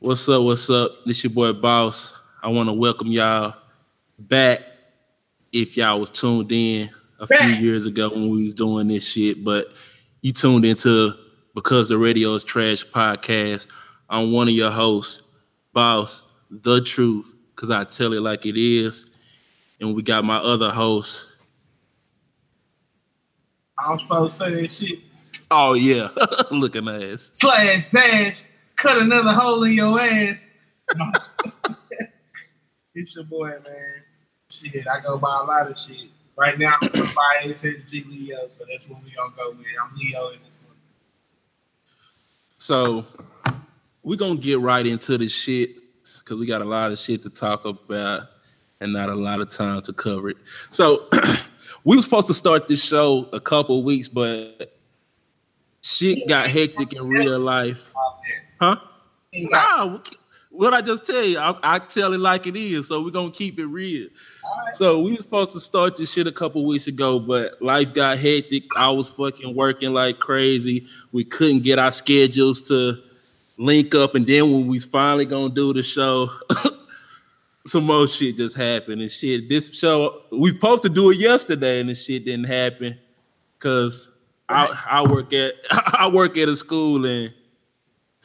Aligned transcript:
What's 0.00 0.28
up? 0.28 0.44
What's 0.44 0.70
up? 0.70 1.04
This 1.04 1.24
your 1.24 1.32
boy 1.32 1.52
Boss. 1.52 2.14
I 2.40 2.46
want 2.50 2.68
to 2.68 2.72
welcome 2.72 3.08
y'all 3.08 3.56
back. 4.16 4.60
If 5.50 5.76
y'all 5.76 5.98
was 5.98 6.08
tuned 6.08 6.52
in 6.52 6.88
a 7.18 7.26
few 7.26 7.48
years 7.48 7.84
ago 7.84 8.08
when 8.08 8.30
we 8.30 8.42
was 8.42 8.54
doing 8.54 8.86
this 8.86 9.04
shit, 9.04 9.42
but 9.42 9.66
you 10.20 10.32
tuned 10.32 10.64
into 10.64 11.14
because 11.52 11.88
the 11.88 11.98
radio 11.98 12.34
is 12.34 12.44
trash 12.44 12.86
podcast. 12.86 13.66
I'm 14.08 14.30
one 14.30 14.46
of 14.46 14.54
your 14.54 14.70
hosts, 14.70 15.24
Boss, 15.72 16.22
the 16.48 16.80
truth, 16.80 17.34
because 17.56 17.72
I 17.72 17.82
tell 17.82 18.12
it 18.12 18.22
like 18.22 18.46
it 18.46 18.56
is. 18.56 19.08
And 19.80 19.96
we 19.96 20.02
got 20.02 20.24
my 20.24 20.36
other 20.36 20.70
host. 20.70 21.26
I'm 23.76 23.98
supposed 23.98 24.38
to 24.38 24.44
say 24.44 24.60
that 24.60 24.72
shit. 24.72 25.00
Oh 25.50 25.74
yeah, 25.74 26.10
looking 26.52 26.86
ass. 26.86 27.30
Slash 27.32 27.88
dash, 27.88 28.44
cut 28.78 29.02
another 29.02 29.32
hole 29.32 29.62
in 29.64 29.72
your 29.72 30.00
ass. 30.00 30.56
it's 32.94 33.14
your 33.14 33.24
boy, 33.24 33.48
man. 33.48 34.02
Shit, 34.50 34.86
I 34.88 35.00
go 35.00 35.18
by 35.18 35.40
a 35.40 35.44
lot 35.44 35.70
of 35.70 35.78
shit. 35.78 36.08
Right 36.36 36.58
now, 36.58 36.74
I'm 36.80 36.88
gonna 36.88 37.12
by 37.14 37.42
SSG 37.42 38.08
Leo, 38.08 38.48
so 38.48 38.64
that's 38.70 38.88
what 38.88 39.04
we 39.04 39.10
gonna 39.10 39.34
go 39.36 39.50
with. 39.50 39.66
I'm 39.82 39.96
Leo 39.96 40.28
in 40.28 40.38
this 40.38 40.50
one. 40.64 40.76
So 42.56 43.04
we're 44.02 44.16
gonna 44.16 44.36
get 44.36 44.60
right 44.60 44.86
into 44.86 45.18
the 45.18 45.28
shit 45.28 45.80
because 46.20 46.38
we 46.38 46.46
got 46.46 46.62
a 46.62 46.64
lot 46.64 46.92
of 46.92 46.98
shit 46.98 47.22
to 47.22 47.30
talk 47.30 47.64
about 47.64 48.28
and 48.80 48.92
not 48.92 49.08
a 49.08 49.14
lot 49.14 49.40
of 49.40 49.50
time 49.50 49.82
to 49.82 49.92
cover 49.92 50.30
it. 50.30 50.36
So 50.70 51.08
we 51.84 51.96
were 51.96 52.02
supposed 52.02 52.28
to 52.28 52.34
start 52.34 52.68
this 52.68 52.84
show 52.84 53.28
a 53.32 53.40
couple 53.40 53.82
weeks, 53.82 54.08
but 54.08 54.78
shit 55.82 56.28
got 56.28 56.46
hectic 56.48 56.92
in 56.92 57.06
real 57.08 57.40
life. 57.40 57.92
Oh, 57.96 58.08
Huh? 58.60 58.76
Nah, 59.32 60.00
what 60.50 60.74
I 60.74 60.80
just 60.80 61.04
tell 61.04 61.22
you, 61.22 61.38
I, 61.38 61.56
I 61.62 61.78
tell 61.78 62.12
it 62.14 62.20
like 62.20 62.46
it 62.46 62.56
is. 62.56 62.88
So 62.88 63.02
we're 63.02 63.10
gonna 63.10 63.30
keep 63.30 63.58
it 63.58 63.66
real. 63.66 64.08
Alright. 64.44 64.76
So 64.76 65.00
we 65.00 65.12
were 65.12 65.18
supposed 65.18 65.52
to 65.52 65.60
start 65.60 65.96
this 65.96 66.12
shit 66.12 66.26
a 66.26 66.32
couple 66.32 66.64
weeks 66.64 66.86
ago, 66.86 67.18
but 67.18 67.60
life 67.60 67.92
got 67.92 68.18
hectic. 68.18 68.64
I 68.76 68.90
was 68.90 69.08
fucking 69.08 69.54
working 69.54 69.92
like 69.92 70.18
crazy. 70.18 70.86
We 71.12 71.24
couldn't 71.24 71.60
get 71.60 71.78
our 71.78 71.92
schedules 71.92 72.62
to 72.62 72.96
link 73.56 73.94
up, 73.94 74.14
and 74.14 74.26
then 74.26 74.50
when 74.50 74.62
we 74.62 74.76
was 74.76 74.84
finally 74.84 75.26
gonna 75.26 75.54
do 75.54 75.72
the 75.72 75.82
show, 75.82 76.30
some 77.66 77.84
more 77.84 78.08
shit 78.08 78.36
just 78.36 78.56
happened 78.56 79.02
and 79.02 79.10
shit. 79.10 79.48
This 79.48 79.72
show 79.78 80.22
we 80.32 80.52
supposed 80.52 80.82
to 80.84 80.88
do 80.88 81.10
it 81.10 81.18
yesterday, 81.18 81.80
and 81.80 81.90
this 81.90 82.04
shit 82.04 82.24
didn't 82.24 82.46
happen 82.46 82.98
because 83.58 84.10
I 84.48 84.74
I 84.88 85.02
work 85.06 85.32
at 85.34 85.54
I 85.70 86.08
work 86.08 86.36
at 86.38 86.48
a 86.48 86.56
school 86.56 87.04
and 87.04 87.34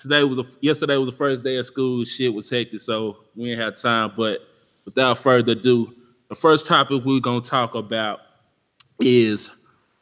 today 0.04 0.24
was 0.26 0.38
a, 0.38 0.44
yesterday 0.60 0.98
was 0.98 1.10
the 1.10 1.16
first 1.16 1.44
day 1.44 1.56
of 1.56 1.66
school. 1.66 2.04
Shit 2.04 2.34
was 2.34 2.50
hectic, 2.50 2.82
so 2.82 3.20
we 3.36 3.46
didn't 3.46 3.62
have 3.62 3.76
time. 3.78 4.12
But 4.16 4.42
without 4.84 5.18
further 5.18 5.54
ado, 5.54 5.96
the 6.28 6.36
first 6.36 6.68
topic 6.68 7.04
we're 7.06 7.22
gonna 7.22 7.40
talk 7.40 7.74
about 7.74 8.20
is 9.00 9.50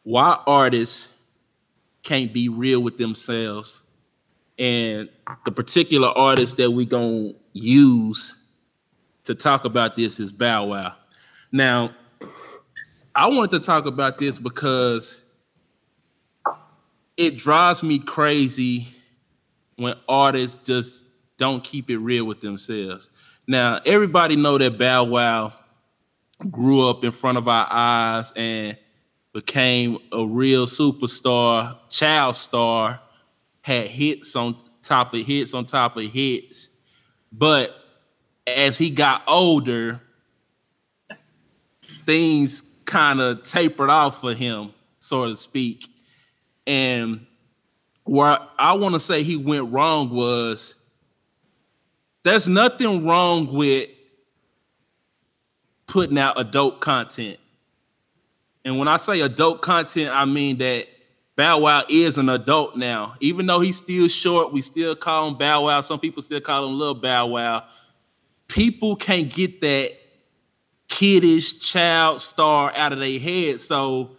why 0.01 0.39
artists 0.47 1.09
can't 2.01 2.33
be 2.33 2.49
real 2.49 2.81
with 2.81 2.97
themselves, 2.97 3.83
and 4.57 5.07
the 5.45 5.51
particular 5.51 6.07
artist 6.09 6.57
that 6.57 6.71
we're 6.71 6.87
gonna 6.87 7.33
use 7.53 8.35
to 9.25 9.35
talk 9.35 9.65
about 9.65 9.93
this 9.93 10.19
is 10.19 10.31
Bow 10.31 10.65
Wow. 10.65 10.95
Now, 11.51 11.91
I 13.13 13.27
wanted 13.27 13.51
to 13.51 13.59
talk 13.59 13.85
about 13.85 14.17
this 14.17 14.39
because 14.39 15.21
it 17.17 17.37
drives 17.37 17.83
me 17.83 17.99
crazy 17.99 18.87
when 19.81 19.95
artists 20.07 20.65
just 20.65 21.07
don't 21.37 21.63
keep 21.63 21.89
it 21.89 21.97
real 21.97 22.25
with 22.25 22.39
themselves. 22.39 23.09
Now, 23.47 23.81
everybody 23.85 24.35
know 24.35 24.57
that 24.57 24.77
Bow 24.77 25.03
Wow 25.05 25.53
grew 26.49 26.87
up 26.87 27.03
in 27.03 27.11
front 27.11 27.37
of 27.37 27.47
our 27.47 27.67
eyes 27.69 28.31
and 28.35 28.77
became 29.33 29.97
a 30.11 30.25
real 30.25 30.67
superstar, 30.67 31.77
child 31.89 32.35
star, 32.35 32.99
had 33.61 33.87
hits 33.87 34.35
on 34.35 34.55
top 34.83 35.13
of 35.13 35.25
hits 35.25 35.53
on 35.53 35.65
top 35.65 35.97
of 35.97 36.03
hits. 36.03 36.69
But 37.31 37.75
as 38.45 38.77
he 38.77 38.89
got 38.89 39.23
older, 39.27 39.99
things 42.05 42.61
kind 42.85 43.19
of 43.19 43.43
tapered 43.43 43.89
off 43.89 44.21
for 44.21 44.33
him, 44.33 44.73
so 44.99 45.27
to 45.27 45.35
speak. 45.35 45.87
And 46.67 47.25
where 48.03 48.37
I 48.57 48.73
want 48.73 48.93
to 48.93 48.99
say 48.99 49.23
he 49.23 49.37
went 49.37 49.71
wrong 49.71 50.09
was 50.09 50.75
there's 52.23 52.47
nothing 52.47 53.05
wrong 53.05 53.51
with 53.53 53.89
putting 55.87 56.17
out 56.17 56.39
adult 56.39 56.81
content. 56.81 57.37
And 58.63 58.77
when 58.77 58.87
I 58.87 58.97
say 58.97 59.21
adult 59.21 59.61
content, 59.61 60.11
I 60.13 60.25
mean 60.25 60.57
that 60.59 60.87
Bow 61.35 61.59
Wow 61.59 61.83
is 61.89 62.17
an 62.17 62.29
adult 62.29 62.75
now. 62.75 63.15
Even 63.19 63.45
though 63.45 63.59
he's 63.59 63.77
still 63.77 64.07
short, 64.07 64.53
we 64.53 64.61
still 64.61 64.95
call 64.95 65.27
him 65.27 65.35
Bow 65.35 65.65
Wow. 65.65 65.81
Some 65.81 65.99
people 65.99 66.21
still 66.21 66.41
call 66.41 66.67
him 66.67 66.77
Little 66.77 66.95
Bow 66.95 67.27
Wow. 67.27 67.65
People 68.47 68.95
can't 68.95 69.33
get 69.33 69.61
that 69.61 69.91
kiddish 70.87 71.59
child 71.59 72.21
star 72.21 72.71
out 72.75 72.93
of 72.93 72.99
their 72.99 73.19
head. 73.19 73.59
So 73.59 74.11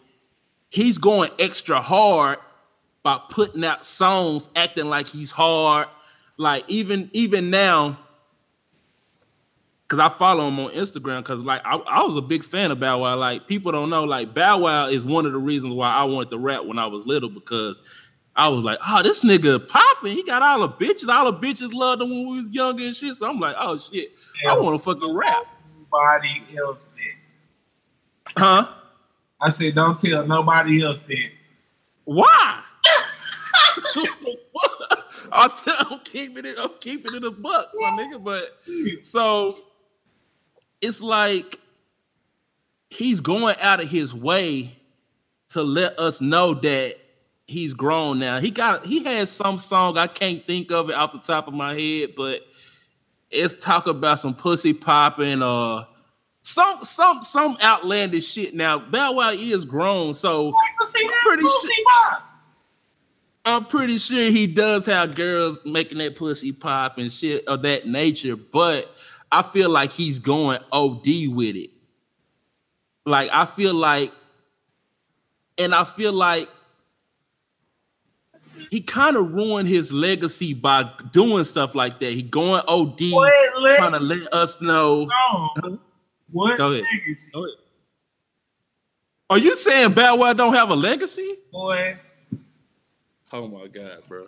he's 0.70 0.98
going 0.98 1.30
extra 1.38 1.80
hard 1.80 2.38
by 3.02 3.20
putting 3.30 3.64
out 3.64 3.84
songs, 3.84 4.48
acting 4.56 4.86
like 4.88 5.08
he's 5.08 5.30
hard. 5.30 5.88
Like 6.36 6.64
even 6.68 7.10
even 7.12 7.50
now, 7.50 7.98
because 9.86 9.98
I 9.98 10.08
follow 10.08 10.48
him 10.48 10.58
on 10.60 10.70
Instagram, 10.72 11.18
because 11.18 11.42
like 11.42 11.60
I, 11.64 11.76
I 11.76 12.02
was 12.02 12.16
a 12.16 12.22
big 12.22 12.42
fan 12.42 12.70
of 12.70 12.80
Bow 12.80 13.00
Wow. 13.00 13.16
Like 13.16 13.46
people 13.46 13.70
don't 13.72 13.90
know, 13.90 14.04
like 14.04 14.34
Bow 14.34 14.58
Wow 14.60 14.86
is 14.86 15.04
one 15.04 15.26
of 15.26 15.32
the 15.32 15.38
reasons 15.38 15.74
why 15.74 15.90
I 15.92 16.04
wanted 16.04 16.30
to 16.30 16.38
rap 16.38 16.64
when 16.64 16.78
I 16.78 16.86
was 16.86 17.06
little 17.06 17.28
because 17.28 17.80
I 18.34 18.48
was 18.48 18.64
like, 18.64 18.78
oh, 18.88 19.02
this 19.02 19.22
nigga 19.22 19.68
popping. 19.68 20.12
He 20.14 20.22
got 20.22 20.40
all 20.40 20.66
the 20.66 20.68
bitches. 20.70 21.08
All 21.08 21.30
the 21.30 21.38
bitches 21.38 21.72
loved 21.74 22.00
him 22.00 22.08
when 22.10 22.26
we 22.28 22.36
was 22.36 22.48
younger 22.54 22.84
and 22.84 22.96
shit. 22.96 23.14
So 23.16 23.28
I'm 23.28 23.38
like, 23.38 23.54
oh 23.58 23.76
shit, 23.76 24.12
I 24.48 24.56
want 24.58 24.78
to 24.78 24.82
fucking 24.82 25.14
rap, 25.14 25.44
Nobody 25.92 26.42
else 26.56 26.84
did. 26.96 28.34
huh? 28.38 28.66
I 29.38 29.50
said, 29.50 29.74
don't 29.74 29.98
tell 29.98 30.26
nobody 30.26 30.82
else 30.82 31.00
did. 31.00 31.32
Why? 32.04 32.62
I'm, 35.32 35.50
I'm 35.78 35.98
keeping 36.00 36.44
it. 36.44 36.56
I'm 36.58 36.70
keeping 36.80 37.14
it 37.14 37.24
a 37.24 37.30
buck, 37.30 37.70
my 37.74 37.90
nigga. 37.90 38.22
But 38.22 38.58
so 39.04 39.58
it's 40.80 41.00
like 41.00 41.58
he's 42.90 43.20
going 43.20 43.56
out 43.60 43.82
of 43.82 43.88
his 43.88 44.14
way 44.14 44.76
to 45.50 45.62
let 45.62 45.98
us 45.98 46.20
know 46.20 46.54
that 46.54 46.96
he's 47.46 47.72
grown 47.74 48.18
now. 48.18 48.40
He 48.40 48.50
got 48.50 48.84
he 48.84 49.04
has 49.04 49.30
some 49.30 49.58
song 49.58 49.98
I 49.98 50.06
can't 50.06 50.46
think 50.46 50.72
of 50.72 50.90
it 50.90 50.96
off 50.96 51.12
the 51.12 51.18
top 51.18 51.48
of 51.48 51.54
my 51.54 51.74
head, 51.74 52.14
but 52.16 52.40
it's 53.30 53.54
talk 53.54 53.86
about 53.86 54.20
some 54.20 54.34
pussy 54.34 54.72
popping 54.72 55.42
or 55.42 55.86
some 56.42 56.82
some 56.82 57.22
some 57.22 57.56
outlandish 57.62 58.30
shit. 58.32 58.54
Now 58.54 58.78
Bow 58.78 59.12
Wow 59.12 59.30
is 59.30 59.64
grown, 59.64 60.14
so 60.14 60.48
like 60.48 60.56
to 60.80 60.86
see 60.86 61.06
that 61.06 61.20
Pretty 61.24 61.42
sure-. 61.42 62.22
I'm 63.44 63.64
pretty 63.64 63.98
sure 63.98 64.30
he 64.30 64.46
does 64.46 64.86
have 64.86 65.14
girls 65.14 65.64
making 65.64 65.98
that 65.98 66.16
pussy 66.16 66.52
pop 66.52 66.98
and 66.98 67.10
shit 67.10 67.46
of 67.48 67.62
that 67.62 67.86
nature, 67.86 68.36
but 68.36 68.94
I 69.32 69.42
feel 69.42 69.70
like 69.70 69.90
he's 69.90 70.18
going 70.18 70.60
OD 70.70 71.06
with 71.28 71.56
it. 71.56 71.70
Like 73.04 73.30
I 73.32 73.44
feel 73.46 73.74
like, 73.74 74.12
and 75.58 75.74
I 75.74 75.84
feel 75.84 76.12
like 76.12 76.48
he 78.70 78.80
kind 78.80 79.16
of 79.16 79.32
ruined 79.32 79.68
his 79.68 79.92
legacy 79.92 80.54
by 80.54 80.90
doing 81.12 81.44
stuff 81.44 81.74
like 81.74 82.00
that. 82.00 82.12
He 82.12 82.22
going 82.22 82.62
OD, 82.68 83.00
What 83.10 83.76
trying 83.76 83.92
to 83.92 84.00
let 84.00 84.32
us 84.32 84.60
know. 84.60 85.06
No. 85.06 85.78
What 86.30 86.58
Go 86.58 86.72
ahead. 86.72 86.84
legacy? 86.92 87.30
Are 89.30 89.38
you 89.38 89.56
saying 89.56 89.92
Bow 89.92 90.16
Wow 90.16 90.32
don't 90.32 90.54
have 90.54 90.70
a 90.70 90.76
legacy? 90.76 91.36
Boy. 91.50 91.98
Oh 93.32 93.48
my 93.48 93.66
god, 93.66 94.02
bro. 94.08 94.26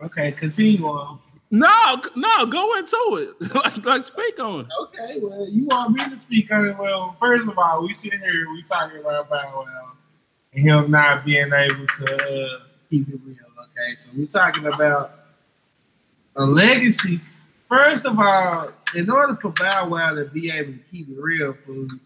Okay, 0.00 0.30
continue 0.32 0.86
on. 0.86 1.18
No, 1.50 2.00
no, 2.14 2.46
go 2.46 2.76
into 2.76 3.36
it. 3.40 3.54
like, 3.54 3.84
like 3.84 4.04
speak 4.04 4.38
on 4.38 4.60
it. 4.60 4.66
Okay, 4.82 5.20
well, 5.20 5.48
you 5.48 5.66
want 5.66 5.92
me 5.92 6.04
to 6.04 6.16
speak 6.16 6.52
on 6.52 6.68
it. 6.68 6.78
Well, 6.78 7.16
first 7.18 7.48
of 7.48 7.58
all, 7.58 7.82
we 7.82 7.92
sit 7.94 8.14
here, 8.14 8.46
we 8.52 8.62
talking 8.62 9.00
about 9.00 9.28
Bow 9.28 9.64
Wow 9.64 9.92
and 10.52 10.62
him 10.62 10.90
not 10.90 11.24
being 11.24 11.52
able 11.52 11.86
to 11.86 12.14
uh, 12.14 12.60
keep 12.88 13.08
it 13.08 13.20
real. 13.24 13.36
Okay, 13.58 13.96
so 13.96 14.10
we 14.16 14.26
talking 14.26 14.66
about 14.66 15.12
a 16.36 16.44
legacy. 16.44 17.20
First 17.68 18.06
of 18.06 18.18
all, 18.18 18.70
in 18.94 19.10
order 19.10 19.34
for 19.36 19.50
Bow 19.50 19.88
Wow 19.88 20.14
to 20.14 20.24
be 20.26 20.50
able 20.50 20.72
to 20.72 20.78
keep 20.90 21.08
it 21.08 21.16
real, 21.18 21.52
food, 21.52 21.98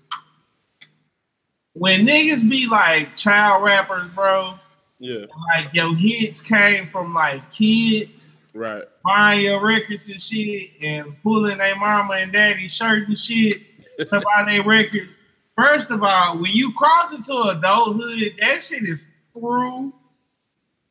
when 1.73 2.07
niggas 2.07 2.49
be 2.49 2.67
like 2.67 3.15
child 3.15 3.65
rappers, 3.65 4.11
bro, 4.11 4.59
Yeah. 5.01 5.25
like 5.55 5.73
your 5.73 5.95
hits 5.97 6.43
came 6.43 6.87
from 6.89 7.15
like 7.15 7.51
kids 7.51 8.37
Right. 8.53 8.83
buying 9.05 9.45
your 9.45 9.65
records 9.65 10.09
and 10.11 10.21
shit 10.21 10.71
and 10.83 11.21
pulling 11.23 11.59
their 11.59 11.75
mama 11.77 12.15
and 12.15 12.33
daddy 12.33 12.69
shirt 12.69 13.09
and 13.09 13.19
shit 13.19 13.63
to 13.99 14.07
buy 14.21 14.45
their 14.47 14.63
records. 14.63 15.17
First 15.57 15.91
of 15.91 16.03
all, 16.03 16.39
when 16.39 16.53
you 16.53 16.73
cross 16.73 17.15
into 17.15 17.33
adulthood, 17.33 18.33
that 18.41 18.61
shit 18.61 18.83
is 18.83 19.11
through. 19.33 19.93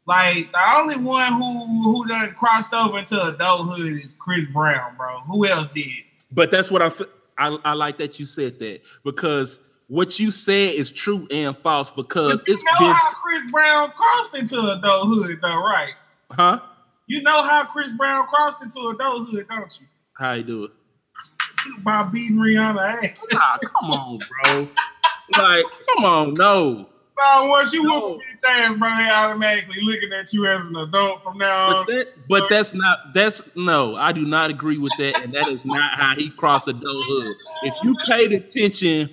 Like 0.06 0.52
the 0.52 0.76
only 0.76 0.98
one 0.98 1.34
who 1.34 1.84
who 1.84 2.08
done 2.08 2.32
crossed 2.34 2.74
over 2.74 2.98
into 2.98 3.22
adulthood 3.28 4.02
is 4.04 4.16
Chris 4.16 4.46
Brown, 4.48 4.96
bro. 4.98 5.20
Who 5.22 5.46
else 5.46 5.70
did? 5.70 5.90
But 6.32 6.50
that's 6.50 6.72
what 6.72 6.82
I, 6.82 6.92
I 7.38 7.58
I 7.64 7.74
like 7.74 7.98
that 8.00 8.20
you 8.20 8.26
said 8.26 8.58
that 8.60 8.82
because 9.04 9.60
what 9.90 10.20
you 10.20 10.32
said 10.32 10.76
is 10.76 10.92
true 10.92 11.28
and 11.32 11.58
false 11.58 11.90
because 11.92 12.40
But 12.40 12.48
you 12.48 12.54
it's 12.54 12.64
know 12.64 12.86
been 12.88 12.96
how 12.96 13.12
Chris 13.12 13.52
Brown 13.52 13.92
crossed 13.92 14.36
into 14.36 14.58
adulthood, 14.60 15.40
though, 15.42 15.58
right? 15.62 15.94
huh? 16.32 16.60
You 17.08 17.22
know 17.24 17.42
how 17.42 17.66
Chris 17.66 17.92
Brown 17.94 18.28
crossed 18.28 18.62
into 18.62 18.80
adulthood, 18.88 19.48
don't 19.50 19.80
you? 19.82 19.88
How 20.14 20.34
you 20.34 20.44
do 20.44 20.64
it? 20.66 20.72
By 21.84 22.04
beating 22.04 22.38
Rihanna 22.38 23.04
ass. 23.04 23.18
Nah, 23.32 23.58
come 23.58 23.92
on, 23.92 24.20
bro. 24.44 24.68
Like, 25.38 25.66
come 25.96 26.06
on, 26.06 26.34
no. 26.36 26.88
No, 27.22 27.46
once 27.50 27.74
you 27.74 27.84
No. 27.84 28.00
whoop 28.12 28.22
ass, 28.48 28.78
bro, 28.78 28.88
they 28.96 29.10
automatically 29.10 29.82
looking 29.82 30.14
at 30.14 30.32
you 30.32 30.46
as 30.48 30.66
an 30.68 30.76
adult 30.78 31.22
from 31.24 31.38
now 31.38 31.68
But 31.68 31.76
on. 31.78 31.86
that, 31.88 32.08
but 32.30 32.50
that's 32.50 32.74
not 32.74 33.14
that's 33.14 33.42
no, 33.56 33.96
I 33.96 34.12
do 34.14 34.26
not 34.26 34.50
agree 34.52 34.78
with 34.78 34.94
that, 35.00 35.22
and 35.24 35.34
that 35.34 35.48
is 35.50 35.66
not 35.66 35.98
how 35.98 36.16
he 36.16 36.30
crossed 36.30 36.68
adulthood. 36.68 37.36
If 37.64 37.76
you 37.84 37.96
paid 38.08 38.32
attention 38.34 39.10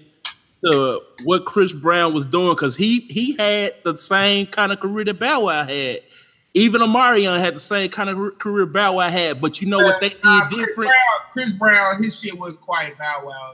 to 0.67 1.01
what 1.25 1.45
Chris 1.45 1.73
Brown 1.73 2.13
was 2.15 2.27
doing, 2.27 2.55
because 2.55 2.77
he 2.77 3.01
he 3.01 3.37
had 3.37 3.75
the 3.85 3.97
same 3.97 4.47
kind 4.47 4.73
of 4.73 4.81
career 4.81 5.05
that 5.05 5.19
Bow 5.19 5.45
Wow 5.45 5.65
had. 5.65 6.01
Even 6.55 6.81
Omarion 6.81 7.39
had 7.39 7.55
the 7.55 7.61
same 7.61 7.91
kind 7.91 8.09
of 8.09 8.39
career 8.39 8.67
Bow 8.67 8.95
Wow 8.95 9.11
had, 9.11 9.41
but 9.41 9.61
you 9.61 9.69
know 9.69 9.79
what 9.79 10.01
they 10.01 10.09
did 10.09 10.23
Chris 10.23 10.49
different? 10.51 10.91
Brown, 10.91 11.21
Chris 11.33 11.53
Brown, 11.53 12.03
his 12.03 12.19
shit 12.19 12.39
wasn't 12.39 12.61
quite 12.61 12.97
Bow 12.99 13.23
Wow. 13.25 13.53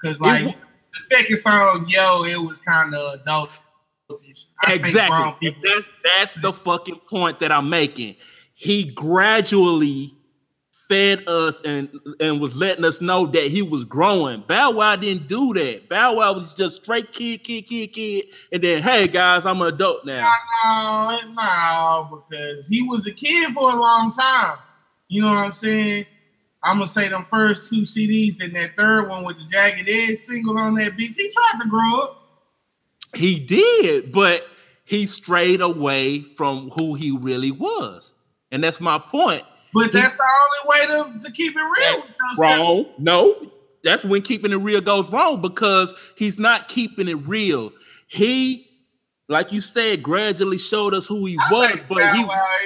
Because 0.00 0.20
like 0.20 0.44
the 0.44 1.00
second 1.00 1.36
song, 1.36 1.86
yo, 1.88 2.24
it 2.24 2.46
was 2.46 2.60
kind 2.60 2.94
of 2.94 3.20
adult. 3.20 3.50
Exactly. 4.66 5.56
That's 5.64 5.88
that's 6.16 6.34
the 6.34 6.52
fucking 6.52 7.00
point 7.08 7.40
that 7.40 7.52
I'm 7.52 7.68
making. 7.68 8.16
He 8.54 8.84
gradually 8.84 10.14
fed 10.88 11.28
us 11.28 11.60
and 11.62 11.88
and 12.18 12.40
was 12.40 12.56
letting 12.56 12.84
us 12.84 13.00
know 13.00 13.26
that 13.26 13.44
he 13.44 13.62
was 13.62 13.84
growing. 13.84 14.42
Bow 14.46 14.72
Wow 14.72 14.96
didn't 14.96 15.28
do 15.28 15.52
that. 15.54 15.88
Bow 15.88 16.16
Wow 16.16 16.32
was 16.32 16.54
just 16.54 16.82
straight 16.82 17.12
kid, 17.12 17.44
kid, 17.44 17.62
kid, 17.62 17.92
kid, 17.92 18.24
and 18.50 18.62
then 18.62 18.82
hey 18.82 19.06
guys, 19.06 19.46
I'm 19.46 19.60
an 19.60 19.68
adult 19.74 20.04
now. 20.04 20.32
No, 20.64 21.20
no, 21.32 22.24
because 22.28 22.66
he 22.66 22.82
was 22.82 23.06
a 23.06 23.12
kid 23.12 23.52
for 23.52 23.70
a 23.70 23.76
long 23.76 24.10
time. 24.10 24.56
You 25.08 25.22
know 25.22 25.28
what 25.28 25.38
I'm 25.38 25.52
saying? 25.52 26.06
I'm 26.62 26.76
gonna 26.76 26.86
say 26.86 27.08
them 27.08 27.26
first 27.30 27.70
two 27.70 27.82
CDs, 27.82 28.36
then 28.38 28.52
that 28.54 28.74
third 28.76 29.08
one 29.08 29.24
with 29.24 29.38
the 29.38 29.44
Jagged 29.44 29.88
Edge 29.88 30.16
single 30.16 30.58
on 30.58 30.74
that 30.76 30.96
beat. 30.96 31.14
He 31.14 31.30
tried 31.30 31.62
to 31.62 31.68
grow 31.68 32.00
up. 32.00 32.14
He 33.14 33.38
did, 33.38 34.12
but 34.12 34.46
he 34.84 35.06
strayed 35.06 35.60
away 35.60 36.20
from 36.20 36.70
who 36.70 36.94
he 36.94 37.10
really 37.16 37.50
was, 37.50 38.12
and 38.50 38.64
that's 38.64 38.80
my 38.80 38.98
point. 38.98 39.44
But 39.74 39.92
that's 39.92 40.16
the 40.16 40.24
only 40.24 40.78
way 40.80 41.12
to, 41.12 41.26
to 41.26 41.32
keep 41.32 41.54
it 41.56 41.60
real 41.60 42.04
wrong. 42.38 42.86
No, 42.98 43.50
that's 43.84 44.04
when 44.04 44.22
keeping 44.22 44.52
it 44.52 44.56
real 44.56 44.80
goes 44.80 45.12
wrong 45.12 45.40
because 45.40 45.94
he's 46.16 46.38
not 46.38 46.68
keeping 46.68 47.08
it 47.08 47.26
real. 47.26 47.72
He, 48.06 48.66
like 49.28 49.52
you 49.52 49.60
said, 49.60 50.02
gradually 50.02 50.58
showed 50.58 50.94
us 50.94 51.06
who 51.06 51.26
he 51.26 51.36
I 51.38 51.52
was, 51.52 51.82
but 51.88 52.16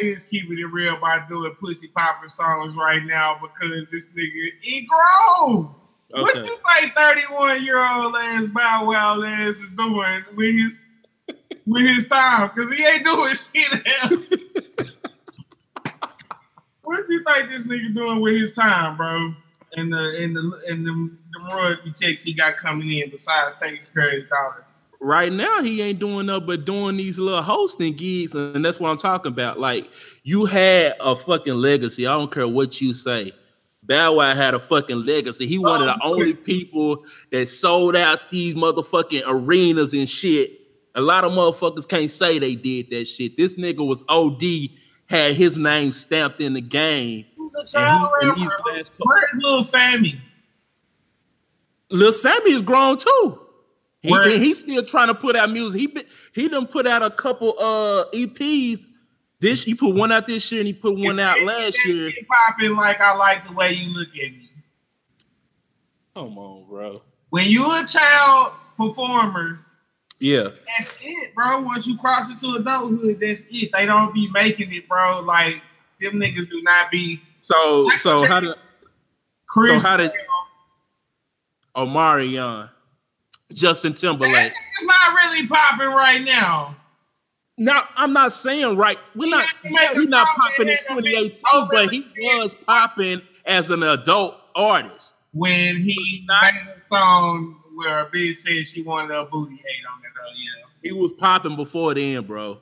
he 0.00 0.08
is 0.08 0.22
keeping 0.22 0.58
it 0.58 0.72
real 0.72 0.96
by 1.00 1.24
doing 1.28 1.54
pussy 1.60 1.88
popping 1.88 2.30
songs 2.30 2.74
right 2.76 3.04
now 3.04 3.40
because 3.40 3.88
this 3.88 4.10
nigga 4.10 4.50
he 4.60 4.86
grown. 4.86 5.74
What 6.14 6.36
you 6.36 6.58
think 6.80 6.94
31 6.94 7.64
year 7.64 7.78
old 7.78 8.14
ass 8.16 8.46
Bow 8.48 8.86
Wow 8.86 9.22
ass 9.22 9.60
is 9.60 9.72
doing 9.72 10.24
with 10.36 10.54
his 10.54 10.78
with 11.66 11.86
his 11.86 12.08
time? 12.08 12.50
Cause 12.50 12.70
he 12.70 12.84
ain't 12.84 13.04
doing 13.04 13.34
shit 13.34 13.86
else. 14.02 14.26
what 16.92 17.06
do 17.06 17.14
you 17.14 17.24
think 17.24 17.50
this 17.50 17.66
nigga 17.66 17.94
doing 17.94 18.20
with 18.20 18.34
his 18.40 18.52
time, 18.52 18.96
bro? 18.96 19.34
And 19.74 19.92
the 19.92 20.16
and 20.22 20.36
the 20.36 20.62
and 20.68 20.86
the, 20.86 21.10
the 21.32 21.54
royalty 21.54 21.90
checks 21.90 22.22
he 22.22 22.34
got 22.34 22.56
coming 22.58 22.90
in 22.92 23.08
besides 23.10 23.54
taking 23.54 23.80
care 23.94 24.08
of 24.08 24.12
his 24.12 24.26
daughter. 24.26 24.64
right 25.00 25.32
now 25.32 25.62
he 25.62 25.80
ain't 25.80 25.98
doing 25.98 26.26
nothing 26.26 26.46
but 26.46 26.64
doing 26.66 26.98
these 26.98 27.18
little 27.18 27.40
hosting 27.42 27.94
gigs, 27.94 28.34
and 28.34 28.62
that's 28.62 28.78
what 28.78 28.90
I'm 28.90 28.98
talking 28.98 29.32
about. 29.32 29.58
Like 29.58 29.90
you 30.24 30.44
had 30.44 30.94
a 31.00 31.16
fucking 31.16 31.54
legacy. 31.54 32.06
I 32.06 32.12
don't 32.12 32.30
care 32.30 32.46
what 32.46 32.80
you 32.82 32.92
say. 32.92 33.32
Bow 33.84 34.16
Wow 34.16 34.34
had 34.34 34.52
a 34.54 34.60
fucking 34.60 35.04
legacy. 35.06 35.46
He 35.46 35.58
one 35.58 35.80
of 35.80 35.86
the 35.86 35.98
Oh, 36.02 36.12
only 36.12 36.34
people 36.34 37.04
that 37.32 37.48
sold 37.48 37.96
out 37.96 38.30
these 38.30 38.54
motherfucking 38.54 39.22
arenas 39.26 39.92
and 39.94 40.08
shit. 40.08 40.50
A 40.94 41.00
lot 41.00 41.24
of 41.24 41.32
motherfuckers 41.32 41.88
can't 41.88 42.10
say 42.10 42.38
they 42.38 42.54
did 42.54 42.90
that 42.90 43.06
shit. 43.06 43.36
This 43.38 43.54
nigga 43.56 43.84
was 43.84 44.04
OD, 44.08 44.42
had 45.08 45.34
his 45.34 45.58
name 45.58 45.92
stamped 45.92 46.40
in 46.40 46.54
the 46.54 46.60
game. 46.60 47.26
Who's 47.36 47.54
a 47.54 47.64
child 47.66 48.10
he- 48.20 48.28
rapper? 48.28 48.40
these 48.40 48.50
last 48.66 48.92
couple- 48.92 49.06
Where's 49.06 49.36
little 49.42 49.62
Sammy? 49.62 50.20
Little 51.90 52.12
Sammy 52.12 52.52
is 52.52 52.62
grown 52.62 52.96
too. 52.96 53.38
He, 54.00 54.10
Where- 54.10 54.22
and 54.22 54.42
he's 54.42 54.60
still 54.60 54.82
trying 54.84 55.08
to 55.08 55.14
put 55.14 55.36
out 55.36 55.50
music. 55.50 55.80
He 55.80 55.86
been, 55.86 56.04
he 56.34 56.48
done 56.48 56.66
put 56.66 56.86
out 56.86 57.02
a 57.02 57.10
couple 57.10 57.54
uh 57.58 58.06
EPs. 58.12 58.86
This 59.40 59.64
he 59.64 59.74
put 59.74 59.94
one 59.94 60.12
out 60.12 60.26
this 60.26 60.50
year 60.52 60.60
and 60.60 60.66
he 60.68 60.72
put 60.72 60.96
one 60.96 61.18
out 61.20 61.40
last 61.42 61.76
year. 61.84 62.12
Popping 62.48 62.76
like 62.76 63.00
I 63.00 63.14
like 63.16 63.46
the 63.46 63.52
way 63.52 63.72
you 63.72 63.92
look 63.92 64.08
at 64.08 64.14
me. 64.32 64.48
Come 66.14 66.38
on, 66.38 66.64
bro. 66.68 67.02
When 67.30 67.46
you 67.48 67.64
a 67.64 67.84
child 67.84 68.52
performer, 68.76 69.64
Yeah, 70.22 70.50
that's 70.68 70.98
it, 71.02 71.34
bro. 71.34 71.60
Once 71.62 71.86
you 71.86 71.98
cross 71.98 72.30
into 72.30 72.54
adulthood, 72.54 73.18
that's 73.20 73.44
it. 73.50 73.70
They 73.72 73.86
don't 73.86 74.14
be 74.14 74.30
making 74.30 74.72
it, 74.72 74.88
bro. 74.88 75.20
Like 75.20 75.60
them 76.00 76.14
niggas 76.14 76.48
do 76.48 76.62
not 76.62 76.90
be 76.92 77.20
so 77.40 77.88
so 77.96 78.24
how 78.24 78.38
did 78.40 78.54
Chris. 79.48 79.82
So 79.82 79.88
how 79.88 79.96
did-. 79.96 80.12
Omarion, 81.76 82.70
Justin 83.52 83.94
Timberlake? 83.94 84.52
It's 84.74 84.84
not 84.86 85.14
really 85.14 85.46
popping 85.46 85.88
right 85.88 86.22
now. 86.22 86.76
Now 87.58 87.82
I'm 87.96 88.12
not 88.12 88.32
saying 88.32 88.76
right. 88.76 88.98
We're 89.14 89.24
He 89.26 89.30
not. 89.30 89.46
He's 89.94 90.06
not 90.08 90.28
popping 90.36 90.68
in 90.68 90.78
and 90.88 90.98
a 91.00 91.28
2018, 91.30 91.68
but 91.70 91.90
he 91.92 92.06
was 92.38 92.54
popping 92.54 93.22
as 93.46 93.70
an 93.70 93.82
adult 93.82 94.36
artist. 94.54 95.14
When 95.32 95.76
he 95.78 96.24
Not- 96.28 96.42
made 96.54 96.74
a 96.76 96.80
song 96.80 97.58
where 97.74 98.00
a 98.00 98.10
bitch 98.10 98.34
said 98.36 98.66
she 98.66 98.82
wanted 98.82 99.14
a 99.16 99.24
booty 99.24 99.56
hate 99.56 99.84
on 99.94 100.01
yeah. 100.36 100.66
He 100.82 100.92
was 100.92 101.12
popping 101.12 101.56
before 101.56 101.94
then, 101.94 102.24
bro. 102.24 102.58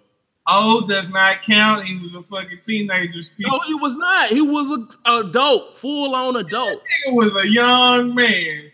Old 0.51 0.89
does 0.89 1.11
not 1.11 1.43
count. 1.43 1.85
He 1.85 1.99
was 1.99 2.15
a 2.15 2.23
fucking 2.23 2.61
teenager 2.63 3.23
still. 3.23 3.51
No, 3.51 3.61
he 3.67 3.75
was 3.75 3.97
not. 3.97 4.31
He 4.31 4.41
was 4.41 4.71
an 4.71 4.89
adult, 5.07 5.77
full 5.77 6.15
on 6.15 6.37
adult. 6.37 6.83
Nigga 7.07 7.15
was 7.15 7.37
a 7.37 7.49
young 7.49 8.15
man. 8.15 8.73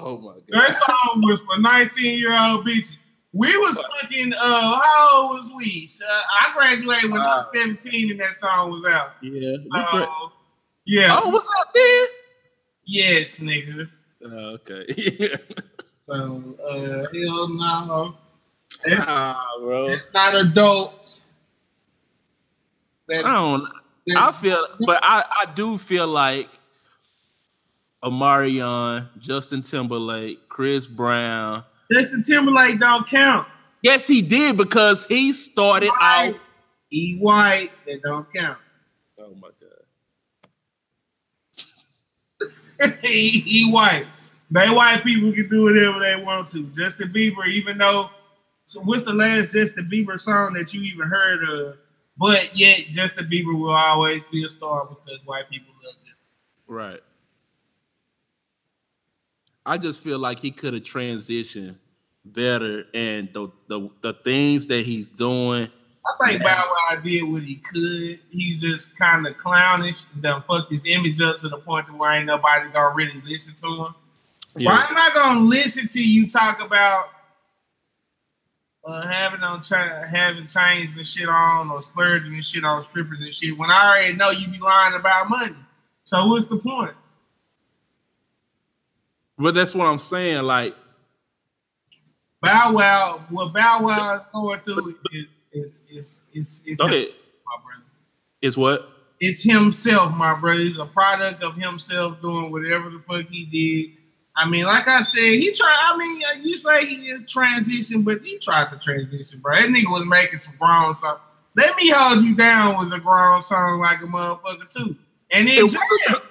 Oh 0.00 0.18
my 0.18 0.34
god. 0.34 0.42
That 0.48 0.72
song 0.72 1.22
was 1.22 1.40
for 1.40 1.58
19 1.58 2.18
year 2.18 2.38
old 2.38 2.66
bitches. 2.66 2.96
We 3.32 3.56
was 3.56 3.82
fucking, 4.02 4.34
uh, 4.34 4.80
how 4.80 5.08
old 5.14 5.38
was 5.38 5.50
we? 5.56 5.86
So 5.86 6.04
I 6.06 6.52
graduated 6.54 7.10
when 7.10 7.20
I 7.22 7.38
was 7.38 7.50
17 7.52 8.10
and 8.10 8.20
that 8.20 8.34
song 8.34 8.70
was 8.70 8.84
out. 8.84 9.12
Yeah. 9.22 9.56
So, 9.72 10.32
yeah. 10.84 11.20
oh, 11.22 11.30
what's 11.30 11.48
up, 11.60 11.72
there? 11.72 12.06
Yes, 12.84 13.38
nigga. 13.38 13.88
Oh, 14.24 14.58
okay. 14.60 14.86
So, 16.12 16.54
uh, 16.68 17.06
hell 17.10 17.48
no. 17.48 18.14
It's, 18.84 19.04
ah, 19.08 19.46
bro. 19.60 19.86
it's 19.88 20.12
not 20.12 20.34
adult. 20.34 21.22
That- 23.08 23.24
I 23.24 23.32
don't. 23.32 23.68
I 24.16 24.32
feel, 24.32 24.66
but 24.80 24.98
I 25.02 25.24
I 25.42 25.52
do 25.52 25.78
feel 25.78 26.08
like 26.08 26.50
Omarion, 28.02 29.08
Justin 29.20 29.62
Timberlake, 29.62 30.48
Chris 30.48 30.86
Brown. 30.86 31.62
Justin 31.90 32.22
Timberlake 32.22 32.78
don't 32.80 33.06
count. 33.06 33.46
Yes, 33.80 34.06
he 34.06 34.20
did 34.22 34.56
because 34.56 35.06
he 35.06 35.32
started 35.32 35.88
White. 35.88 36.34
out. 36.34 36.40
He 36.90 37.16
white, 37.18 37.70
that 37.86 38.02
don't 38.02 38.26
count. 38.34 38.58
Oh 39.18 39.34
my 39.40 39.48
god. 42.80 42.98
he, 43.02 43.40
he 43.40 43.70
white. 43.70 44.06
They 44.52 44.68
white 44.68 45.02
people 45.02 45.32
can 45.32 45.48
do 45.48 45.64
whatever 45.64 45.98
they 45.98 46.14
want 46.22 46.48
to. 46.50 46.66
Justin 46.68 47.10
Bieber, 47.10 47.48
even 47.48 47.78
though 47.78 48.10
so 48.64 48.80
what's 48.82 49.02
the 49.02 49.12
last 49.12 49.52
Justin 49.52 49.88
Bieber 49.90 50.20
song 50.20 50.52
that 50.52 50.74
you 50.74 50.82
even 50.82 51.08
heard 51.08 51.42
of? 51.48 51.78
But 52.18 52.54
yet 52.54 52.86
Justin 52.90 53.28
Bieber 53.30 53.58
will 53.58 53.70
always 53.70 54.22
be 54.30 54.44
a 54.44 54.48
star 54.48 54.86
because 54.86 55.24
white 55.24 55.48
people 55.48 55.72
love 55.82 55.94
him. 56.04 56.14
Right. 56.66 57.00
I 59.64 59.78
just 59.78 60.00
feel 60.00 60.18
like 60.18 60.38
he 60.38 60.50
could 60.50 60.74
have 60.74 60.82
transitioned 60.82 61.76
better, 62.24 62.84
and 62.92 63.32
the, 63.32 63.48
the 63.68 63.88
the 64.02 64.12
things 64.12 64.66
that 64.66 64.84
he's 64.84 65.08
doing 65.08 65.70
I 66.04 66.28
think 66.28 66.42
Bow 66.42 66.70
Wow 66.90 67.00
did 67.00 67.22
what 67.22 67.42
he 67.42 67.56
could. 67.56 68.18
He 68.30 68.56
just 68.56 68.98
kind 68.98 69.26
of 69.26 69.36
clownish, 69.38 70.04
done 70.20 70.42
fucked 70.48 70.70
his 70.70 70.84
image 70.86 71.20
up 71.20 71.38
to 71.38 71.48
the 71.48 71.58
point 71.58 71.86
to 71.86 71.92
where 71.92 72.12
ain't 72.12 72.26
nobody 72.26 72.70
gonna 72.70 72.94
really 72.94 73.22
listen 73.24 73.54
to 73.54 73.84
him. 73.84 73.94
Yeah. 74.56 74.70
Why 74.70 74.86
am 74.88 74.96
I 74.96 75.10
gonna 75.14 75.40
listen 75.40 75.88
to 75.88 76.02
you 76.02 76.28
talk 76.28 76.60
about 76.60 77.06
uh, 78.84 79.06
having 79.06 79.40
on 79.40 79.62
cha- 79.62 80.02
having 80.02 80.46
chains 80.46 80.96
and 80.96 81.06
shit 81.06 81.28
on, 81.28 81.70
or 81.70 81.80
splurging 81.82 82.34
and 82.34 82.44
shit 82.44 82.64
on 82.64 82.82
strippers 82.82 83.20
and 83.20 83.32
shit 83.32 83.56
when 83.56 83.70
I 83.70 83.88
already 83.88 84.14
know 84.14 84.30
you 84.30 84.48
be 84.48 84.58
lying 84.58 84.94
about 84.94 85.30
money? 85.30 85.56
So 86.04 86.26
what's 86.26 86.46
the 86.46 86.56
point? 86.56 86.94
But 89.38 89.54
that's 89.54 89.74
what 89.74 89.86
I'm 89.86 89.98
saying. 89.98 90.42
Like 90.44 90.76
Bow 92.42 92.72
Wow, 92.72 93.24
what 93.30 93.52
Bow 93.52 93.82
Wow 93.82 94.16
is 94.16 94.22
going 94.32 94.60
through 94.60 94.96
is 95.12 95.26
is 95.52 95.82
is 95.92 96.22
is, 96.32 96.62
is 96.66 96.80
okay. 96.80 97.06
my 97.46 97.62
brother. 97.64 97.84
Is 98.40 98.56
what? 98.56 98.88
It's 99.20 99.42
himself, 99.44 100.14
my 100.16 100.34
brother. 100.34 100.60
He's 100.60 100.78
a 100.78 100.84
product 100.84 101.42
of 101.44 101.54
himself 101.54 102.20
doing 102.20 102.50
whatever 102.50 102.90
the 102.90 102.98
fuck 102.98 103.26
he 103.30 103.44
did. 103.44 104.01
I 104.34 104.48
mean, 104.48 104.64
like 104.64 104.88
I 104.88 105.02
said, 105.02 105.20
he 105.20 105.52
tried. 105.52 105.76
I 105.92 105.96
mean, 105.96 106.22
uh, 106.24 106.40
you 106.42 106.56
say 106.56 106.86
he 106.86 107.16
transition, 107.26 108.02
but 108.02 108.22
he 108.22 108.38
tried 108.38 108.70
to 108.70 108.78
transition, 108.78 109.40
bro. 109.40 109.60
That 109.60 109.68
nigga 109.68 109.90
was 109.90 110.06
making 110.06 110.38
some 110.38 110.54
grown 110.58 110.94
song. 110.94 111.18
Let 111.54 111.76
me 111.76 111.90
hold 111.90 112.24
you 112.24 112.34
down 112.34 112.76
was 112.76 112.92
a 112.92 112.98
grown 112.98 113.42
song 113.42 113.80
like 113.80 114.00
a 114.00 114.06
motherfucker 114.06 114.72
too, 114.72 114.96
and 115.30 115.48
then 115.48 115.66
it, 115.66 116.22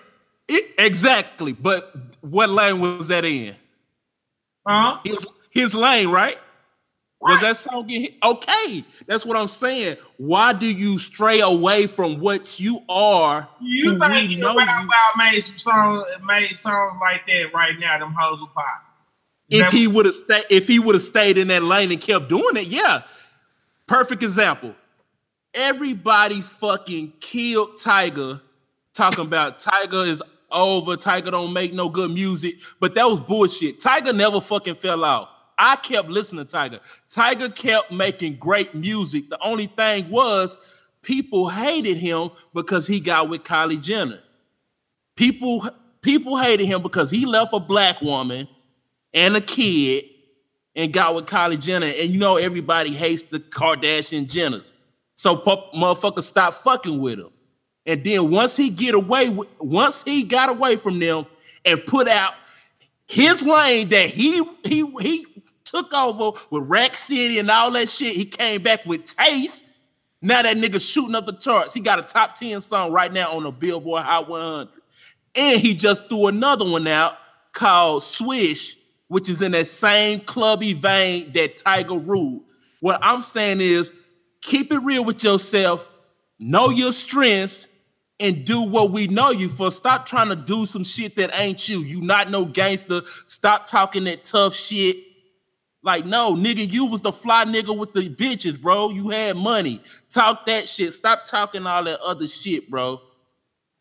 it, 0.47 0.71
exactly. 0.79 1.53
But 1.53 1.95
what 2.21 2.49
lane 2.49 2.79
was 2.79 3.07
that 3.09 3.23
in? 3.23 3.55
Huh? 4.65 4.99
His, 5.03 5.27
his 5.51 5.75
lane, 5.75 6.09
right? 6.09 6.39
Was 7.21 7.41
that 7.41 7.55
song 7.55 7.85
get 7.85 8.15
Okay, 8.23 8.83
that's 9.05 9.25
what 9.25 9.37
I'm 9.37 9.47
saying. 9.47 9.97
Why 10.17 10.53
do 10.53 10.65
you 10.65 10.97
stray 10.97 11.39
away 11.41 11.85
from 11.85 12.19
what 12.19 12.59
you 12.59 12.81
are? 12.89 13.47
You 13.61 13.99
think 13.99 14.39
know 14.39 14.55
Bow 14.55 14.87
made 15.17 15.41
some 15.41 15.59
songs, 15.59 16.05
made 16.25 16.57
songs 16.57 16.97
like 16.99 17.27
that 17.27 17.53
right 17.53 17.77
now? 17.79 17.99
Them 17.99 18.15
hoes 18.17 18.39
will 18.39 18.47
pop. 18.47 18.65
If 19.51 19.69
he 19.71 19.85
would 19.85 20.05
have 20.05 20.15
stayed, 20.15 20.45
if 20.49 20.67
he 20.67 20.79
would 20.79 20.95
have 20.95 21.01
stayed 21.03 21.37
in 21.37 21.49
that 21.49 21.61
lane 21.61 21.91
and 21.91 22.01
kept 22.01 22.27
doing 22.27 22.57
it, 22.57 22.67
yeah. 22.67 23.03
Perfect 23.85 24.23
example. 24.23 24.73
Everybody 25.53 26.41
fucking 26.41 27.13
killed 27.19 27.75
Tyga, 27.75 28.41
talking 28.93 29.25
about 29.25 29.59
Tyga 29.59 30.07
is 30.07 30.23
over. 30.49 30.95
Tyga 30.95 31.31
don't 31.31 31.53
make 31.53 31.73
no 31.73 31.89
good 31.89 32.09
music, 32.09 32.55
but 32.79 32.95
that 32.95 33.05
was 33.05 33.19
bullshit. 33.19 33.79
Tyga 33.79 34.15
never 34.15 34.39
fucking 34.39 34.75
fell 34.75 35.03
off. 35.03 35.29
I 35.61 35.75
kept 35.75 36.09
listening 36.09 36.43
to 36.43 36.55
Tyga. 36.55 36.79
Tyga 37.07 37.53
kept 37.53 37.91
making 37.91 38.37
great 38.37 38.73
music. 38.73 39.29
The 39.29 39.37
only 39.43 39.67
thing 39.67 40.09
was 40.09 40.57
people 41.03 41.49
hated 41.49 41.97
him 41.97 42.31
because 42.51 42.87
he 42.87 42.99
got 42.99 43.29
with 43.29 43.43
Kylie 43.43 43.79
Jenner. 43.79 44.17
People 45.15 45.69
people 46.01 46.35
hated 46.35 46.65
him 46.65 46.81
because 46.81 47.11
he 47.11 47.27
left 47.27 47.53
a 47.53 47.59
black 47.59 48.01
woman 48.01 48.47
and 49.13 49.35
a 49.35 49.41
kid 49.41 50.05
and 50.75 50.91
got 50.91 51.13
with 51.13 51.27
Kylie 51.27 51.61
Jenner. 51.61 51.85
And 51.85 52.09
you 52.09 52.17
know 52.17 52.37
everybody 52.37 52.91
hates 52.91 53.21
the 53.21 53.39
Kardashian 53.39 54.25
Jenners. 54.25 54.73
So 55.13 55.37
motherfuckers 55.37 56.23
stop 56.23 56.55
fucking 56.55 56.99
with 56.99 57.19
him. 57.19 57.29
And 57.85 58.03
then 58.03 58.31
once 58.31 58.57
he 58.57 58.71
get 58.71 58.95
away, 58.95 59.29
once 59.59 60.01
he 60.01 60.23
got 60.23 60.49
away 60.49 60.75
from 60.75 60.97
them 60.97 61.27
and 61.63 61.85
put 61.85 62.07
out 62.07 62.33
his 63.11 63.43
lane 63.43 63.89
that 63.89 64.09
he 64.09 64.43
he 64.63 64.89
he 65.01 65.25
took 65.71 65.93
over 65.93 66.37
with 66.49 66.63
Rack 66.63 66.95
City 66.95 67.39
and 67.39 67.49
all 67.49 67.71
that 67.71 67.89
shit. 67.89 68.15
He 68.15 68.25
came 68.25 68.61
back 68.61 68.85
with 68.85 69.05
Taste. 69.05 69.65
Now 70.21 70.41
that 70.41 70.57
nigga 70.57 70.79
shooting 70.79 71.15
up 71.15 71.25
the 71.25 71.33
charts. 71.33 71.73
He 71.73 71.79
got 71.79 71.99
a 71.99 72.03
top 72.03 72.35
10 72.35 72.61
song 72.61 72.91
right 72.91 73.11
now 73.11 73.31
on 73.35 73.43
the 73.43 73.51
Billboard 73.51 74.03
Hot 74.03 74.29
100. 74.29 74.69
And 75.33 75.61
he 75.61 75.73
just 75.73 76.09
threw 76.09 76.27
another 76.27 76.69
one 76.69 76.87
out 76.87 77.15
called 77.53 78.03
Swish, 78.03 78.75
which 79.07 79.29
is 79.29 79.41
in 79.41 79.53
that 79.53 79.67
same 79.67 80.19
clubby 80.19 80.73
vein 80.73 81.31
that 81.33 81.57
Tyga 81.57 82.05
ruled. 82.05 82.43
What 82.81 82.99
I'm 83.01 83.21
saying 83.21 83.61
is 83.61 83.93
keep 84.41 84.71
it 84.71 84.79
real 84.79 85.05
with 85.05 85.23
yourself, 85.23 85.87
know 86.37 86.69
your 86.69 86.91
strengths, 86.91 87.67
and 88.19 88.45
do 88.45 88.61
what 88.61 88.91
we 88.91 89.07
know 89.07 89.31
you 89.31 89.49
for. 89.49 89.71
Stop 89.71 90.05
trying 90.05 90.29
to 90.29 90.35
do 90.35 90.65
some 90.67 90.83
shit 90.83 91.15
that 91.15 91.31
ain't 91.33 91.67
you. 91.67 91.79
You 91.79 92.01
not 92.01 92.29
no 92.29 92.45
gangster. 92.45 93.01
Stop 93.25 93.65
talking 93.65 94.03
that 94.03 94.23
tough 94.23 94.53
shit 94.53 95.10
like, 95.83 96.05
no, 96.05 96.35
nigga, 96.35 96.71
you 96.71 96.85
was 96.85 97.01
the 97.01 97.11
fly 97.11 97.43
nigga 97.45 97.75
with 97.75 97.93
the 97.93 98.07
bitches, 98.07 98.59
bro. 98.61 98.91
You 98.91 99.09
had 99.09 99.35
money. 99.35 99.81
Talk 100.09 100.45
that 100.45 100.67
shit. 100.67 100.93
Stop 100.93 101.25
talking 101.25 101.65
all 101.65 101.83
that 101.83 101.99
other 102.01 102.27
shit, 102.27 102.69
bro. 102.69 103.01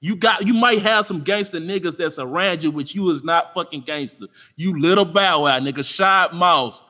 You 0.00 0.16
got 0.16 0.46
you 0.46 0.54
might 0.54 0.80
have 0.80 1.04
some 1.04 1.20
gangster 1.20 1.60
niggas 1.60 1.98
that's 1.98 2.18
around 2.18 2.62
you, 2.62 2.70
which 2.70 2.94
you 2.94 3.10
is 3.10 3.22
not 3.22 3.52
fucking 3.52 3.82
gangster. 3.82 4.28
You 4.56 4.80
little 4.80 5.04
bow 5.04 5.42
wow, 5.42 5.58
nigga. 5.60 5.84
Shad 5.84 6.32
Moss 6.32 6.82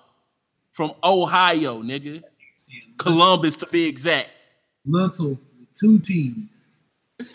from 0.70 0.92
Ohio, 1.02 1.82
nigga. 1.82 2.22
Columbus 2.98 3.56
to 3.56 3.66
be 3.66 3.86
exact. 3.86 4.28
Little 4.86 5.40
two 5.74 5.98
teams. 5.98 6.66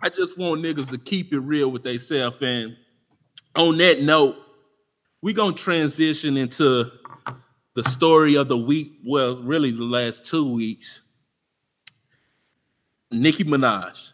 I 0.00 0.08
just 0.08 0.38
want 0.38 0.62
niggas 0.62 0.88
to 0.90 0.98
keep 0.98 1.32
it 1.32 1.40
real 1.40 1.72
with 1.72 1.82
themselves. 1.82 2.40
And 2.40 2.76
on 3.56 3.78
that 3.78 4.00
note, 4.02 4.36
we're 5.22 5.34
gonna 5.34 5.54
transition 5.54 6.36
into 6.36 6.90
the 7.74 7.84
story 7.84 8.36
of 8.36 8.48
the 8.48 8.56
week. 8.56 8.92
Well, 9.04 9.42
really 9.42 9.70
the 9.70 9.84
last 9.84 10.26
two 10.26 10.52
weeks. 10.52 11.02
Nicki 13.10 13.44
Minaj. 13.44 14.12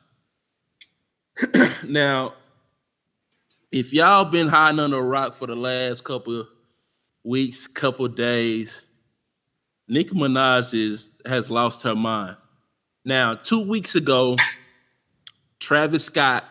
now, 1.88 2.34
if 3.70 3.92
y'all 3.92 4.24
been 4.24 4.48
hiding 4.48 4.80
under 4.80 4.98
a 4.98 5.02
rock 5.02 5.34
for 5.34 5.46
the 5.46 5.56
last 5.56 6.02
couple 6.04 6.46
weeks, 7.24 7.66
couple 7.66 8.08
days, 8.08 8.84
Nicki 9.88 10.10
Minaj 10.10 10.74
is 10.74 11.10
has 11.24 11.50
lost 11.50 11.82
her 11.82 11.94
mind. 11.94 12.36
Now, 13.04 13.34
two 13.34 13.60
weeks 13.60 13.94
ago, 13.94 14.36
Travis 15.60 16.04
Scott 16.04 16.44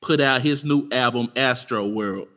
put 0.00 0.20
out 0.20 0.42
his 0.42 0.64
new 0.64 0.88
album, 0.90 1.28
Astroworld. 1.36 2.28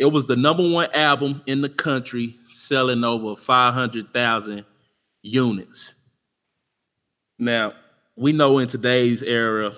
It 0.00 0.10
was 0.10 0.24
the 0.24 0.34
number 0.34 0.66
one 0.66 0.88
album 0.94 1.42
in 1.44 1.60
the 1.60 1.68
country, 1.68 2.34
selling 2.50 3.04
over 3.04 3.36
500,000 3.36 4.64
units. 5.20 5.94
Now, 7.38 7.74
we 8.16 8.32
know 8.32 8.60
in 8.60 8.66
today's 8.66 9.22
era, 9.22 9.74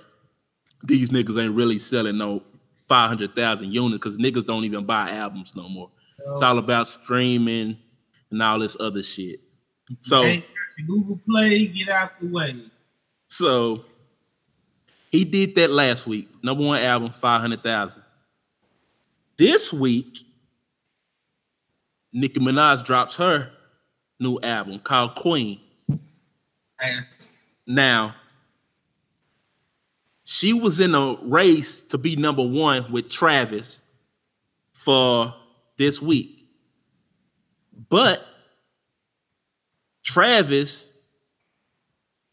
these 0.84 1.10
niggas 1.10 1.42
ain't 1.42 1.56
really 1.56 1.80
selling 1.80 2.18
no 2.18 2.44
500,000 2.86 3.72
units 3.72 3.98
because 3.98 4.16
niggas 4.16 4.46
don't 4.46 4.62
even 4.62 4.84
buy 4.84 5.10
albums 5.10 5.56
no 5.56 5.68
more. 5.68 5.90
Oh. 6.24 6.30
It's 6.30 6.42
all 6.42 6.58
about 6.58 6.86
streaming 6.86 7.76
and 8.30 8.40
all 8.40 8.60
this 8.60 8.76
other 8.78 9.02
shit. 9.02 9.40
So, 9.98 10.22
Google 10.86 11.18
Play, 11.28 11.66
get 11.66 11.88
out 11.88 12.12
the 12.20 12.28
way. 12.28 12.62
So, 13.26 13.86
he 15.10 15.24
did 15.24 15.56
that 15.56 15.72
last 15.72 16.06
week. 16.06 16.28
Number 16.44 16.64
one 16.64 16.80
album, 16.80 17.10
500,000. 17.10 18.04
This 19.36 19.72
week, 19.72 20.18
Nicki 22.12 22.40
Minaj 22.40 22.84
drops 22.84 23.16
her 23.16 23.50
new 24.20 24.38
album 24.40 24.78
called 24.78 25.14
Queen. 25.14 25.60
Now, 27.66 28.14
she 30.24 30.52
was 30.52 30.80
in 30.80 30.94
a 30.94 31.16
race 31.22 31.82
to 31.84 31.98
be 31.98 32.16
number 32.16 32.42
one 32.42 32.90
with 32.92 33.08
Travis 33.08 33.80
for 34.72 35.34
this 35.76 36.00
week. 36.00 36.46
But 37.88 38.26
Travis 40.02 40.86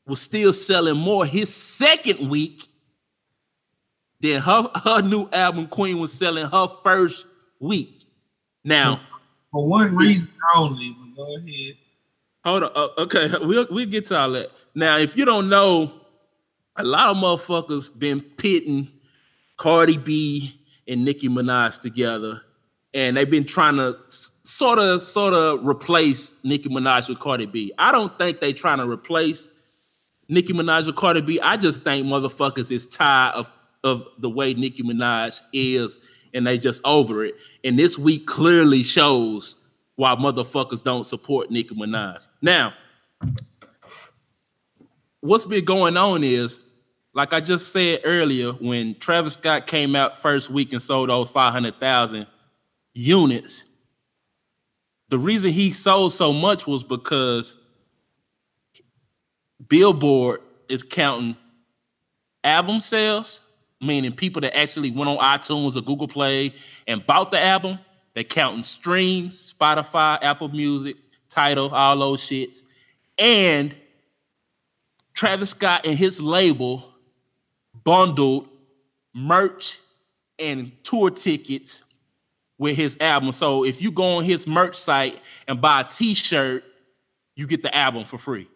was 0.06 0.22
still 0.22 0.54
selling 0.54 0.98
more 0.98 1.26
his 1.26 1.54
second 1.54 2.30
week 2.30 2.64
then 4.22 4.42
her 4.42 4.70
her 4.84 5.02
new 5.02 5.30
album 5.32 5.68
Queen 5.68 6.00
was 6.00 6.12
selling 6.12 6.48
her 6.48 6.68
first 6.84 7.26
week. 7.60 8.04
Now, 8.64 9.02
for 9.52 9.68
one 9.68 9.96
reason 9.96 10.30
only. 10.56 10.96
Go 11.16 11.36
ahead. 11.36 11.78
Hold 12.46 12.64
on. 12.64 12.72
Uh, 12.76 12.88
okay, 13.00 13.30
we'll 13.42 13.68
we'll 13.70 13.86
get 13.86 14.06
to 14.08 14.18
all 14.18 14.32
that. 14.32 14.52
Now, 14.76 14.98
if 14.98 15.18
you 15.18 15.26
don't 15.26 15.50
know, 15.50 15.94
a 16.76 16.84
lot 16.84 17.10
of 17.10 17.18
motherfuckers 17.18 17.98
been 17.98 18.22
pitting 18.22 18.90
Cardi 19.58 19.98
B 19.98 20.60
and 20.88 21.04
Nicki 21.04 21.28
Minaj 21.28 21.80
together, 21.80 22.42
and 22.94 23.18
they've 23.18 23.30
been 23.30 23.46
trying 23.46 23.78
to 23.78 23.98
sort 24.08 24.80
of 24.80 25.02
sort 25.02 25.34
of 25.34 25.66
replace 25.66 26.32
Nicki 26.44 26.70
Minaj 26.70 27.10
with 27.10 27.20
Cardi 27.20 27.46
B. 27.46 27.74
I 27.78 27.92
don't 27.92 28.18
think 28.18 28.40
they 28.40 28.54
trying 28.54 28.78
to 28.80 28.90
replace 28.90 29.50
Nicki 30.28 30.54
Minaj 30.54 30.88
with 30.88 30.96
Cardi 30.96 31.22
B. 31.22 31.40
I 31.42 31.58
just 31.58 31.84
think 31.84 32.08
motherfuckers 32.08 32.72
is 32.72 32.86
tired 32.86 33.36
of 33.36 33.50
of 33.84 34.06
the 34.18 34.30
way 34.30 34.54
Nicki 34.54 34.84
Minaj 34.84 35.42
is, 35.54 36.00
and 36.34 36.46
they 36.46 36.58
just 36.58 36.82
over 36.86 37.26
it. 37.26 37.36
And 37.64 37.78
this 37.78 37.98
week 37.98 38.26
clearly 38.28 38.84
shows 38.84 39.56
why 39.96 40.16
motherfuckers 40.16 40.84
don't 40.84 41.06
support 41.06 41.52
Nicki 41.52 41.76
Minaj. 41.76 42.26
Now, 42.42 42.74
what's 45.22 45.46
been 45.46 45.66
going 45.66 45.98
on 45.98 46.24
is, 46.24 46.60
like 47.14 47.34
I 47.34 47.40
just 47.40 47.74
said 47.74 48.02
earlier, 48.04 48.52
when 48.54 48.96
Travis 48.96 49.34
Scott 49.34 49.68
came 49.68 49.96
out 49.96 50.18
first 50.18 50.50
week 50.50 50.72
and 50.72 50.82
sold 50.82 51.10
those 51.10 51.30
500,000 51.30 52.28
units, 52.94 53.66
the 55.10 55.18
reason 55.18 55.52
he 55.52 55.72
sold 55.72 56.14
so 56.14 56.32
much 56.32 56.68
was 56.68 56.84
because 56.84 57.58
Billboard 59.68 60.42
is 60.70 60.84
counting 60.84 61.36
album 62.44 62.80
sales, 62.80 63.42
meaning 63.82 64.12
people 64.12 64.42
that 64.42 64.58
actually 64.58 64.92
went 64.92 65.10
on 65.10 65.18
iTunes 65.18 65.76
or 65.76 65.82
Google 65.82 66.08
Play 66.08 66.54
and 66.88 67.06
bought 67.06 67.32
the 67.32 67.40
album. 67.40 67.80
They're 68.14 68.24
counting 68.24 68.64
streams, 68.64 69.54
Spotify, 69.54 70.20
Apple 70.22 70.50
Music, 70.50 70.98
Tidal, 71.30 71.70
all 71.70 71.98
those 71.98 72.22
shits. 72.22 72.64
And 73.18 73.76
Travis 75.14 75.52
Scott 75.52 75.86
and 75.86 75.98
his 75.98 76.22
label 76.22 76.86
bundled 77.84 78.48
merch 79.14 79.80
and 80.38 80.72
tour 80.84 81.10
tickets 81.10 81.84
with 82.58 82.76
his 82.76 82.98
album. 83.00 83.32
So 83.32 83.64
if 83.64 83.82
you 83.82 83.92
go 83.92 84.18
on 84.18 84.24
his 84.24 84.48
merch 84.48 84.76
site 84.76 85.20
and 85.48 85.62
buy 85.62 85.82
a 85.82 85.84
t-shirt, 85.84 86.64
you 87.36 87.48
get 87.48 87.62
the 87.62 87.76
album 87.76 88.06
for 88.06 88.18
free. 88.18 88.48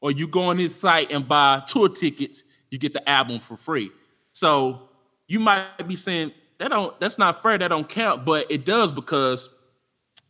Or 0.00 0.10
you 0.10 0.26
go 0.26 0.44
on 0.44 0.58
his 0.58 0.74
site 0.74 1.12
and 1.12 1.26
buy 1.26 1.62
tour 1.66 1.88
tickets, 1.88 2.44
you 2.70 2.78
get 2.78 2.92
the 2.92 3.08
album 3.08 3.40
for 3.40 3.56
free. 3.56 3.90
So 4.32 4.88
you 5.28 5.40
might 5.40 5.86
be 5.86 5.96
saying 5.96 6.32
that 6.58 6.68
don't 6.68 6.98
that's 7.00 7.18
not 7.18 7.42
fair, 7.42 7.58
that 7.58 7.68
don't 7.68 7.88
count, 7.88 8.24
but 8.24 8.50
it 8.50 8.64
does 8.64 8.92
because 8.92 9.48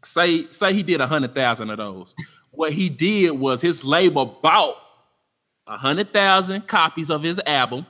say 0.04 0.48
say 0.50 0.72
he 0.72 0.82
did 0.82 1.00
a 1.00 1.06
hundred 1.06 1.34
thousand 1.34 1.70
of 1.70 1.78
those. 1.78 2.14
What 2.50 2.72
he 2.72 2.88
did 2.88 3.32
was 3.32 3.60
his 3.60 3.84
label 3.84 4.26
bought 4.26 4.76
a 5.66 5.76
hundred 5.76 6.12
thousand 6.12 6.66
copies 6.66 7.10
of 7.10 7.22
his 7.22 7.40
album, 7.46 7.86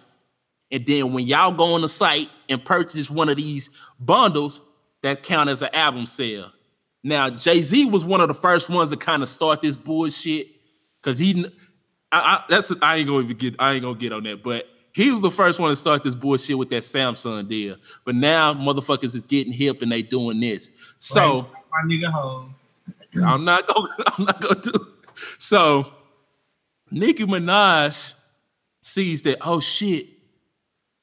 and 0.71 0.87
then 0.87 1.13
when 1.13 1.27
y'all 1.27 1.53
go 1.53 1.75
on 1.75 1.83
the 1.83 1.89
site 1.89 2.31
and 2.49 2.65
purchase 2.65 3.11
one 3.11 3.29
of 3.29 3.37
these 3.37 3.71
bundles, 3.99 4.61
that 5.03 5.23
count 5.23 5.51
as 5.51 5.63
an 5.63 5.71
album 5.73 6.07
sale. 6.07 6.53
Now 7.03 7.31
Jay 7.31 7.63
Z 7.63 7.87
was 7.87 8.05
one 8.05 8.21
of 8.21 8.29
the 8.29 8.35
first 8.35 8.71
ones 8.71 8.91
to 8.91 8.97
kind 8.97 9.23
of 9.23 9.29
start 9.29 9.61
this 9.61 9.77
bullshit 9.77 10.49
because 11.03 11.19
he 11.19 11.47
I, 12.13 12.19
I, 12.19 12.45
that's 12.49 12.73
I 12.83 12.97
ain't 12.97 13.09
gonna 13.09 13.25
even 13.25 13.37
get 13.37 13.57
I 13.59 13.73
ain't 13.73 13.83
gonna 13.83 13.99
get 13.99 14.13
on 14.13 14.23
that, 14.25 14.43
but 14.43 14.67
he 14.95 15.11
was 15.11 15.21
the 15.21 15.31
first 15.31 15.59
one 15.59 15.71
to 15.71 15.77
start 15.77 16.03
this 16.03 16.15
bullshit 16.15 16.59
with 16.59 16.69
that 16.71 16.83
Samsung 16.83 17.49
deal. 17.49 17.77
But 18.05 18.15
now 18.15 18.53
motherfuckers 18.53 19.15
is 19.15 19.25
getting 19.25 19.53
hip 19.53 19.81
and 19.83 19.91
they 19.91 20.03
doing 20.03 20.41
this. 20.41 20.71
So 20.99 21.49
my 21.71 21.89
nigga 21.89 22.11
home. 22.11 22.55
I'm 23.25 23.45
not 23.45 23.67
gonna 23.67 23.89
I'm 24.07 24.25
not 24.25 24.41
gonna 24.41 24.61
do 24.61 24.89
so. 25.39 25.93
Nicki 26.91 27.25
Minaj 27.25 28.15
sees 28.83 29.23
that 29.23 29.39
oh 29.41 29.61
shit, 29.61 30.07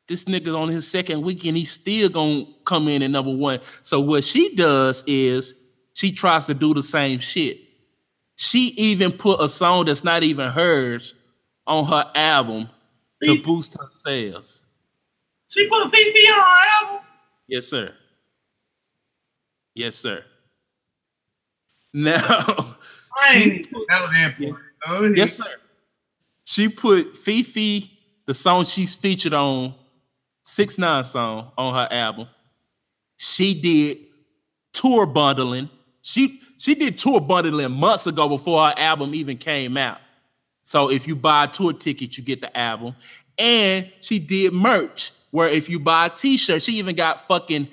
this 0.08 0.26
nigga 0.26 0.58
on 0.58 0.70
his 0.70 0.88
second 0.88 1.22
weekend, 1.22 1.58
he's 1.58 1.72
still 1.72 2.10
gonna 2.10 2.46
come 2.66 2.88
in 2.88 3.02
at 3.02 3.10
number 3.10 3.36
one. 3.36 3.60
So 3.82 4.00
what 4.00 4.24
she 4.24 4.56
does 4.56 5.04
is 5.08 5.56
she 5.94 6.12
tries 6.12 6.46
to 6.46 6.54
do 6.54 6.74
the 6.74 6.84
same 6.84 7.20
shit. 7.20 7.60
She 8.36 8.68
even 8.78 9.12
put 9.12 9.42
a 9.42 9.50
song 9.50 9.86
that's 9.86 10.04
not 10.04 10.24
even 10.24 10.52
hers 10.52 11.16
on 11.66 11.86
her 11.86 12.10
album 12.16 12.70
to 13.24 13.42
boost 13.42 13.78
her 13.80 13.90
sales. 13.90 14.64
She 15.48 15.68
put 15.68 15.92
FEFE 15.92 16.32
on 16.32 16.40
her 16.40 16.88
album. 16.88 17.06
Yes, 17.48 17.68
sir. 17.68 17.94
Yes, 19.74 19.96
sir. 19.96 20.24
Now, 21.94 22.18
I 23.18 23.36
ain't 23.36 23.72
know 23.72 23.86
that 23.90 24.36
part. 24.38 25.18
yes, 25.18 25.38
sir. 25.38 25.46
She 26.44 26.70
put 26.70 27.14
FEFE, 27.14 27.90
the 28.26 28.34
song 28.34 28.66
she's 28.66 28.94
featured 28.94 29.34
on, 29.34 29.74
six 30.44 30.78
nine 30.78 31.04
song 31.04 31.52
on 31.58 31.74
her 31.74 31.88
album. 31.92 32.28
She 33.18 33.60
did 33.60 33.98
tour 34.74 35.06
bundling. 35.06 35.70
She 36.02 36.40
she 36.58 36.76
did 36.76 36.98
tour 36.98 37.22
bundling 37.22 37.72
months 37.72 38.08
ago 38.08 38.28
before 38.28 38.68
her 38.68 38.74
album 38.78 39.14
even 39.14 39.38
came 39.38 39.78
out. 39.78 40.00
So 40.70 40.92
if 40.92 41.08
you 41.08 41.16
buy 41.16 41.46
a 41.46 41.48
tour 41.48 41.74
ticket, 41.74 42.16
you 42.16 42.24
get 42.24 42.42
the 42.42 42.56
album. 42.56 42.96
And 43.40 43.92
she 44.02 44.20
did 44.20 44.54
merch 44.54 45.14
where 45.32 45.50
if 45.50 45.68
you 45.68 45.80
buy 45.80 46.06
a 46.06 46.10
t-shirt, 46.12 46.62
she 46.62 46.74
even 46.74 46.96
got 46.96 47.22
fucking 47.28 47.70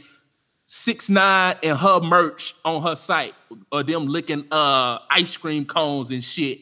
six 0.65 1.11
nine 1.11 1.57
and 1.63 1.77
her 1.77 2.01
merch 2.01 2.55
on 2.65 2.83
her 2.83 2.97
site 2.97 3.35
or 3.71 3.83
them 3.83 4.07
licking 4.07 4.47
uh 4.51 4.99
ice 5.11 5.37
cream 5.37 5.67
cones 5.67 6.11
and 6.11 6.25
shit. 6.25 6.59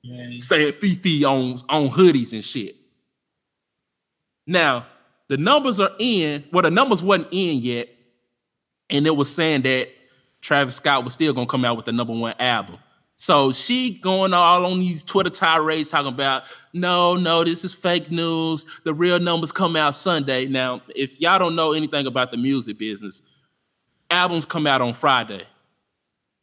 Yeah. 0.00 0.38
Saying 0.38 0.72
FEFE 0.72 1.24
on 1.24 1.58
on 1.68 1.90
hoodies 1.90 2.32
and 2.32 2.42
shit. 2.42 2.76
Now, 4.46 4.86
the 5.28 5.36
numbers 5.36 5.78
are 5.78 5.90
in, 5.98 6.44
well, 6.50 6.62
the 6.62 6.70
numbers 6.70 7.04
wasn't 7.04 7.28
in 7.32 7.58
yet, 7.58 7.90
and 8.88 9.06
it 9.06 9.14
was 9.14 9.30
saying 9.30 9.60
that 9.60 9.90
Travis 10.40 10.76
Scott 10.76 11.04
was 11.04 11.12
still 11.12 11.34
gonna 11.34 11.44
come 11.46 11.66
out 11.66 11.76
with 11.76 11.84
the 11.84 11.92
number 11.92 12.14
one 12.14 12.32
album. 12.38 12.78
So 13.20 13.50
she 13.50 13.98
going 13.98 14.32
all 14.32 14.64
on 14.64 14.78
these 14.78 15.02
Twitter 15.02 15.28
tirades 15.28 15.90
talking 15.90 16.12
about 16.12 16.44
no, 16.72 17.16
no, 17.16 17.42
this 17.42 17.64
is 17.64 17.74
fake 17.74 18.12
news. 18.12 18.64
The 18.84 18.94
real 18.94 19.18
numbers 19.18 19.50
come 19.50 19.74
out 19.74 19.96
Sunday. 19.96 20.46
Now, 20.46 20.82
if 20.94 21.20
y'all 21.20 21.40
don't 21.40 21.56
know 21.56 21.72
anything 21.72 22.06
about 22.06 22.30
the 22.30 22.36
music 22.36 22.78
business, 22.78 23.22
albums 24.08 24.44
come 24.44 24.68
out 24.68 24.80
on 24.80 24.94
Friday. 24.94 25.42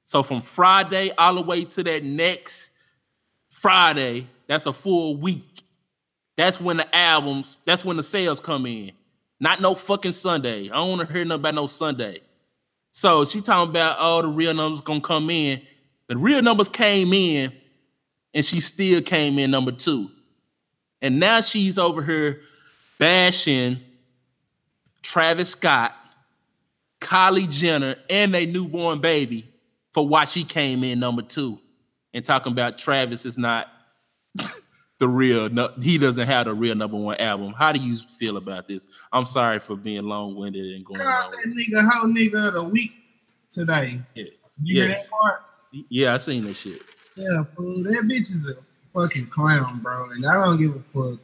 So 0.03 0.21
from 0.21 0.41
Friday 0.41 1.11
all 1.17 1.35
the 1.35 1.41
way 1.41 1.63
to 1.63 1.83
that 1.83 2.03
next 2.03 2.71
Friday, 3.49 4.27
that's 4.45 4.65
a 4.65 4.73
full 4.73 5.15
week. 5.15 5.63
That's 6.35 6.59
when 6.59 6.75
the 6.75 6.93
albums, 6.93 7.59
that's 7.65 7.85
when 7.85 7.95
the 7.95 8.03
sales 8.03 8.41
come 8.41 8.65
in. 8.65 8.91
Not 9.39 9.61
no 9.61 9.75
fucking 9.75 10.11
Sunday. 10.11 10.65
I 10.65 10.75
don't 10.75 10.89
want 10.89 11.07
to 11.07 11.13
hear 11.13 11.23
nothing 11.23 11.39
about 11.39 11.55
no 11.55 11.67
Sunday. 11.67 12.19
So 12.91 13.23
she 13.23 13.39
talking 13.39 13.69
about 13.69 13.97
all 13.97 14.19
oh, 14.19 14.21
the 14.23 14.27
real 14.27 14.53
numbers 14.53 14.81
gonna 14.81 14.99
come 14.99 15.29
in. 15.29 15.61
The 16.07 16.17
real 16.17 16.41
numbers 16.41 16.69
came 16.69 17.13
in, 17.13 17.51
and 18.33 18.45
she 18.45 18.59
still 18.61 19.01
came 19.01 19.39
in 19.39 19.51
number 19.51 19.71
two. 19.71 20.09
And 21.01 21.19
now 21.19 21.41
she's 21.41 21.77
over 21.77 22.03
here 22.03 22.41
bashing 22.99 23.79
Travis 25.01 25.51
Scott, 25.51 25.93
Kylie 27.01 27.49
Jenner, 27.49 27.95
and 28.09 28.35
a 28.35 28.45
newborn 28.45 28.99
baby 28.99 29.45
for 29.91 30.07
why 30.07 30.25
she 30.25 30.43
came 30.43 30.83
in 30.83 30.99
number 30.99 31.21
two. 31.21 31.59
And 32.13 32.23
talking 32.23 32.51
about 32.51 32.77
Travis 32.77 33.25
is 33.25 33.37
not 33.37 33.67
the 34.99 35.07
real, 35.07 35.49
no, 35.49 35.69
he 35.81 35.97
doesn't 35.97 36.25
have 36.27 36.45
the 36.45 36.53
real 36.53 36.75
number 36.75 36.97
one 36.97 37.17
album. 37.17 37.53
How 37.53 37.71
do 37.71 37.79
you 37.79 37.97
feel 37.97 38.37
about 38.37 38.67
this? 38.67 38.87
I'm 39.11 39.25
sorry 39.25 39.59
for 39.59 39.75
being 39.75 40.03
long 40.03 40.35
winded 40.35 40.65
and 40.75 40.85
going 40.85 40.99
Girl, 41.01 41.31
that 41.31 41.53
nigga, 41.53 41.89
whole 41.89 42.09
nigga 42.09 42.47
of 42.47 42.53
the 42.53 42.63
week 42.63 42.91
today. 43.49 44.01
Yeah. 44.15 44.25
You 44.63 44.81
hear 44.81 44.89
Yes. 44.89 45.03
that 45.03 45.09
part? 45.11 45.41
Yeah, 45.89 46.13
I 46.13 46.17
seen 46.17 46.45
that 46.45 46.55
shit. 46.55 46.81
Yeah, 47.15 47.43
fool. 47.55 47.83
That 47.83 48.03
bitch 48.03 48.33
is 48.33 48.49
a 48.49 48.55
fucking 48.93 49.27
clown, 49.27 49.79
bro. 49.79 50.09
And 50.11 50.25
I 50.25 50.33
don't 50.33 50.57
give 50.57 50.75
a 50.75 50.79
fuck 50.93 51.19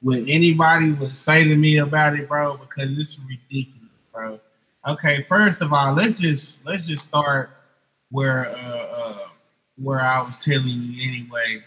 what 0.00 0.18
anybody 0.28 0.92
would 0.92 1.16
say 1.16 1.44
to 1.44 1.56
me 1.56 1.78
about 1.78 2.18
it, 2.18 2.28
bro, 2.28 2.58
because 2.58 2.98
it's 2.98 3.18
ridiculous, 3.18 3.90
bro. 4.12 4.38
Okay, 4.86 5.24
first 5.28 5.62
of 5.62 5.72
all, 5.72 5.94
let's 5.94 6.20
just 6.20 6.64
let's 6.66 6.86
just 6.86 7.06
start 7.06 7.50
where 8.10 8.50
uh, 8.50 8.58
uh 8.58 9.18
where 9.82 10.00
I 10.00 10.20
was 10.22 10.36
telling 10.36 10.68
you 10.68 11.08
anyway. 11.08 11.62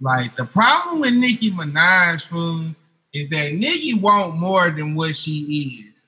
Like 0.00 0.36
the 0.36 0.44
problem 0.44 1.00
with 1.00 1.14
Nicki 1.14 1.50
Minaj, 1.50 2.26
fool, 2.26 2.74
is 3.12 3.28
that 3.30 3.54
Nicki 3.54 3.94
want 3.94 4.36
more 4.36 4.70
than 4.70 4.94
what 4.94 5.16
she 5.16 5.90
is. 5.90 6.06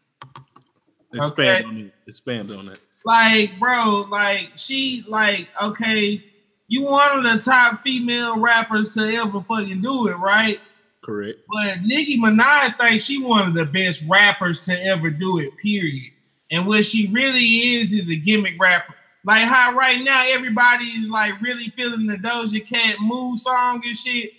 Expand 1.12 1.66
on 1.66 1.76
it. 1.78 1.94
Expand 2.06 2.50
on 2.52 2.66
that. 2.66 2.78
Like, 3.04 3.58
bro, 3.58 4.06
like 4.10 4.52
she 4.56 5.04
like, 5.08 5.48
okay, 5.62 6.24
you 6.68 6.82
one 6.84 7.18
of 7.18 7.32
the 7.32 7.38
top 7.38 7.82
female 7.82 8.38
rappers 8.38 8.94
to 8.94 9.14
ever 9.14 9.42
fucking 9.42 9.82
do 9.82 10.08
it, 10.08 10.14
right? 10.14 10.58
Correct. 11.02 11.38
But 11.52 11.82
Nicki 11.82 12.18
Minaj 12.18 12.78
thinks 12.78 13.04
she 13.04 13.22
one 13.22 13.48
of 13.48 13.54
the 13.54 13.66
best 13.66 14.04
rappers 14.08 14.64
to 14.66 14.72
ever 14.86 15.10
do 15.10 15.38
it, 15.38 15.50
period. 15.58 16.12
And 16.50 16.66
what 16.66 16.86
she 16.86 17.08
really 17.08 17.40
is 17.40 17.92
is 17.92 18.08
a 18.08 18.16
gimmick 18.16 18.54
rapper. 18.58 18.94
Like 19.26 19.44
how 19.44 19.74
right 19.74 20.02
now 20.02 20.24
everybody 20.26 20.84
is 20.84 21.10
like 21.10 21.40
really 21.42 21.68
feeling 21.70 22.06
the 22.06 22.16
Doja 22.16 22.66
Cat 22.66 22.96
move 23.00 23.38
song 23.38 23.82
and 23.84 23.96
shit. 23.96 24.30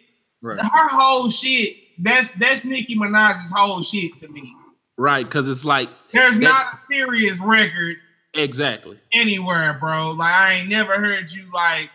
Right. 0.42 0.60
Her 0.60 0.90
whole 0.90 1.30
shit, 1.30 1.76
that's 2.00 2.34
that's 2.36 2.66
Nicki 2.66 2.96
Minaj's 2.96 3.52
whole 3.56 3.82
shit 3.84 4.16
to 4.18 4.28
me. 4.28 4.54
Right, 4.98 5.26
because 5.26 5.50
it's 5.50 5.66
like 5.66 5.90
There's 6.14 6.40
That- 6.40 6.44
not 6.46 6.74
a 6.74 6.78
serious 6.78 7.40
record 7.42 7.98
exactly. 8.36 8.98
anywhere, 9.14 9.74
bro. 9.80 10.12
Like 10.12 10.34
I 10.34 10.54
ain't 10.56 10.70
never 10.70 10.94
heard 10.94 11.32
you 11.32 11.44
like 11.54 11.90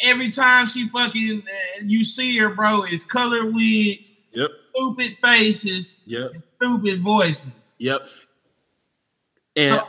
every 0.00 0.30
time 0.30 0.66
she 0.66 0.88
fucking 0.88 1.42
uh, 1.42 1.84
you 1.84 2.04
see 2.04 2.36
her, 2.38 2.48
bro. 2.48 2.82
It's 2.86 3.04
colored 3.04 3.52
wigs, 3.54 4.14
Yep. 4.32 4.50
stupid 4.74 5.16
faces, 5.22 5.98
Yep. 6.06 6.32
stupid 6.60 7.02
voices. 7.02 7.74
Yep. 7.78 8.08
And 9.56 9.80
So- 9.80 9.88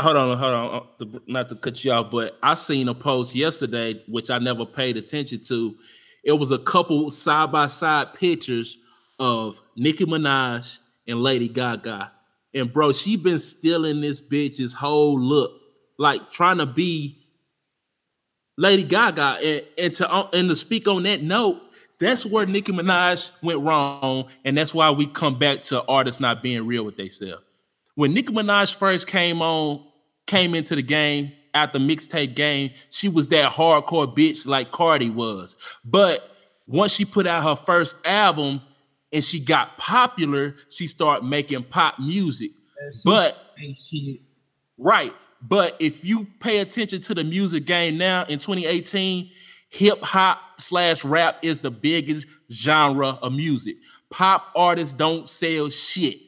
hold 0.00 0.16
on, 0.16 0.38
hold 0.38 0.54
on, 0.54 0.86
uh, 1.00 1.18
not 1.26 1.48
to 1.50 1.54
cut 1.56 1.84
you 1.84 1.92
off, 1.92 2.10
but 2.10 2.38
I 2.42 2.54
seen 2.54 2.88
a 2.88 2.94
post 2.94 3.34
yesterday 3.34 4.02
which 4.08 4.30
I 4.30 4.38
never 4.38 4.64
paid 4.64 4.96
attention 4.96 5.40
to. 5.48 5.76
It 6.24 6.32
was 6.32 6.50
a 6.50 6.58
couple 6.58 7.10
side 7.10 7.52
by 7.52 7.66
side 7.66 8.14
pictures 8.14 8.78
of 9.18 9.60
Nicki 9.76 10.04
Minaj 10.06 10.78
and 11.06 11.22
Lady 11.22 11.48
Gaga, 11.48 12.10
and 12.54 12.72
bro, 12.72 12.92
she 12.92 13.16
been 13.16 13.38
stealing 13.38 14.00
this 14.00 14.20
bitch's 14.20 14.72
whole 14.72 15.18
look, 15.18 15.60
like 15.98 16.30
trying 16.30 16.58
to 16.58 16.66
be 16.66 17.18
Lady 18.56 18.84
Gaga, 18.84 19.38
and, 19.42 19.62
and 19.76 19.94
to 19.94 20.10
uh, 20.10 20.28
and 20.32 20.48
to 20.48 20.56
speak 20.56 20.86
on 20.86 21.02
that 21.02 21.22
note, 21.22 21.60
that's 21.98 22.24
where 22.24 22.46
Nicki 22.46 22.72
Minaj 22.72 23.30
went 23.42 23.60
wrong, 23.60 24.28
and 24.44 24.56
that's 24.56 24.72
why 24.72 24.90
we 24.90 25.06
come 25.06 25.38
back 25.38 25.62
to 25.64 25.82
artists 25.84 26.20
not 26.20 26.42
being 26.42 26.66
real 26.66 26.84
with 26.84 26.96
themselves. 26.96 27.42
When 27.96 28.14
Nicki 28.14 28.32
Minaj 28.32 28.74
first 28.74 29.06
came 29.06 29.42
on, 29.42 29.84
came 30.26 30.54
into 30.54 30.74
the 30.74 30.82
game 30.82 31.32
after 31.52 31.78
the 31.78 31.84
mixtape 31.84 32.34
game, 32.34 32.70
she 32.90 33.08
was 33.08 33.28
that 33.28 33.52
hardcore 33.52 34.12
bitch 34.14 34.46
like 34.46 34.72
Cardi 34.72 35.10
was. 35.10 35.56
But 35.84 36.28
once 36.66 36.92
she 36.92 37.04
put 37.04 37.26
out 37.26 37.42
her 37.42 37.56
first 37.56 37.96
album 38.04 38.60
and 39.14 39.24
she 39.24 39.40
got 39.40 39.78
popular, 39.78 40.56
she 40.68 40.86
started 40.88 41.24
making 41.24 41.62
pop 41.64 41.98
music. 41.98 42.50
But 43.04 43.38
right, 44.76 45.14
but 45.40 45.76
if 45.78 46.04
you 46.04 46.26
pay 46.40 46.58
attention 46.58 47.00
to 47.02 47.14
the 47.14 47.24
music 47.24 47.64
game 47.64 47.96
now 47.96 48.24
in 48.24 48.38
2018, 48.40 49.30
hip 49.70 50.02
hop 50.02 50.40
slash 50.60 51.04
rap 51.04 51.38
is 51.42 51.60
the 51.60 51.70
biggest 51.70 52.26
genre 52.50 53.18
of 53.22 53.32
music. 53.32 53.76
Pop 54.10 54.50
artists 54.56 54.92
don't 54.92 55.28
sell 55.28 55.70
shit. 55.70 56.18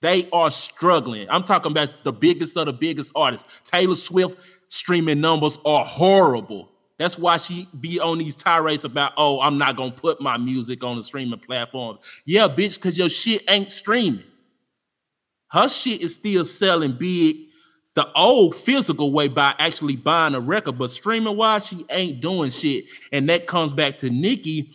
They 0.00 0.28
are 0.32 0.50
struggling. 0.50 1.26
I'm 1.30 1.44
talking 1.44 1.72
about 1.72 1.96
the 2.04 2.12
biggest 2.12 2.56
of 2.56 2.66
the 2.66 2.72
biggest 2.72 3.10
artists. 3.16 3.62
Taylor 3.64 3.96
Swift 3.96 4.38
streaming 4.68 5.20
numbers 5.20 5.58
are 5.64 5.84
horrible. 5.84 6.70
That's 6.96 7.18
why 7.18 7.38
she 7.38 7.68
be 7.78 7.98
on 7.98 8.18
these 8.18 8.36
tirades 8.36 8.84
about, 8.84 9.12
oh, 9.16 9.40
I'm 9.40 9.58
not 9.58 9.76
gonna 9.76 9.90
put 9.90 10.20
my 10.20 10.36
music 10.36 10.84
on 10.84 10.96
the 10.96 11.02
streaming 11.02 11.40
platforms. 11.40 12.00
Yeah, 12.24 12.46
bitch, 12.46 12.76
because 12.76 12.96
your 12.96 13.08
shit 13.08 13.42
ain't 13.48 13.72
streaming. 13.72 14.22
Her 15.50 15.68
shit 15.68 16.02
is 16.02 16.14
still 16.14 16.44
selling 16.44 16.92
big 16.92 17.36
the 17.94 18.12
old 18.14 18.56
physical 18.56 19.12
way 19.12 19.28
by 19.28 19.54
actually 19.58 19.96
buying 19.96 20.34
a 20.34 20.40
record, 20.40 20.78
but 20.78 20.90
streaming 20.90 21.36
wise, 21.36 21.68
she 21.68 21.84
ain't 21.90 22.20
doing 22.20 22.50
shit. 22.50 22.86
And 23.12 23.28
that 23.28 23.46
comes 23.46 23.72
back 23.72 23.98
to 23.98 24.10
Nicki. 24.10 24.70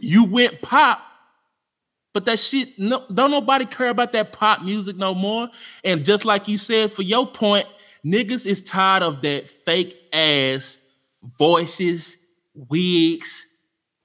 You 0.00 0.24
went 0.24 0.62
pop, 0.62 1.00
but 2.14 2.24
that 2.24 2.38
shit, 2.38 2.78
no, 2.78 3.04
don't 3.12 3.30
nobody 3.30 3.66
care 3.66 3.90
about 3.90 4.12
that 4.12 4.32
pop 4.32 4.62
music 4.62 4.96
no 4.96 5.14
more. 5.14 5.50
And 5.84 6.04
just 6.04 6.24
like 6.24 6.48
you 6.48 6.56
said, 6.56 6.90
for 6.90 7.02
your 7.02 7.26
point, 7.26 7.66
niggas 8.04 8.46
is 8.46 8.62
tired 8.62 9.02
of 9.02 9.20
that 9.22 9.48
fake 9.48 9.96
ass 10.12 10.78
voices, 11.22 12.18
wigs, 12.54 13.46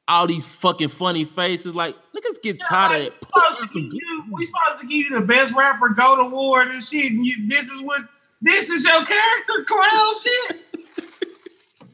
all 0.08 0.28
these 0.28 0.46
fucking 0.46 0.90
funny 0.90 1.26
faces. 1.26 1.76
Like 1.76 1.96
niggas 2.16 2.42
get 2.42 2.58
yeah, 2.58 2.68
tired 2.68 2.92
like, 2.92 3.08
of 3.08 3.14
it. 3.14 3.70
Supposed 3.72 3.76
you, 3.76 4.24
we 4.32 4.46
supposed 4.46 4.80
to 4.82 4.88
give 4.88 5.10
you 5.10 5.20
the 5.20 5.26
best 5.26 5.54
rapper 5.56 5.90
gold 5.90 6.20
award 6.20 6.70
and 6.70 6.84
shit. 6.84 7.12
And 7.12 7.26
you, 7.26 7.48
this 7.48 7.70
is 7.70 7.82
what 7.82 8.02
this 8.42 8.70
is 8.70 8.86
your 8.86 9.04
character, 9.06 9.64
clown 9.66 10.14
shit. 10.22 10.62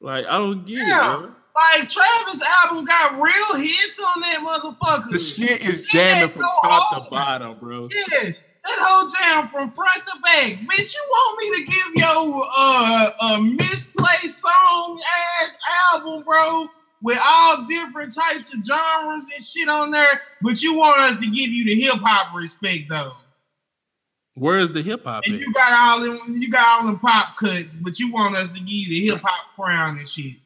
like 0.00 0.26
I 0.26 0.38
don't 0.38 0.66
get 0.66 0.86
yeah. 0.86 1.14
it, 1.14 1.20
bro. 1.20 1.30
Like 1.54 1.88
Travis 1.88 2.42
album 2.42 2.84
got 2.84 3.14
real 3.14 3.62
hits 3.62 4.00
on 4.00 4.20
that 4.22 4.40
motherfucker. 4.40 5.10
The 5.10 5.18
shit 5.20 5.64
is 5.64 5.82
jamming 5.88 6.30
from 6.30 6.42
top 6.42 7.04
to 7.04 7.10
bottom, 7.10 7.56
bro. 7.60 7.88
Yes. 8.10 8.44
That 8.64 8.78
whole 8.80 9.10
jam 9.10 9.48
from 9.48 9.70
front 9.70 10.02
to 10.06 10.20
back. 10.22 10.52
Bitch, 10.66 10.94
you 10.94 11.04
want 11.08 11.38
me 11.38 11.64
to 11.64 11.70
give 11.70 11.94
your 11.96 12.46
uh 12.56 13.10
a 13.20 13.40
misplaced 13.40 14.40
song 14.40 15.00
ass 15.42 15.58
album, 15.92 16.22
bro, 16.24 16.68
with 17.02 17.18
all 17.22 17.66
different 17.66 18.14
types 18.14 18.54
of 18.54 18.64
genres 18.64 19.28
and 19.34 19.44
shit 19.44 19.68
on 19.68 19.90
there, 19.90 20.22
but 20.40 20.62
you 20.62 20.74
want 20.74 20.98
us 21.00 21.18
to 21.18 21.26
give 21.26 21.50
you 21.50 21.64
the 21.64 21.78
hip 21.78 21.96
hop 21.96 22.34
respect 22.34 22.84
though. 22.88 23.12
Where 24.36 24.58
is 24.58 24.72
the 24.72 24.82
hip 24.82 25.04
hop? 25.04 25.26
You 25.26 25.52
got 25.52 25.72
all 25.72 26.00
them, 26.00 26.34
you 26.34 26.50
got 26.50 26.80
all 26.80 26.86
them 26.86 26.98
pop 26.98 27.36
cuts, 27.36 27.74
but 27.74 28.00
you 28.00 28.10
want 28.10 28.34
us 28.34 28.50
to 28.50 28.58
give 28.58 28.68
you 28.70 28.88
the 28.88 29.06
hip 29.08 29.22
hop 29.22 29.54
crown 29.54 29.98
and 29.98 30.08
shit. 30.08 30.36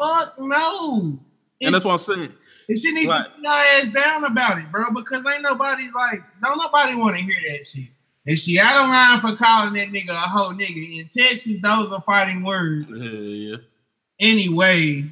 Fuck 0.00 0.34
no. 0.38 1.18
It's, 1.60 1.66
and 1.66 1.74
that's 1.74 1.84
what 1.84 1.92
I'm 1.92 1.98
saying. 1.98 2.32
And 2.68 2.78
she 2.78 2.92
needs 2.92 3.08
right. 3.08 3.18
to 3.18 3.30
sit 3.30 3.44
her 3.44 3.80
ass 3.80 3.90
down 3.90 4.24
about 4.24 4.58
it, 4.58 4.70
bro, 4.70 4.90
because 4.94 5.26
ain't 5.26 5.42
nobody 5.42 5.84
like, 5.94 6.22
don't 6.42 6.58
nobody 6.58 6.94
want 6.94 7.16
to 7.16 7.22
hear 7.22 7.36
that 7.50 7.66
shit. 7.66 7.88
And 8.26 8.38
she 8.38 8.58
out 8.58 8.84
of 8.84 8.88
line 8.88 9.20
for 9.20 9.36
calling 9.36 9.74
that 9.74 9.88
nigga 9.88 10.10
a 10.10 10.28
whole 10.28 10.52
nigga. 10.52 10.98
In 10.98 11.06
Texas, 11.08 11.60
those 11.60 11.92
are 11.92 12.00
fighting 12.00 12.42
words. 12.42 12.86
Yeah, 12.88 13.10
yeah. 13.10 13.56
Anyway, 14.18 15.04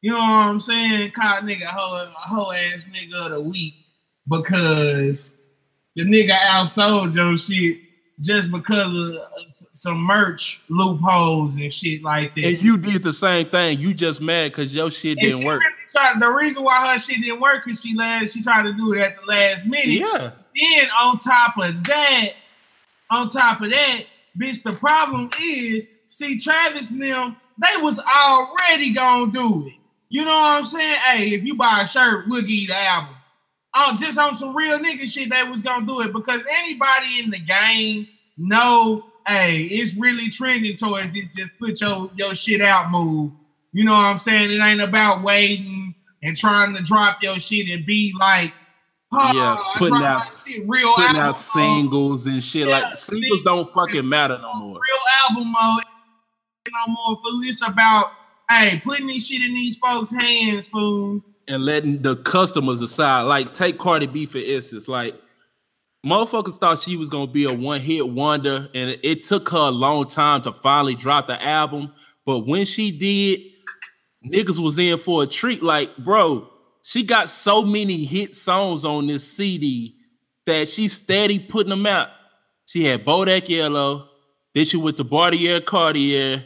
you 0.00 0.10
know 0.10 0.18
what 0.18 0.48
I'm 0.48 0.60
saying? 0.60 1.12
Call 1.12 1.38
a 1.38 1.40
nigga 1.42 1.64
a 1.64 1.72
whole, 1.72 1.94
a 1.94 2.06
whole 2.06 2.52
ass 2.52 2.88
nigga 2.92 3.26
of 3.26 3.30
the 3.32 3.40
week 3.40 3.74
because 4.28 5.32
the 5.94 6.04
nigga 6.04 6.36
outsold 6.36 7.14
your 7.14 7.36
shit 7.36 7.78
just 8.20 8.50
because 8.50 8.94
of 8.94 9.14
uh, 9.16 9.26
some 9.48 9.98
merch 9.98 10.60
loopholes 10.68 11.56
and 11.56 11.72
shit 11.72 12.02
like 12.02 12.34
that. 12.34 12.44
And 12.44 12.62
you 12.62 12.76
did 12.76 13.02
the 13.02 13.12
same 13.12 13.46
thing. 13.46 13.78
You 13.78 13.94
just 13.94 14.20
mad 14.20 14.52
because 14.52 14.74
your 14.74 14.90
shit 14.90 15.18
and 15.18 15.28
didn't 15.28 15.44
work. 15.44 15.60
Really 15.60 15.74
tried, 15.90 16.20
the 16.20 16.30
reason 16.30 16.62
why 16.62 16.92
her 16.92 16.98
shit 16.98 17.22
didn't 17.22 17.40
work 17.40 17.64
because 17.64 17.82
she 17.82 17.94
last 17.94 18.34
she 18.34 18.42
tried 18.42 18.64
to 18.64 18.72
do 18.74 18.92
it 18.92 19.00
at 19.00 19.16
the 19.16 19.26
last 19.26 19.66
minute. 19.66 19.86
Yeah. 19.86 20.30
Then 20.54 20.88
on 21.00 21.18
top 21.18 21.56
of 21.56 21.84
that, 21.84 22.32
on 23.10 23.28
top 23.28 23.62
of 23.62 23.70
that, 23.70 24.04
bitch, 24.38 24.62
the 24.62 24.74
problem 24.74 25.30
is, 25.40 25.88
see, 26.04 26.38
Travis 26.38 26.92
and 26.92 27.02
them, 27.02 27.36
they 27.58 27.82
was 27.82 27.98
already 27.98 28.92
gonna 28.92 29.32
do 29.32 29.66
it. 29.66 29.74
You 30.08 30.24
know 30.24 30.30
what 30.30 30.58
I'm 30.58 30.64
saying? 30.64 30.98
Hey, 31.06 31.28
if 31.28 31.44
you 31.44 31.54
buy 31.54 31.80
a 31.82 31.86
shirt, 31.86 32.26
we'll 32.28 32.42
give 32.42 32.50
you 32.50 32.66
the 32.66 32.76
album 32.76 33.14
on 33.74 33.96
just 33.96 34.18
on 34.18 34.34
some 34.34 34.54
real 34.54 34.78
nigga 34.78 35.06
shit 35.06 35.30
that 35.30 35.48
was 35.48 35.62
gonna 35.62 35.86
do 35.86 36.00
it 36.00 36.12
because 36.12 36.44
anybody 36.58 37.20
in 37.22 37.30
the 37.30 37.38
game 37.38 38.08
know, 38.36 39.04
hey, 39.26 39.62
it's 39.62 39.96
really 39.96 40.28
trending 40.28 40.76
towards 40.76 41.12
this 41.12 41.24
just 41.36 41.50
put 41.60 41.80
your 41.80 42.10
your 42.16 42.34
shit 42.34 42.60
out 42.60 42.90
move. 42.90 43.32
You 43.72 43.84
know 43.84 43.92
what 43.92 44.06
I'm 44.06 44.18
saying? 44.18 44.50
It 44.50 44.62
ain't 44.62 44.80
about 44.80 45.22
waiting 45.22 45.94
and 46.22 46.36
trying 46.36 46.74
to 46.74 46.82
drop 46.82 47.22
your 47.22 47.38
shit 47.38 47.68
and 47.70 47.86
be 47.86 48.12
like, 48.18 48.52
oh, 49.12 49.32
yeah, 49.32 49.78
putting 49.78 50.02
out 50.02 50.28
shit, 50.44 50.64
real 50.66 50.92
putting 50.94 51.16
out 51.16 51.36
singles 51.36 52.26
and 52.26 52.42
shit. 52.42 52.66
Yeah, 52.66 52.80
like 52.80 52.96
singles 52.96 53.42
don't 53.42 53.72
fucking 53.72 54.08
matter 54.08 54.38
no 54.38 54.52
more. 54.54 54.74
Real 54.74 55.28
album 55.28 55.52
mode 55.52 55.84
no 56.72 56.92
more. 56.92 57.20
Fool. 57.22 57.40
It's 57.44 57.66
about 57.66 58.12
hey, 58.48 58.82
putting 58.84 59.06
this 59.06 59.28
shit 59.28 59.42
in 59.42 59.54
these 59.54 59.76
folks' 59.76 60.12
hands, 60.12 60.68
fool 60.68 61.22
and 61.50 61.64
letting 61.64 62.00
the 62.00 62.14
customers 62.16 62.78
decide. 62.78 63.22
Like, 63.22 63.52
take 63.52 63.76
Cardi 63.76 64.06
B 64.06 64.24
for 64.24 64.38
instance. 64.38 64.86
Like, 64.86 65.20
motherfuckers 66.06 66.58
thought 66.58 66.78
she 66.78 66.96
was 66.96 67.10
gonna 67.10 67.26
be 67.26 67.44
a 67.44 67.52
one-hit 67.52 68.08
wonder, 68.08 68.68
and 68.72 68.90
it, 68.90 69.00
it 69.02 69.22
took 69.24 69.48
her 69.50 69.58
a 69.58 69.70
long 69.70 70.06
time 70.06 70.42
to 70.42 70.52
finally 70.52 70.94
drop 70.94 71.26
the 71.26 71.42
album. 71.44 71.92
But 72.24 72.46
when 72.46 72.64
she 72.64 72.92
did, 72.92 73.40
niggas 74.32 74.62
was 74.62 74.78
in 74.78 74.96
for 74.96 75.24
a 75.24 75.26
treat. 75.26 75.60
Like, 75.60 75.96
bro, 75.96 76.48
she 76.82 77.02
got 77.02 77.28
so 77.28 77.64
many 77.64 78.04
hit 78.04 78.36
songs 78.36 78.84
on 78.84 79.08
this 79.08 79.28
CD 79.28 79.96
that 80.46 80.68
she 80.68 80.86
steady 80.86 81.40
putting 81.40 81.70
them 81.70 81.84
out. 81.84 82.10
She 82.66 82.84
had 82.84 83.04
Bodak 83.04 83.48
Yellow, 83.48 84.08
then 84.54 84.64
she 84.64 84.76
went 84.76 84.96
to 84.98 85.04
Bartier 85.04 85.60
Cardi, 85.60 86.44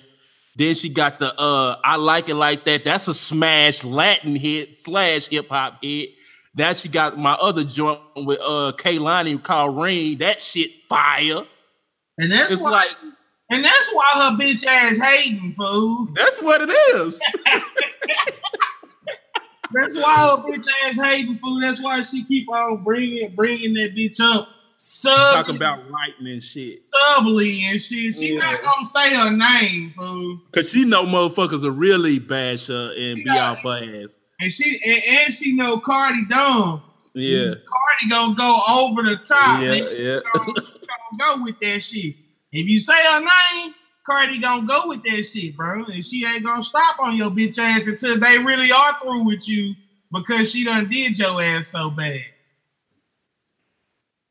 then 0.57 0.75
she 0.75 0.89
got 0.89 1.19
the 1.19 1.35
uh 1.39 1.77
I 1.85 1.97
like 1.97 2.29
it 2.29 2.35
like 2.35 2.65
that. 2.65 2.85
That's 2.85 3.09
a 3.09 3.15
smash 3.15 3.83
Latin 3.85 4.37
hit 4.37 4.75
slash 4.75 5.29
hip 5.29 5.49
hop 5.49 5.79
hit. 5.83 6.11
Now 6.55 6.73
she 6.73 6.89
got 6.89 7.19
my 7.19 7.33
other 7.33 7.65
joint 7.65 8.01
with 8.17 8.41
uh 8.41 8.73
Kehlani 8.77 9.43
called 9.43 9.77
Ring. 9.77 10.19
That 10.19 10.41
shit 10.41 10.73
fire. 10.73 11.43
And 12.19 12.31
that's 12.31 12.53
it's 12.53 12.63
why, 12.63 12.71
like 12.71 12.97
and 13.51 13.65
that's 13.65 13.93
why 13.93 14.05
her 14.15 14.37
bitch 14.37 14.65
ass 14.65 14.99
hating 14.99 15.55
fool. 15.55 16.09
That's 16.15 16.41
what 16.41 16.61
it 16.63 16.71
is. 16.71 17.21
that's 19.73 19.97
why 19.97 20.15
her 20.15 20.37
bitch 20.43 20.69
ass 20.85 21.01
hating 21.01 21.39
fool. 21.39 21.61
That's 21.61 21.83
why 21.83 22.03
she 22.03 22.25
keep 22.25 22.49
on 22.49 22.85
bringing 22.85 23.35
bringing 23.35 23.75
that 23.75 23.97
bitch 23.97 24.21
up 24.21 24.49
Sub 24.77 25.35
talking 25.35 25.57
about 25.57 25.79
writing 25.91 26.27
and 26.27 26.43
shit. 26.43 26.79
Stubbly 26.79 27.65
and 27.65 27.81
shit. 27.81 28.15
She 28.15 28.35
yeah. 28.35 28.41
not 28.41 28.63
gonna 28.63 28.85
say 28.85 29.15
her 29.15 29.31
name, 29.31 29.93
fool. 29.97 30.41
Cause 30.53 30.71
she 30.71 30.85
know 30.85 31.05
motherfuckers 31.05 31.65
are 31.65 31.71
really 31.71 32.19
bash 32.19 32.67
her 32.67 32.93
and 32.97 33.19
she 33.19 33.25
be 33.25 33.31
off 33.31 33.63
her 33.63 34.03
ass. 34.05 34.19
And 34.41 34.53
she 34.53 34.81
and, 34.85 35.03
and 35.05 35.33
she 35.33 35.55
know 35.55 35.79
Cardi 35.81 36.25
dumb. 36.27 36.83
Yeah. 37.15 37.55
Cardi 37.55 38.11
gonna 38.11 38.35
go 38.35 38.61
over 38.69 39.03
the 39.03 39.17
top. 39.17 39.63
Yeah, 39.63 39.75
yeah. 39.75 40.21
Gonna, 40.35 40.53
gonna 40.53 41.37
go 41.37 41.43
with 41.45 41.61
that 41.61 41.81
shit. 41.81 42.17
If 42.53 42.69
you 42.69 42.81
say 42.81 43.01
her 43.13 43.21
name, 43.21 43.75
Cardi 44.05 44.39
gonna 44.39 44.67
go 44.67 44.89
with 44.89 45.03
that 45.05 45.23
shit, 45.23 45.57
bro. 45.57 45.85
And 45.85 46.05
she 46.05 46.27
ain't 46.27 46.45
gonna 46.45 46.63
stop 46.63 46.99
on 46.99 47.17
your 47.17 47.31
bitch 47.31 47.59
ass 47.59 47.87
until 47.87 48.19
they 48.19 48.39
really 48.39 48.71
are 48.71 48.99
through 49.01 49.25
with 49.25 49.49
you 49.49 49.75
because 50.13 50.51
she 50.51 50.65
done 50.65 50.89
did 50.89 51.19
your 51.19 51.41
ass 51.41 51.69
so 51.69 51.91
bad. 51.91 52.21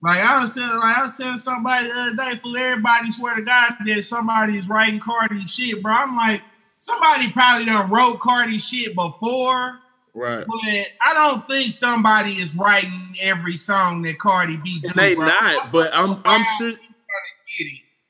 Like 0.03 0.19
I 0.19 0.41
was 0.41 0.53
telling, 0.53 0.77
like 0.79 0.97
I 0.97 1.03
was 1.03 1.13
telling 1.13 1.37
somebody 1.37 1.87
the 1.87 1.93
other 1.93 2.15
day, 2.15 2.39
for 2.43 2.57
everybody 2.57 3.09
swear 3.09 3.35
to 3.37 3.41
God 3.41 3.75
that 3.85 4.03
somebody 4.03 4.57
is 4.57 4.67
writing 4.67 4.99
Cardi 4.99 5.45
shit, 5.45 5.81
bro. 5.81 5.93
I'm 5.93 6.17
like, 6.17 6.41
somebody 6.79 7.31
probably 7.31 7.65
done 7.65 7.89
wrote 7.89 8.19
Cardi 8.19 8.57
shit 8.57 8.95
before, 8.95 9.79
right? 10.13 10.45
But 10.45 10.87
I 11.05 11.13
don't 11.13 11.47
think 11.47 11.71
somebody 11.71 12.31
is 12.31 12.53
writing 12.53 13.15
every 13.21 13.55
song 13.55 14.01
that 14.01 14.19
Cardi 14.19 14.57
B. 14.57 14.81
And 14.83 14.93
they 14.93 15.15
bro. 15.15 15.25
not, 15.25 15.71
but 15.71 15.91
I'm 15.93 16.21
I'm 16.25 16.45
sure. 16.57 16.73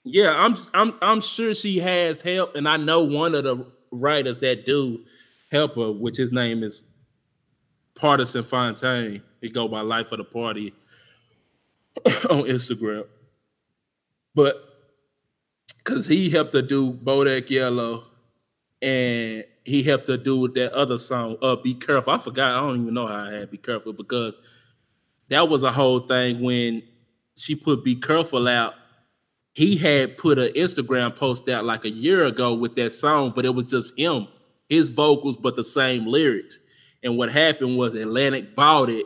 Yeah, 0.03 0.33
I'm 0.35 0.55
I'm 0.73 0.95
I'm 0.99 1.21
sure 1.21 1.53
she 1.53 1.77
has 1.77 2.23
help, 2.23 2.55
and 2.55 2.67
I 2.67 2.77
know 2.77 3.03
one 3.03 3.35
of 3.35 3.43
the 3.43 3.67
writers 3.91 4.39
that 4.39 4.65
do 4.65 5.05
help 5.51 5.75
her, 5.75 5.91
which 5.91 6.17
his 6.17 6.31
name 6.31 6.63
is 6.63 6.87
Pardison 7.95 8.43
Fontaine. 8.43 9.21
He 9.41 9.49
go 9.49 9.67
by 9.67 9.81
Life 9.81 10.11
of 10.11 10.17
the 10.17 10.23
Party 10.23 10.73
on 12.29 12.43
Instagram. 12.43 13.05
But 14.35 14.55
because 15.77 16.07
he 16.07 16.29
helped 16.29 16.53
to 16.53 16.61
do 16.61 16.91
Bodak 16.91 17.49
Yellow 17.49 18.05
and 18.81 19.45
he 19.63 19.83
helped 19.83 20.07
to 20.07 20.17
do 20.17 20.37
with 20.37 20.55
that 20.55 20.73
other 20.73 20.97
song, 20.97 21.37
uh, 21.41 21.55
Be 21.55 21.73
Careful. 21.73 22.13
I 22.13 22.17
forgot, 22.17 22.55
I 22.55 22.61
don't 22.61 22.81
even 22.81 22.93
know 22.93 23.07
how 23.07 23.25
I 23.25 23.31
had 23.31 23.51
Be 23.51 23.57
Careful 23.57 23.93
because 23.93 24.39
that 25.29 25.47
was 25.47 25.63
a 25.63 25.71
whole 25.71 25.99
thing 25.99 26.41
when 26.41 26.83
she 27.37 27.55
put 27.55 27.83
Be 27.83 27.95
Careful 27.95 28.47
out. 28.47 28.73
He 29.53 29.77
had 29.77 30.17
put 30.17 30.39
an 30.39 30.51
Instagram 30.53 31.15
post 31.15 31.47
out 31.47 31.63
like 31.63 31.85
a 31.85 31.89
year 31.89 32.25
ago 32.25 32.55
with 32.55 32.75
that 32.75 32.91
song, 32.91 33.31
but 33.35 33.45
it 33.45 33.53
was 33.53 33.65
just 33.65 33.97
him, 33.97 34.27
his 34.67 34.89
vocals, 34.89 35.37
but 35.37 35.55
the 35.55 35.63
same 35.63 36.07
lyrics. 36.07 36.59
And 37.03 37.17
what 37.17 37.31
happened 37.31 37.77
was 37.77 37.93
Atlantic 37.93 38.55
bought 38.55 38.89
it 38.89 39.05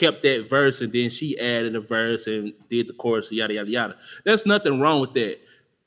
kept 0.00 0.22
that 0.22 0.48
verse 0.48 0.80
and 0.80 0.92
then 0.92 1.10
she 1.10 1.38
added 1.38 1.76
a 1.76 1.80
verse 1.80 2.26
and 2.26 2.54
did 2.68 2.88
the 2.88 2.92
chorus, 2.94 3.30
yada 3.30 3.54
yada 3.54 3.70
yada. 3.70 3.96
There's 4.24 4.46
nothing 4.46 4.80
wrong 4.80 5.00
with 5.00 5.12
that. 5.14 5.38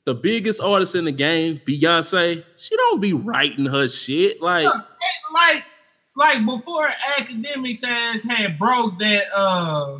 The 0.04 0.14
biggest 0.14 0.60
artist 0.60 0.94
in 0.94 1.06
the 1.06 1.12
game, 1.12 1.60
Beyonce, 1.66 2.44
she 2.56 2.76
don't 2.76 3.00
be 3.00 3.12
writing 3.12 3.66
her 3.66 3.88
shit 3.88 4.40
like 4.40 4.66
like 5.32 5.64
like 6.16 6.44
before 6.44 6.90
academics 7.18 7.82
ass 7.82 8.22
had 8.22 8.58
broke 8.58 8.98
that 9.00 9.24
uh 9.34 9.98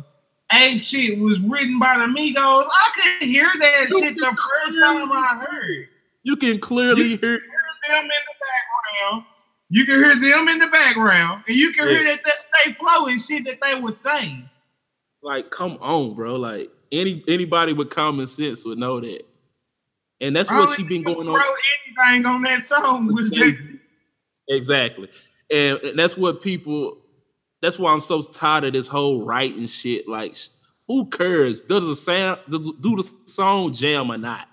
ape 0.53 0.79
shit 0.79 1.19
was 1.19 1.39
written 1.41 1.77
by 1.79 1.97
the 1.97 2.05
Migos. 2.05 2.37
I 2.37 3.15
could 3.19 3.27
hear 3.27 3.51
that 3.59 3.87
you 3.89 3.99
shit 3.99 4.15
the 4.15 4.25
first 4.25 4.79
time 4.79 5.11
I 5.11 5.45
heard. 5.49 5.87
You 6.23 6.35
can 6.37 6.59
clearly 6.59 7.01
you 7.01 7.17
hear, 7.17 7.19
hear 7.19 7.39
them 7.89 8.03
in 8.03 8.07
the 8.07 8.35
background 9.09 9.25
you 9.75 9.85
can 9.85 9.95
hear 9.95 10.15
them 10.15 10.47
in 10.47 10.59
the 10.59 10.67
background, 10.67 11.43
and 11.47 11.55
you 11.57 11.73
can 11.73 11.89
yeah. 11.89 11.95
hear 11.95 12.03
that, 12.05 12.23
that 12.23 12.41
stay 12.41 12.73
and 13.11 13.19
shit 13.19 13.43
that 13.43 13.59
they 13.61 13.77
would 13.77 13.97
say. 13.97 14.41
Like, 15.21 15.49
come 15.51 15.77
on, 15.81 16.13
bro. 16.13 16.37
Like 16.37 16.69
any 16.93 17.21
anybody 17.27 17.73
with 17.73 17.89
common 17.89 18.27
sense 18.27 18.63
would 18.63 18.77
know 18.77 19.01
that. 19.01 19.23
And 20.21 20.33
that's 20.33 20.49
what 20.49 20.77
she 20.77 20.83
been 20.85 21.03
going 21.03 21.27
on. 21.27 21.41
Anything 21.99 22.25
on 22.25 22.41
that 22.43 22.63
song 22.63 23.07
was 23.13 23.37
exactly, 24.47 25.09
and 25.51 25.81
that's 25.95 26.15
what 26.15 26.41
people. 26.41 27.01
That's 27.61 27.77
why 27.77 27.91
I'm 27.91 27.99
so 27.99 28.21
tired 28.21 28.63
of 28.63 28.71
this 28.71 28.87
whole 28.87 29.25
writing 29.25 29.67
shit. 29.67 30.07
Like, 30.07 30.37
who 30.87 31.05
cares? 31.07 31.59
Does 31.59 31.85
the 31.85 31.97
sound 31.97 32.39
do 32.49 32.95
the 32.95 33.09
song 33.25 33.73
jam 33.73 34.09
or 34.09 34.17
not? 34.17 34.47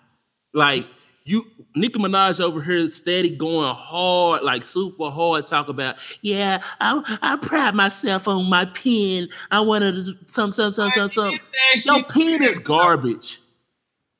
Like 0.53 0.89
you 1.25 1.47
Nicki 1.75 1.99
Minaj 1.99 2.41
over 2.41 2.61
here 2.61 2.89
steady 2.91 3.31
going 3.31 3.75
hard, 3.75 4.43
like 4.43 4.63
super 4.63 5.11
hard, 5.11 5.47
talk 5.47 5.69
about, 5.69 5.97
yeah, 6.21 6.63
I, 6.81 7.19
I 7.23 7.37
pride 7.37 7.75
myself 7.75 8.29
on 8.29 8.49
my 8.49 8.65
pen. 8.67 9.29
I 9.51 9.61
wanted 9.61 10.05
to 10.05 10.17
some, 10.27 10.53
some, 10.53 10.73
some, 10.73 10.91
some, 10.91 11.09
some. 11.09 11.39
Your 11.85 12.03
pen 12.05 12.43
is 12.43 12.59
garbage. 12.59 13.41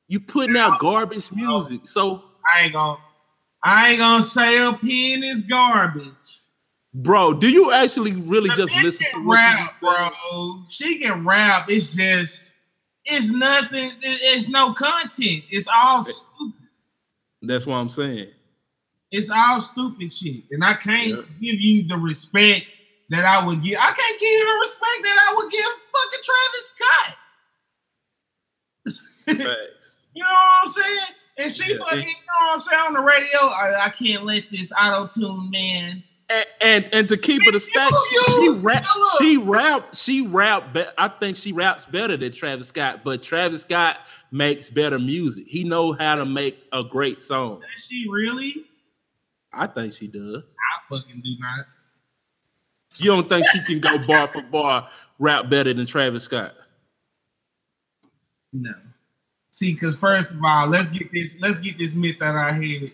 You 0.07 0.19
putting 0.19 0.57
out 0.57 0.79
garbage 0.79 1.31
music. 1.31 1.87
So 1.87 2.23
I 2.51 2.63
ain't 2.63 2.73
gonna 2.73 2.99
I 3.63 3.91
ain't 3.91 3.99
gonna 3.99 4.23
say 4.23 4.57
a 4.57 4.73
pen 4.73 5.23
is 5.23 5.45
garbage. 5.45 6.39
Bro, 6.93 7.35
do 7.35 7.49
you 7.49 7.71
actually 7.71 8.13
really 8.13 8.49
the 8.49 8.67
just 8.67 8.75
listen 8.83 9.07
to 9.11 9.29
rap, 9.29 9.79
bro? 9.79 10.09
She 10.69 10.99
can 10.99 11.25
rap. 11.25 11.69
It's 11.69 11.95
just 11.95 12.53
it's 13.05 13.31
nothing, 13.31 13.91
it's 14.01 14.49
no 14.49 14.73
content. 14.73 15.43
It's 15.49 15.67
all 15.73 16.01
stupid. 16.01 16.62
That's 17.43 17.67
what 17.67 17.75
I'm 17.75 17.89
saying. 17.89 18.29
It's 19.11 19.29
all 19.29 19.61
stupid 19.61 20.11
shit, 20.11 20.45
and 20.49 20.63
I 20.63 20.73
can't 20.73 21.09
yep. 21.09 21.25
give 21.39 21.59
you 21.59 21.87
the 21.87 21.97
respect 21.97 22.65
that 23.09 23.25
I 23.25 23.45
would 23.45 23.61
give. 23.61 23.77
I 23.79 23.91
can't 23.91 24.19
give 24.19 24.29
you 24.29 24.45
the 24.45 24.59
respect 24.59 25.03
that 25.03 25.29
I 25.29 25.35
would 25.35 25.51
give 25.51 25.65
fucking 25.93 26.23
Travis 26.25 26.75
Scott. 26.75 27.15
Facts. 29.45 29.99
you 30.15 30.23
know 30.23 30.29
what 30.29 30.61
I'm 30.61 30.67
saying? 30.67 30.97
And 31.37 31.51
she 31.51 31.73
yeah, 31.73 31.79
fucking, 31.79 31.99
you 31.99 32.05
know 32.05 32.47
what 32.47 32.53
I'm 32.53 32.59
saying 32.59 32.81
on 32.87 32.93
the 32.93 33.01
radio. 33.01 33.39
I, 33.41 33.85
I 33.85 33.89
can't 33.89 34.25
let 34.25 34.45
this 34.51 34.71
auto 34.71 35.07
tune 35.07 35.51
man 35.51 36.03
and, 36.29 36.45
and, 36.61 36.93
and 36.93 37.09
to 37.09 37.17
keep 37.17 37.45
it 37.47 37.55
a 37.55 37.59
stack, 37.59 37.91
she, 38.09 38.49
rap, 38.61 38.85
she 39.19 39.37
rap, 39.37 39.95
she 39.95 40.27
rap. 40.27 40.73
But 40.73 40.93
I 40.97 41.07
think 41.07 41.37
she 41.37 41.51
raps 41.51 41.85
better 41.85 42.17
than 42.17 42.31
Travis 42.31 42.69
Scott, 42.69 43.01
but 43.03 43.23
Travis 43.23 43.63
Scott 43.63 43.97
makes 44.33 44.69
better 44.69 44.97
music. 44.97 45.45
He 45.47 45.63
know 45.63 45.93
how 45.93 46.15
to 46.15 46.25
make 46.25 46.57
a 46.73 46.83
great 46.83 47.21
song. 47.21 47.61
Does 47.61 47.85
she 47.85 48.07
really? 48.09 48.65
I 49.53 49.67
think 49.67 49.93
she 49.93 50.07
does. 50.07 50.43
I 50.43 50.89
fucking 50.89 51.21
do 51.23 51.35
not. 51.39 51.65
You 52.97 53.11
don't 53.11 53.29
think 53.29 53.45
she 53.53 53.61
can 53.63 53.79
go 53.79 53.97
bar 54.07 54.27
for 54.27 54.41
bar 54.41 54.89
rap 55.19 55.49
better 55.49 55.73
than 55.73 55.85
Travis 55.85 56.23
Scott? 56.23 56.55
No. 58.51 58.73
See, 59.51 59.73
because 59.73 59.95
first 59.97 60.31
of 60.31 60.37
all, 60.43 60.67
let's 60.67 60.89
get 60.89 61.11
this 61.11 61.37
let's 61.39 61.59
get 61.59 61.77
this 61.77 61.93
myth 61.95 62.21
out 62.21 62.35
of 62.35 62.41
our 62.41 62.53
head. 62.53 62.91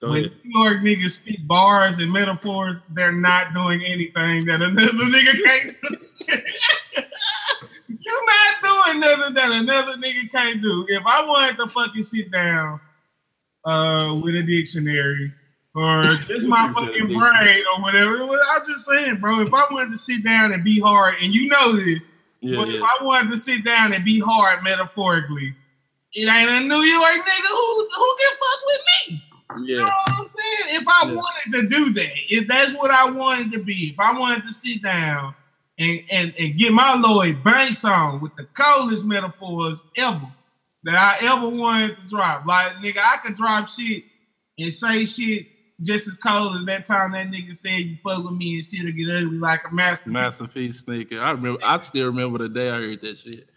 Go 0.00 0.10
when 0.10 0.26
ahead. 0.26 0.32
New 0.44 0.62
York 0.62 0.78
niggas 0.78 1.10
speak 1.10 1.46
bars 1.48 1.98
and 1.98 2.12
metaphors, 2.12 2.80
they're 2.90 3.12
not 3.12 3.54
doing 3.54 3.82
anything 3.84 4.46
that 4.46 4.62
another 4.62 4.92
nigga 4.92 5.44
can't 5.44 5.76
do. 5.82 5.96
You're 8.06 8.24
not 8.24 8.62
doing 8.62 9.00
nothing 9.00 9.34
that 9.34 9.50
another 9.50 9.94
nigga 9.94 10.30
can't 10.30 10.62
do. 10.62 10.86
If 10.88 11.02
I 11.04 11.24
wanted 11.26 11.56
to 11.56 11.68
fucking 11.68 12.04
sit 12.04 12.30
down 12.30 12.80
uh, 13.64 14.14
with 14.22 14.36
a 14.36 14.44
dictionary 14.44 15.32
or 15.74 16.04
just 16.26 16.46
my 16.46 16.72
fucking 16.72 17.08
brain 17.08 17.64
or 17.74 17.82
whatever, 17.82 18.38
I'm 18.52 18.64
just 18.64 18.86
saying, 18.86 19.16
bro, 19.16 19.40
if 19.40 19.52
I 19.52 19.66
wanted 19.72 19.90
to 19.90 19.96
sit 19.96 20.24
down 20.24 20.52
and 20.52 20.62
be 20.62 20.78
hard, 20.78 21.16
and 21.20 21.34
you 21.34 21.48
know 21.48 21.72
this, 21.72 22.00
yeah, 22.40 22.56
but 22.56 22.68
yeah. 22.68 22.76
if 22.76 22.82
I 22.82 22.98
wanted 23.02 23.30
to 23.32 23.36
sit 23.36 23.64
down 23.64 23.92
and 23.92 24.04
be 24.04 24.20
hard 24.20 24.62
metaphorically, 24.62 25.56
it 26.12 26.28
ain't 26.28 26.48
a 26.48 26.60
New 26.60 26.82
York 26.82 27.12
nigga 27.12 27.50
who, 27.50 27.88
who 27.92 28.16
can 28.20 28.32
fuck 28.38 28.60
with 28.66 28.80
me. 28.86 29.22
Yeah. 29.66 29.78
You 29.78 29.78
know 29.78 29.86
what 29.86 30.10
I'm 30.10 30.26
saying? 30.26 30.80
If 30.80 30.84
I 30.86 31.08
yeah. 31.08 31.14
wanted 31.14 31.52
to 31.52 31.68
do 31.68 31.92
that, 31.94 32.12
if 32.30 32.46
that's 32.46 32.74
what 32.76 32.92
I 32.92 33.10
wanted 33.10 33.50
to 33.52 33.64
be, 33.64 33.90
if 33.92 33.98
I 33.98 34.16
wanted 34.16 34.46
to 34.46 34.52
sit 34.52 34.82
down 34.82 35.34
and 35.78 36.00
and, 36.10 36.34
and 36.38 36.56
get 36.56 36.72
my 36.72 36.94
Lloyd 36.94 37.42
Banks 37.42 37.84
on 37.84 38.20
with 38.20 38.34
the 38.36 38.44
coldest 38.44 39.06
metaphors 39.06 39.82
ever 39.96 40.28
that 40.84 40.94
I 40.94 41.26
ever 41.26 41.48
wanted 41.48 41.98
to 41.98 42.06
drop. 42.06 42.46
Like 42.46 42.76
nigga, 42.76 42.98
I 42.98 43.18
could 43.18 43.34
drop 43.34 43.68
shit 43.68 44.04
and 44.58 44.72
say 44.72 45.04
shit 45.04 45.46
just 45.82 46.08
as 46.08 46.16
cold 46.16 46.56
as 46.56 46.64
that 46.64 46.86
time 46.86 47.12
that 47.12 47.30
nigga 47.30 47.54
said 47.54 47.80
you 47.80 47.96
fuck 48.02 48.24
with 48.24 48.32
me 48.32 48.54
and 48.54 48.64
shit'll 48.64 48.92
get 48.92 49.10
ugly 49.10 49.38
like 49.38 49.62
a 49.70 49.74
masterpiece. 49.74 50.12
Masterpiece 50.12 50.78
sneaker. 50.80 51.20
I 51.20 51.32
remember 51.32 51.60
I 51.62 51.78
still 51.80 52.06
remember 52.06 52.38
the 52.38 52.48
day 52.48 52.70
I 52.70 52.74
heard 52.74 53.00
that 53.02 53.18
shit 53.18 53.48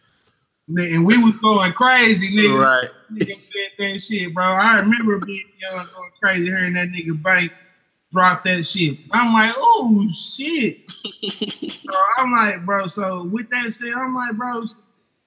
and 0.78 1.06
we 1.06 1.18
was 1.18 1.36
going 1.38 1.72
crazy, 1.74 2.36
nigga. 2.36 2.64
Right. 2.64 2.90
Nigga 3.12 3.36
said 3.36 3.70
that 3.80 4.00
shit, 4.00 4.34
bro. 4.34 4.46
I 4.46 4.78
remember 4.80 5.18
being 5.26 5.46
young, 5.60 5.88
going 5.96 6.12
crazy, 6.22 6.46
hearing 6.46 6.74
that 6.74 6.90
nigga 6.90 7.22
Banks 7.22 7.62
drop 8.12 8.44
that 8.44 8.66
shit. 8.66 8.98
I'm 9.12 9.34
like, 9.34 9.54
oh 9.58 10.08
shit. 10.14 10.80
so 10.92 11.96
I'm 12.18 12.32
like, 12.32 12.66
bro. 12.66 12.88
So 12.88 13.24
with 13.24 13.50
that 13.50 13.72
said, 13.72 13.94
I'm 13.94 14.16
like, 14.16 14.34
bro, 14.34 14.64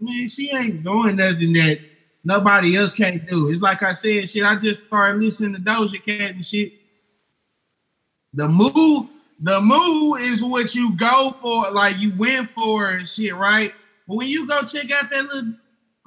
man, 0.00 0.28
she 0.28 0.50
ain't 0.54 0.82
doing 0.82 1.16
nothing 1.16 1.52
that 1.54 1.78
nobody 2.24 2.76
else 2.76 2.94
can't 2.94 3.28
do. 3.28 3.50
It's 3.50 3.62
like 3.62 3.82
I 3.82 3.92
said, 3.92 4.28
shit. 4.28 4.44
I 4.44 4.56
just 4.56 4.86
started 4.86 5.22
listening 5.22 5.54
to 5.54 5.60
Doja 5.60 6.04
Cat 6.04 6.34
and 6.34 6.44
shit. 6.46 6.72
The 8.34 8.48
move, 8.48 9.08
the 9.40 9.60
move 9.60 10.20
is 10.20 10.42
what 10.42 10.74
you 10.74 10.96
go 10.96 11.36
for, 11.40 11.70
like 11.70 11.98
you 11.98 12.14
went 12.16 12.50
for 12.50 12.90
and 12.90 13.08
shit, 13.08 13.34
right? 13.34 13.72
But 14.08 14.16
when 14.16 14.28
you 14.28 14.46
go 14.46 14.62
check 14.62 14.90
out 14.90 15.10
that 15.10 15.24
little 15.24 15.54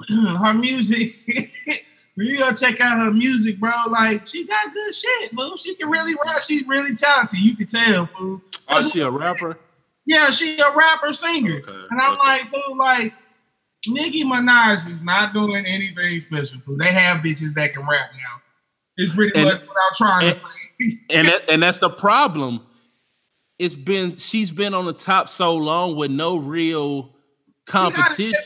her 0.40 0.54
music, 0.54 1.14
you 2.18 2.38
go 2.40 2.52
check 2.54 2.80
out 2.80 2.98
her 2.98 3.12
music, 3.12 3.60
bro, 3.60 3.72
like 3.90 4.26
she 4.26 4.48
got 4.48 4.74
good 4.74 4.94
shit, 4.94 5.36
boo. 5.36 5.58
She 5.58 5.76
can 5.76 5.90
really 5.90 6.16
rap. 6.26 6.42
She's 6.44 6.66
really 6.66 6.96
talented. 6.96 7.40
You 7.40 7.56
can 7.56 7.68
tell, 7.68 8.06
fool. 8.06 8.42
Oh, 8.70 8.90
she 8.90 9.02
a 9.02 9.10
rapper? 9.10 9.58
Yeah, 10.06 10.30
she 10.30 10.58
a 10.60 10.74
rapper 10.74 11.12
singer. 11.12 11.58
Okay, 11.58 11.72
and 11.90 12.00
I'm 12.00 12.14
okay. 12.14 12.28
like, 12.28 12.52
fool, 12.52 12.78
like 12.78 13.14
Nicki 13.88 14.24
Minaj 14.24 14.90
is 14.90 15.04
not 15.04 15.34
doing 15.34 15.66
anything 15.66 16.20
special. 16.22 16.60
Fool. 16.62 16.78
They 16.78 16.92
have 16.94 17.18
bitches 17.18 17.54
that 17.56 17.74
can 17.74 17.86
rap 17.86 18.12
now. 18.14 18.42
It's 18.98 19.14
pretty 19.14 19.38
and, 19.38 19.46
much 19.46 19.62
what 19.68 19.78
I'm 19.78 19.94
trying 19.96 20.26
and, 20.26 20.34
to 20.34 20.40
say. 20.40 21.00
and 21.10 21.28
that, 21.28 21.42
and 21.50 21.64
that's 21.64 21.80
the 21.80 21.90
problem. 21.90 22.66
It's 23.60 23.76
been 23.76 24.16
she's 24.16 24.52
been 24.52 24.74
on 24.74 24.86
the 24.86 24.94
top 24.94 25.28
so 25.30 25.56
long 25.56 25.96
with 25.96 26.12
no 26.12 26.38
real 26.38 27.15
competition. 27.66 28.34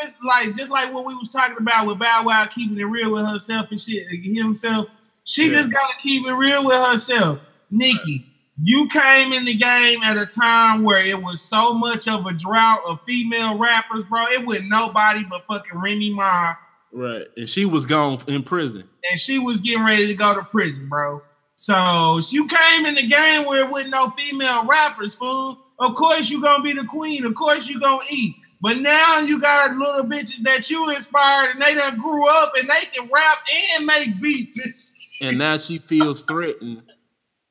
just 0.00 0.16
like 0.24 0.56
just 0.56 0.70
like 0.70 0.92
what 0.92 1.04
we 1.04 1.14
was 1.14 1.30
talking 1.30 1.56
about 1.58 1.86
with 1.86 1.98
Bow 1.98 2.24
Wow 2.24 2.46
keeping 2.46 2.78
it 2.78 2.84
real 2.84 3.12
with 3.12 3.26
herself 3.26 3.68
and 3.70 3.80
shit, 3.80 4.06
himself. 4.08 4.86
She 5.24 5.48
yeah. 5.48 5.58
just 5.58 5.72
gotta 5.72 5.94
keep 5.98 6.26
it 6.26 6.32
real 6.32 6.64
with 6.64 6.84
herself. 6.84 7.40
Nicki, 7.70 8.26
you 8.62 8.88
came 8.88 9.32
in 9.32 9.44
the 9.44 9.54
game 9.54 10.02
at 10.02 10.16
a 10.16 10.26
time 10.26 10.82
where 10.82 11.04
it 11.04 11.22
was 11.22 11.40
so 11.40 11.72
much 11.74 12.08
of 12.08 12.26
a 12.26 12.32
drought 12.32 12.80
of 12.86 13.00
female 13.06 13.56
rappers, 13.56 14.04
bro. 14.04 14.26
It 14.26 14.46
was 14.46 14.62
nobody 14.64 15.24
but 15.24 15.44
fucking 15.46 15.78
Remy 15.78 16.10
Ma. 16.10 16.54
Right. 16.92 17.26
And 17.36 17.48
she 17.48 17.64
was 17.64 17.86
gone 17.86 18.18
in 18.26 18.42
prison. 18.42 18.88
And 19.10 19.20
she 19.20 19.38
was 19.38 19.58
getting 19.58 19.84
ready 19.84 20.06
to 20.08 20.14
go 20.14 20.34
to 20.34 20.42
prison, 20.42 20.88
bro. 20.88 21.22
So 21.56 22.20
you 22.30 22.48
came 22.48 22.86
in 22.86 22.94
the 22.94 23.06
game 23.06 23.46
where 23.46 23.64
it 23.64 23.70
wasn't 23.70 23.90
no 23.90 24.10
female 24.10 24.64
rappers, 24.64 25.14
fool. 25.14 25.58
Of 25.80 25.94
course 25.94 26.28
you 26.30 26.42
gonna 26.42 26.62
be 26.62 26.72
the 26.72 26.84
queen. 26.84 27.24
Of 27.24 27.34
course 27.34 27.68
you 27.68 27.80
gonna 27.80 28.04
eat. 28.10 28.36
But 28.60 28.78
now 28.78 29.20
you 29.20 29.40
got 29.40 29.74
little 29.76 30.04
bitches 30.04 30.42
that 30.42 30.68
you 30.68 30.90
inspired 30.90 31.52
and 31.52 31.62
they 31.62 31.74
done 31.74 31.96
grew 31.96 32.28
up 32.28 32.52
and 32.58 32.68
they 32.68 32.84
can 32.92 33.08
rap 33.10 33.38
and 33.74 33.86
make 33.86 34.20
beats. 34.20 34.92
And 35.22 35.38
now 35.38 35.56
she 35.56 35.78
feels 35.78 36.22
threatened 36.22 36.82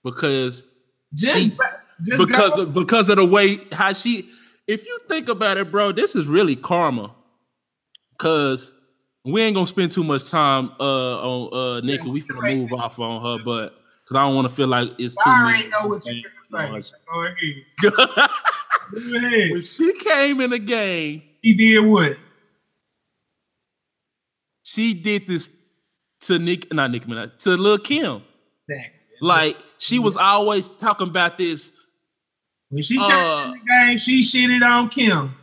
because 0.04 0.66
just, 1.16 1.36
she, 1.36 1.58
just 2.04 2.28
because 2.28 2.58
of, 2.58 2.74
because 2.74 3.10
of 3.10 3.18
the 3.18 3.26
way 3.26 3.60
how 3.72 3.94
she. 3.94 4.30
If 4.68 4.86
you 4.86 5.00
think 5.08 5.30
about 5.30 5.58
it, 5.58 5.72
bro, 5.72 5.92
this 5.92 6.16
is 6.16 6.28
really 6.28 6.56
karma. 6.56 7.16
Cause 8.20 8.76
we 9.26 9.42
ain't 9.42 9.56
gonna 9.56 9.66
spend 9.66 9.92
too 9.92 10.04
much 10.04 10.30
time 10.30 10.72
uh 10.80 11.18
on 11.22 11.54
uh 11.54 11.82
Nicki. 11.82 12.08
We 12.08 12.22
finna 12.22 12.56
move 12.58 12.74
off 12.74 13.00
on 13.00 13.24
her, 13.24 13.44
but 13.44 13.76
because 14.10 14.22
I 14.22 14.26
don't 14.26 14.36
want 14.36 14.50
to 14.50 14.56
feel 14.56 14.68
like 14.68 14.90
it's 14.98 15.14
too. 15.14 15.30
Much. 15.30 15.38
I 15.38 15.44
already 15.44 15.70
know 15.70 15.88
what 15.88 16.06
you 16.06 16.24
finna 16.24 16.84
say. 16.84 16.98
Go 17.12 17.26
ahead. 17.26 17.36
Go 17.82 19.18
ahead. 19.18 19.52
When 19.52 19.62
she 19.62 19.94
came 20.00 20.42
in 20.42 20.50
the 20.50 20.58
game, 20.58 21.22
he 21.44 21.54
did 21.54 21.86
what? 21.86 22.18
She 24.64 24.96
did 24.96 25.28
this 25.28 25.48
to 26.22 26.40
Nick, 26.40 26.74
not 26.74 26.90
Nick 26.90 27.06
Minaj, 27.06 27.38
to 27.40 27.56
Lil 27.56 27.78
Kim. 27.78 28.24
Exactly. 28.68 29.00
Like 29.22 29.58
she 29.78 30.00
was 30.00 30.18
always 30.18 30.70
talking 30.76 31.08
about 31.08 31.38
this. 31.38 31.72
When 32.70 32.82
she 32.82 32.98
came 32.98 33.12
uh, 33.12 33.46
in 33.46 33.52
the 33.52 33.58
game, 33.66 33.98
she 33.98 34.22
shitted 34.22 34.64
on 34.64 34.90
Kim 34.90 35.36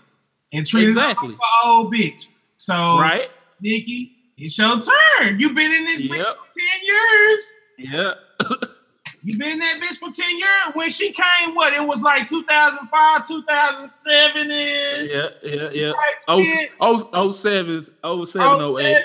and 0.53 0.67
treated 0.67 0.89
exactly. 0.89 1.29
her 1.29 1.35
like 1.35 1.41
an 1.41 1.71
old 1.71 1.95
bitch. 1.95 2.29
So 2.57 2.99
right, 2.99 3.31
Nicki, 3.61 4.11
it's 4.37 4.59
your 4.59 4.81
turn. 4.81 5.39
You've 5.39 5.55
been 5.55 5.73
in 5.73 5.85
this 5.85 6.03
yep. 6.03 6.11
bitch 6.11 6.25
for 6.25 6.59
ten 6.59 6.85
years. 6.85 7.53
Yeah. 7.79 8.15
you 9.23 9.39
been 9.39 9.53
in 9.53 9.59
that 9.59 9.81
bitch 9.81 9.97
for 9.97 10.11
10 10.11 10.39
years. 10.39 10.75
When 10.75 10.91
she 10.91 11.13
came, 11.13 11.55
what? 11.55 11.73
It 11.73 11.87
was 11.87 12.03
like 12.03 12.27
2005, 12.27 13.27
2007. 13.27 14.41
And 14.41 14.51
yeah, 14.51 15.29
yeah, 15.43 15.71
yeah. 15.73 15.93
Oh, 16.29 16.45
oh, 16.81 17.09
oh, 17.13 17.31
07, 17.31 17.85
07, 17.85 18.81
08 18.81 19.05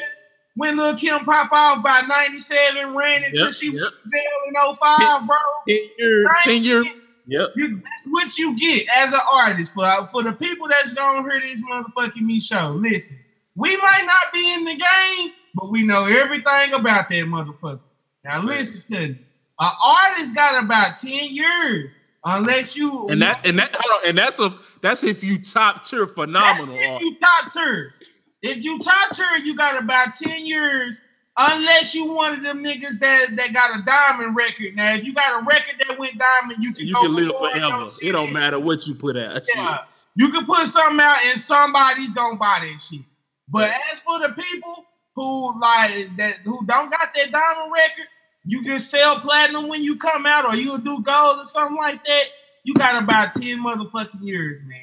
when 0.56 0.78
Lil 0.78 0.96
Kim 0.98 1.24
pop 1.24 1.52
off 1.52 1.84
by 1.84 2.02
97, 2.02 2.94
ran 2.94 3.24
until 3.24 3.46
yep, 3.46 3.54
she 3.54 3.68
yep. 3.68 3.92
was 4.06 4.14
in 4.14 4.76
05, 4.76 5.28
bro. 5.28 5.38
10 5.68 5.78
years. 5.98 6.28
10 6.44 6.64
years. 6.64 6.88
Yep. 7.28 7.50
You, 7.56 7.76
that's 7.78 8.06
what 8.08 8.38
you 8.38 8.58
get 8.58 8.88
as 8.98 9.14
an 9.14 9.22
artist. 9.32 9.74
For, 9.74 10.10
for 10.12 10.24
the 10.24 10.34
people 10.34 10.68
that's 10.68 10.94
gonna 10.94 11.22
hear 11.22 11.40
this 11.40 11.64
motherfucking 11.64 12.22
me 12.22 12.42
show, 12.42 12.72
listen, 12.78 13.18
we 13.56 13.78
might 13.78 14.04
not 14.06 14.34
be 14.34 14.54
in 14.54 14.66
the 14.66 14.76
game, 14.76 15.32
but 15.56 15.72
we 15.72 15.84
know 15.84 16.06
everything 16.06 16.74
about 16.74 17.10
that 17.10 17.26
motherfucker. 17.26 17.80
Now 18.24 18.42
listen 18.44 18.82
to 18.82 19.00
me. 19.00 19.20
An 19.60 19.72
artist 19.86 20.36
got 20.36 20.64
about 20.64 20.98
10 20.98 21.36
years. 21.36 21.92
Unless 22.24 22.78
you 22.78 23.08
and 23.10 23.20
that 23.24 23.44
and 23.48 23.58
that 23.58 23.76
and 24.06 24.16
that's 24.16 24.40
a 24.40 24.56
that's 24.82 25.04
if 25.04 25.24
you 25.24 25.42
top 25.42 25.84
tier 25.84 26.06
phenomenal. 26.06 26.76
if 26.78 27.02
you 27.02 27.18
top 27.18 27.52
tier. 27.52 27.96
If 28.44 28.64
you 28.64 28.80
top 28.80 29.16
tier, 29.16 29.38
you 29.44 29.56
got 29.56 29.82
about 29.82 30.14
10 30.16 30.46
years, 30.46 31.04
unless 31.38 31.94
you 31.94 32.12
one 32.12 32.34
of 32.34 32.44
them 32.44 32.64
niggas 32.64 33.00
that, 33.00 33.36
that 33.36 33.54
got 33.54 33.80
a 33.80 33.84
diamond 33.84 34.36
record. 34.36 34.76
Now, 34.76 34.96
if 34.96 35.04
you 35.04 35.14
got 35.14 35.42
a 35.42 35.46
record 35.46 35.76
that 35.80 36.00
went 36.00 36.18
diamond, 36.18 36.64
you 36.64 36.74
can 36.74 36.88
you 36.88 36.96
can 36.96 37.16
live 37.16 37.32
forever. 37.38 37.90
It 38.02 38.12
don't 38.12 38.34
matter 38.34 38.60
what 38.60 38.86
you 38.88 38.96
put 38.96 39.16
out. 39.16 39.42
Yeah. 39.56 39.78
Shit. 39.78 39.86
You 40.16 40.32
can 40.32 40.46
put 40.46 40.68
something 40.68 41.00
out 41.00 41.18
and 41.26 41.40
somebody's 41.40 42.14
gonna 42.14 42.36
buy 42.36 42.68
that 42.68 42.82
shit. 42.82 43.02
But 43.48 43.72
as 43.92 44.00
for 44.00 44.20
the 44.20 44.34
people 44.34 44.86
who 45.16 45.60
like 45.60 46.16
that 46.18 46.38
who 46.44 46.66
don't 46.66 46.90
got 46.90 47.10
that 47.16 47.32
diamond 47.32 47.72
record, 47.74 48.08
you 48.46 48.64
just 48.64 48.90
sell 48.90 49.20
platinum 49.20 49.68
when 49.68 49.84
you 49.84 49.98
come 49.98 50.26
out, 50.26 50.46
or 50.46 50.56
you'll 50.56 50.78
do 50.78 51.02
gold 51.02 51.40
or 51.40 51.46
something 51.46 51.78
like 51.78 52.04
that. 52.06 52.24
You 52.64 52.74
got 52.74 53.02
about 53.02 53.34
10 53.34 53.64
motherfucking 53.64 54.22
years, 54.22 54.60
man. 54.66 54.80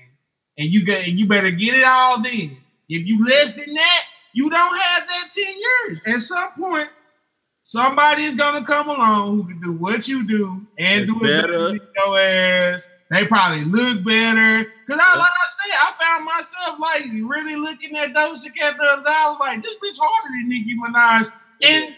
And 0.59 0.69
you 0.69 0.85
got 0.85 1.07
you 1.07 1.27
better 1.27 1.51
get 1.51 1.75
it 1.75 1.85
all 1.85 2.21
then. 2.21 2.57
If 2.89 3.07
you 3.07 3.25
less 3.25 3.55
than 3.55 3.73
that, 3.75 4.05
you 4.33 4.51
don't 4.51 4.81
have 4.81 5.07
that 5.07 5.29
10 5.35 5.45
years. 5.59 6.01
At 6.07 6.23
some 6.23 6.53
point, 6.59 6.89
somebody 7.63 8.25
is 8.25 8.37
gonna 8.37 8.65
come 8.65 8.89
along 8.89 9.37
who 9.37 9.47
can 9.47 9.61
do 9.61 9.73
what 9.73 10.09
you 10.09 10.27
do 10.27 10.67
and 10.79 11.03
it's 11.03 11.13
do 11.13 11.19
it 11.23 11.43
better 11.43 11.75
your 11.75 12.19
ass. 12.19 12.91
They 13.11 13.27
probably 13.27 13.65
look 13.65 14.05
better. 14.05 14.71
Cause 14.87 15.01
I 15.03 15.17
like 15.17 15.31
I 15.31 15.49
said, 15.49 15.75
I 15.75 15.93
found 16.03 16.25
myself 16.25 16.79
like 16.79 17.05
really 17.23 17.57
looking 17.57 17.97
at 17.97 18.13
Doja 18.13 18.55
Cat 18.55 18.77
the 18.77 18.85
other 18.85 19.03
day. 19.03 19.11
I 19.11 19.31
was 19.31 19.39
like, 19.41 19.63
this 19.63 19.75
bitch 19.75 19.99
harder 19.99 20.29
than 20.29 20.49
Nicki 20.49 20.77
Minaj. 20.77 21.33
And 21.61 21.97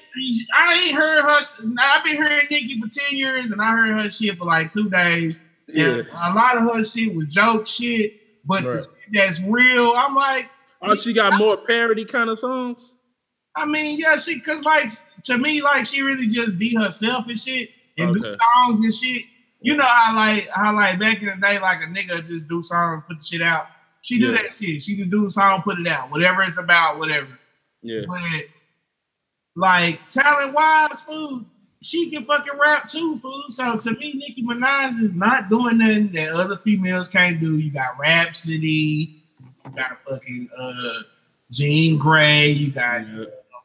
I 0.54 0.84
ain't 0.84 0.96
heard 0.96 1.22
her. 1.22 1.40
I've 1.80 2.04
been 2.04 2.16
hearing 2.16 2.46
Nicki 2.50 2.80
for 2.80 2.88
10 2.88 3.18
years, 3.18 3.50
and 3.50 3.60
I 3.60 3.72
heard 3.72 4.00
her 4.00 4.08
shit 4.08 4.38
for 4.38 4.46
like 4.46 4.70
two 4.70 4.88
days. 4.88 5.40
Yeah. 5.66 6.02
a 6.14 6.32
lot 6.32 6.56
of 6.56 6.62
her 6.74 6.82
shit 6.84 7.14
was 7.14 7.26
joke 7.26 7.66
shit, 7.66 8.14
but 8.44 8.64
right. 8.64 8.86
that's 9.12 9.42
real. 9.42 9.92
I'm 9.94 10.14
like, 10.14 10.48
Oh, 10.82 10.94
she 10.94 11.12
got 11.12 11.38
more 11.38 11.56
parody 11.58 12.04
kind 12.04 12.30
of 12.30 12.38
songs. 12.38 12.94
I 13.54 13.66
mean, 13.66 13.98
yeah, 13.98 14.16
she 14.16 14.40
cause 14.40 14.62
like 14.62 14.88
to 15.24 15.36
me, 15.36 15.60
like 15.60 15.84
she 15.84 16.02
really 16.02 16.26
just 16.26 16.58
be 16.58 16.74
herself 16.74 17.26
and 17.28 17.38
shit 17.38 17.70
and 17.98 18.10
okay. 18.10 18.20
do 18.20 18.36
songs 18.54 18.80
and 18.80 18.94
shit. 18.94 19.24
You 19.60 19.76
know 19.76 19.84
how 19.84 20.16
like 20.16 20.48
how 20.48 20.74
like 20.74 20.98
back 20.98 21.20
in 21.20 21.26
the 21.26 21.36
day, 21.36 21.58
like 21.58 21.82
a 21.82 21.86
nigga 21.86 22.26
just 22.26 22.48
do 22.48 22.62
songs, 22.62 23.04
put 23.06 23.18
the 23.18 23.24
shit 23.24 23.42
out. 23.42 23.66
She 24.02 24.18
do 24.18 24.26
yeah. 24.26 24.42
that 24.42 24.54
shit. 24.54 24.82
She 24.82 24.96
just 24.96 25.10
do 25.10 25.26
a 25.26 25.30
song, 25.30 25.62
put 25.62 25.78
it 25.78 25.86
out, 25.86 26.10
whatever 26.10 26.42
it's 26.42 26.58
about, 26.58 26.98
whatever. 26.98 27.38
Yeah. 27.82 28.02
But 28.08 28.46
like 29.54 30.06
talent 30.06 30.54
wise, 30.54 31.02
food, 31.02 31.44
she 31.82 32.10
can 32.10 32.24
fucking 32.24 32.58
rap 32.58 32.88
too, 32.88 33.18
food. 33.18 33.46
So 33.50 33.76
to 33.76 33.92
me, 33.92 34.14
Nicki 34.14 34.42
Minaj 34.42 35.02
is 35.02 35.14
not 35.14 35.50
doing 35.50 35.78
nothing 35.78 36.12
that 36.12 36.30
other 36.30 36.56
females 36.56 37.08
can't 37.08 37.38
do. 37.38 37.58
You 37.58 37.70
got 37.70 37.98
Rapsody, 37.98 39.22
you 39.64 39.70
got 39.76 39.92
a 39.92 40.10
fucking 40.10 40.48
uh, 40.58 41.02
Jean 41.50 41.98
Grae. 41.98 42.56
You 42.56 42.70
got 42.70 43.06
yeah. 43.06 43.24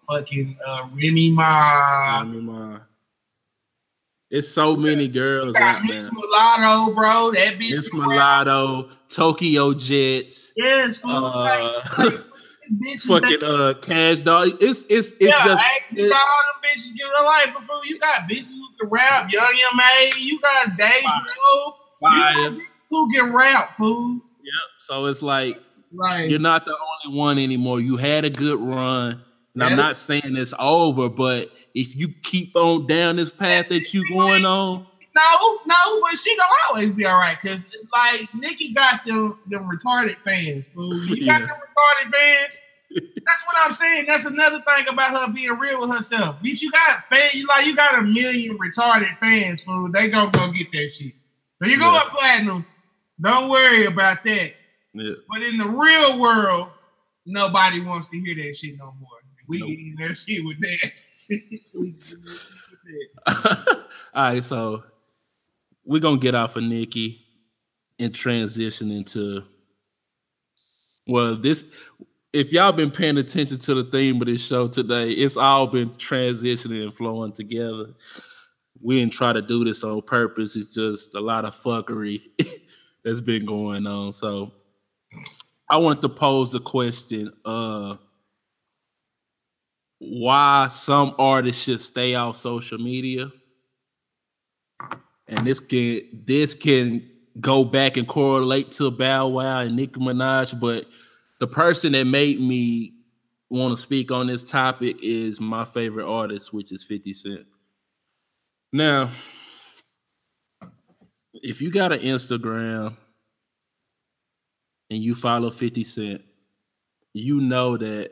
fucking 0.10 0.58
uh, 0.67 0.88
Remy 0.93 1.31
Ma. 1.31 2.19
Remy 2.19 2.41
Ma. 2.41 2.79
It's 4.36 4.50
so 4.50 4.76
many 4.76 5.08
girls 5.08 5.56
out 5.56 5.82
there. 5.88 6.10
Mulatto, 6.12 6.93
bro. 6.93 7.32
That 7.32 7.56
bitch. 7.58 7.71
It's 7.71 7.93
Mulatto, 7.93 8.89
Tokyo 9.08 9.74
Jetz. 9.74 10.52
Yes, 10.58 11.02
uh, 11.06 11.82
fucking 13.08 13.43
uh, 13.45 13.76
Cash 13.82 14.21
Doll. 14.21 14.52
It's 14.60 14.86
it's 14.89 15.12
it's 15.12 15.21
yeah, 15.21 15.45
just. 15.45 15.63
You 15.91 16.10
got 16.10 16.17
all 16.17 16.43
them 16.54 16.69
bitches 16.69 16.93
give 16.98 17.08
a 17.17 17.24
life 17.24 17.54
before 17.58 17.86
you 17.86 17.98
got 17.98 18.30
bitches 18.30 18.52
who 18.52 18.67
can 18.78 18.89
rap. 18.89 19.32
Young 19.32 19.56
M.A. 19.74 20.12
You 20.19 20.39
got 20.41 20.78
Dej 20.78 21.04
Loaf. 22.02 22.62
Who 22.89 23.13
can 23.13 23.32
rap, 23.32 23.78
fool. 23.78 24.19
Yep. 24.43 24.54
So 24.80 25.06
it's 25.06 25.21
like 25.21 25.62
Right. 25.95 26.30
You're 26.30 26.39
not 26.39 26.65
the 26.65 26.76
only 27.06 27.17
one 27.17 27.38
anymore. 27.38 27.80
You 27.80 27.98
had 27.98 28.26
a 28.26 28.30
good 28.30 28.60
run. 28.60 29.21
And 29.55 29.63
I'm 29.63 29.77
not 29.77 29.95
saying 29.95 30.35
it's 30.35 30.53
over, 30.59 31.09
but 31.09 31.49
if 31.73 31.95
you 31.95 32.09
keep 32.23 32.55
on 32.55 32.87
down 32.87 33.15
this 33.15 33.31
path 33.31 33.69
that 33.69 33.93
you 33.93 34.07
going 34.09 34.45
on. 34.45 34.85
No, 35.15 35.59
no, 35.65 36.01
but 36.01 36.17
she 36.19 36.35
gonna 36.35 36.49
always 36.69 36.91
be 36.91 37.05
all 37.05 37.17
right. 37.17 37.39
Cause 37.39 37.69
like 37.93 38.27
Nicki 38.33 38.73
got 38.73 39.05
them 39.05 39.39
them 39.47 39.69
retarded 39.69 40.17
fans. 40.19 40.65
You 40.75 41.15
yeah. 41.15 41.39
got 41.39 41.47
them 41.47 41.57
retarded 41.57 42.11
fans. 42.11 42.57
That's 42.91 43.45
what 43.45 43.55
I'm 43.57 43.71
saying. 43.71 44.05
That's 44.07 44.25
another 44.25 44.61
thing 44.61 44.87
about 44.89 45.12
her 45.12 45.33
being 45.33 45.58
real 45.58 45.81
with 45.81 45.95
herself. 45.95 46.37
Bitch, 46.43 46.62
you 46.62 46.71
got 46.71 47.06
fans, 47.10 47.33
you 47.33 47.47
like 47.47 47.65
you 47.65 47.75
got 47.75 47.97
a 47.97 48.01
million 48.01 48.58
retarded 48.58 49.17
fans, 49.19 49.62
fool. 49.62 49.89
They 49.89 50.10
gonna 50.10 50.31
go 50.31 50.51
get 50.51 50.71
that 50.73 50.89
shit. 50.89 51.13
So 51.62 51.67
you 51.69 51.79
go 51.79 51.91
yeah. 51.93 51.99
up 51.99 52.12
platinum. 52.12 52.65
Don't 53.19 53.49
worry 53.49 53.85
about 53.85 54.23
that. 54.25 54.53
Yeah. 54.93 55.13
But 55.29 55.41
in 55.43 55.58
the 55.58 55.67
real 55.67 56.19
world, 56.19 56.69
nobody 57.25 57.79
wants 57.79 58.08
to 58.08 58.19
hear 58.19 58.35
that 58.35 58.56
shit 58.56 58.77
no 58.77 58.93
more. 58.99 59.14
We 59.48 59.60
nope. 59.60 59.69
getting 59.69 59.96
that 60.00 60.15
shit 60.15 60.46
with 60.46 60.60
that. 60.60 60.91
All 64.13 64.23
right, 64.23 64.43
so 64.43 64.83
we're 65.83 66.02
gonna 66.02 66.17
get 66.17 66.35
off 66.35 66.56
of 66.56 66.63
Nicki 66.63 67.25
and 68.00 68.13
transition 68.13 68.91
into 68.91 69.43
well, 71.08 71.35
this 71.35 71.63
if 72.33 72.52
y'all 72.52 72.73
been 72.73 72.91
paying 72.91 73.17
attention 73.17 73.58
to 73.58 73.75
the 73.75 73.83
theme 73.85 74.21
of 74.21 74.27
this 74.27 74.46
show 74.46 74.67
today, 74.67 75.10
it's 75.12 75.37
all 75.37 75.67
been 75.67 75.89
transitioning 75.91 76.83
and 76.83 76.93
flowing 76.93 77.31
together. 77.31 77.93
We 78.81 79.00
didn't 79.00 79.13
try 79.13 79.31
to 79.31 79.41
do 79.41 79.63
this 79.63 79.85
on 79.85 80.02
purpose. 80.02 80.56
It's 80.58 80.73
just 80.73 81.15
a 81.15 81.21
lot 81.21 81.46
of 81.46 81.56
fuckery 81.56 82.23
that's 83.06 83.21
been 83.21 83.46
going 83.46 83.87
on. 83.87 84.12
So 84.12 84.52
I 85.69 85.77
wanted 85.77 86.02
to 86.02 86.10
pose 86.10 86.52
the 86.52 86.60
question 86.60 87.31
uh 87.46 87.96
why 90.08 90.67
some 90.69 91.15
artists 91.17 91.63
should 91.63 91.81
stay 91.81 92.15
off 92.15 92.37
social 92.37 92.77
media. 92.77 93.31
And 95.27 95.45
this 95.45 95.60
can 95.60 96.01
this 96.25 96.53
can 96.53 97.10
go 97.39 97.65
back 97.65 97.97
and 97.97 98.08
correlate 98.08 98.71
to 98.71 98.91
Bow 98.91 99.27
Wow 99.27 99.60
and 99.62 99.75
Nicki 99.75 99.99
Minaj, 99.99 100.60
but 100.60 100.85
the 101.39 101.47
person 101.47 101.91
that 101.93 102.06
made 102.06 102.39
me 102.39 102.93
want 103.49 103.75
to 103.75 103.81
speak 103.81 104.12
on 104.12 104.27
this 104.27 104.43
topic 104.43 104.97
is 105.01 105.39
my 105.41 105.65
favorite 105.65 106.08
artist, 106.08 106.53
which 106.53 106.71
is 106.71 106.83
50 106.83 107.13
Cent. 107.13 107.45
Now, 108.71 109.10
if 111.33 111.62
you 111.62 111.71
got 111.71 111.91
an 111.91 111.99
Instagram 111.99 112.95
and 114.89 114.99
you 114.99 115.15
follow 115.15 115.49
50 115.49 115.83
Cent, 115.83 116.21
you 117.13 117.39
know 117.39 117.77
that 117.77 118.12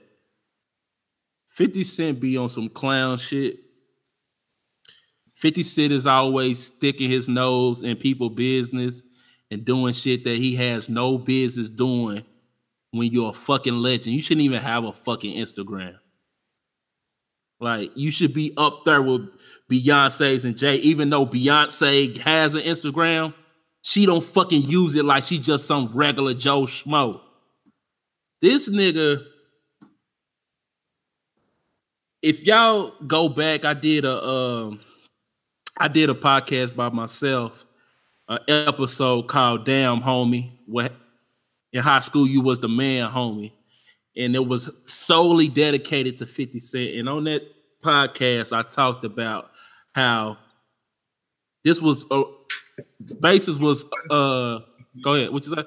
50 1.54 1.84
Cent 1.84 2.20
be 2.20 2.36
on 2.36 2.50
some 2.50 2.68
clown 2.68 3.18
shit. 3.18 3.60
50 5.36 5.64
Cent 5.64 5.94
is 5.94 6.08
always 6.08 6.66
sticking 6.66 7.10
his 7.10 7.30
nose 7.30 7.84
in 7.84 7.96
people 7.96 8.30
business 8.30 9.04
and 9.52 9.64
doing 9.64 9.94
shit 9.94 10.24
that 10.24 10.38
he 10.38 10.56
has 10.56 10.90
no 10.90 11.18
business 11.18 11.70
doing 11.70 12.24
when 12.92 13.12
you're 13.12 13.30
a 13.30 13.34
fucking 13.34 13.76
legend. 13.76 14.16
You 14.16 14.22
shouldn't 14.22 14.46
even 14.46 14.62
have 14.62 14.84
a 14.84 14.92
fucking 14.92 15.36
Instagram. 15.36 15.98
Like 17.60 17.92
you 17.96 18.10
should 18.10 18.34
be 18.34 18.54
up 18.58 18.84
there 18.84 19.02
with 19.02 19.30
Beyonce's 19.72 20.46
and 20.46 20.58
Jay, 20.58 20.78
even 20.78 21.10
though 21.10 21.26
Beyonce 21.26 22.18
has 22.18 22.56
an 22.56 22.64
Instagram, 22.64 23.34
she 23.84 24.06
don't 24.06 24.24
fucking 24.24 24.64
use 24.64 24.96
it 24.96 25.06
like 25.06 25.24
she 25.24 25.38
just 25.38 25.68
some 25.68 25.92
regular 25.94 26.34
Joe 26.34 26.64
Schmo. 26.64 27.22
This 28.42 28.70
nigga, 28.70 29.24
if 32.24 32.48
y'all 32.48 32.94
go 33.06 33.28
back, 33.28 33.66
I 33.66 33.74
did 33.74 34.06
a 34.06 34.26
um, 34.26 34.80
I 35.78 35.90
did 35.90 36.10
a 36.10 36.14
podcast 36.14 36.76
by 36.76 36.90
myself, 36.90 37.66
an 38.30 38.40
episode 38.48 39.28
called 39.28 39.66
"Damn 39.66 40.02
Homie." 40.02 40.52
What 40.66 40.94
in 41.74 41.84
high 41.84 42.00
school 42.00 42.26
you 42.26 42.42
was 42.42 42.60
the 42.60 42.70
man, 42.70 43.10
homie, 43.10 43.52
and 44.16 44.34
it 44.36 44.48
was 44.48 44.72
solely 44.86 45.50
dedicated 45.50 46.18
to 46.20 46.26
Fifty 46.26 46.62
Cent. 46.62 46.96
And 46.96 47.10
on 47.10 47.26
that 47.26 47.44
podcast, 47.84 48.58
I 48.58 48.64
talked 48.64 49.04
about 49.04 49.52
how 49.94 50.38
this 51.66 51.82
was 51.82 52.06
a 52.10 52.24
basis 53.20 53.60
was 53.60 53.84
uh 54.10 54.60
go 55.04 55.16
ahead. 55.16 55.32
What 55.32 55.46
you 55.46 55.56
say? 55.56 55.64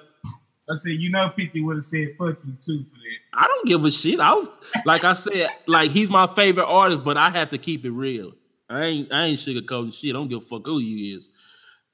I 0.69 0.75
said, 0.75 0.93
you 0.95 1.11
know, 1.11 1.31
50 1.37 1.61
would 1.63 1.77
have 1.77 1.85
said 1.85 2.17
fuck 2.19 2.39
you 2.45 2.57
too. 2.61 2.87
I 3.35 3.47
don't 3.47 3.67
give 3.67 3.85
a 3.85 3.91
shit. 3.91 4.21
I 4.21 4.35
was 4.35 4.49
like 4.85 5.05
I 5.05 5.13
said, 5.13 5.49
like 5.67 5.91
he's 5.91 6.11
my 6.11 6.27
favorite 6.27 6.67
artist, 6.67 7.05
but 7.05 7.17
I 7.17 7.31
have 7.31 7.51
to 7.51 7.59
keep 7.59 7.85
it 7.85 7.91
real. 7.91 8.33
I 8.69 8.85
ain't 8.85 9.13
I 9.13 9.25
ain't 9.25 9.39
sugarcoating 9.39 9.93
shit. 9.93 10.11
I 10.11 10.19
don't 10.19 10.29
give 10.29 10.39
a 10.39 10.47
fuck 10.47 10.67
who 10.67 10.79
you 10.79 11.17
is. 11.17 11.31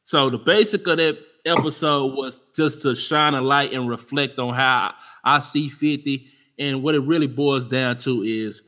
So 0.02 0.30
the 0.30 0.38
basic 0.38 0.86
of 0.86 0.96
that 0.96 1.18
episode 1.44 2.14
was 2.16 2.40
just 2.54 2.82
to 2.82 2.94
shine 2.94 3.34
a 3.34 3.40
light 3.40 3.72
and 3.72 3.88
reflect 3.88 4.38
on 4.38 4.54
how 4.54 4.94
I 5.24 5.38
see 5.40 5.68
50. 5.68 6.26
And 6.58 6.82
what 6.82 6.94
it 6.94 7.00
really 7.00 7.26
boils 7.26 7.66
down 7.66 7.96
to 7.98 8.22
is 8.22 8.62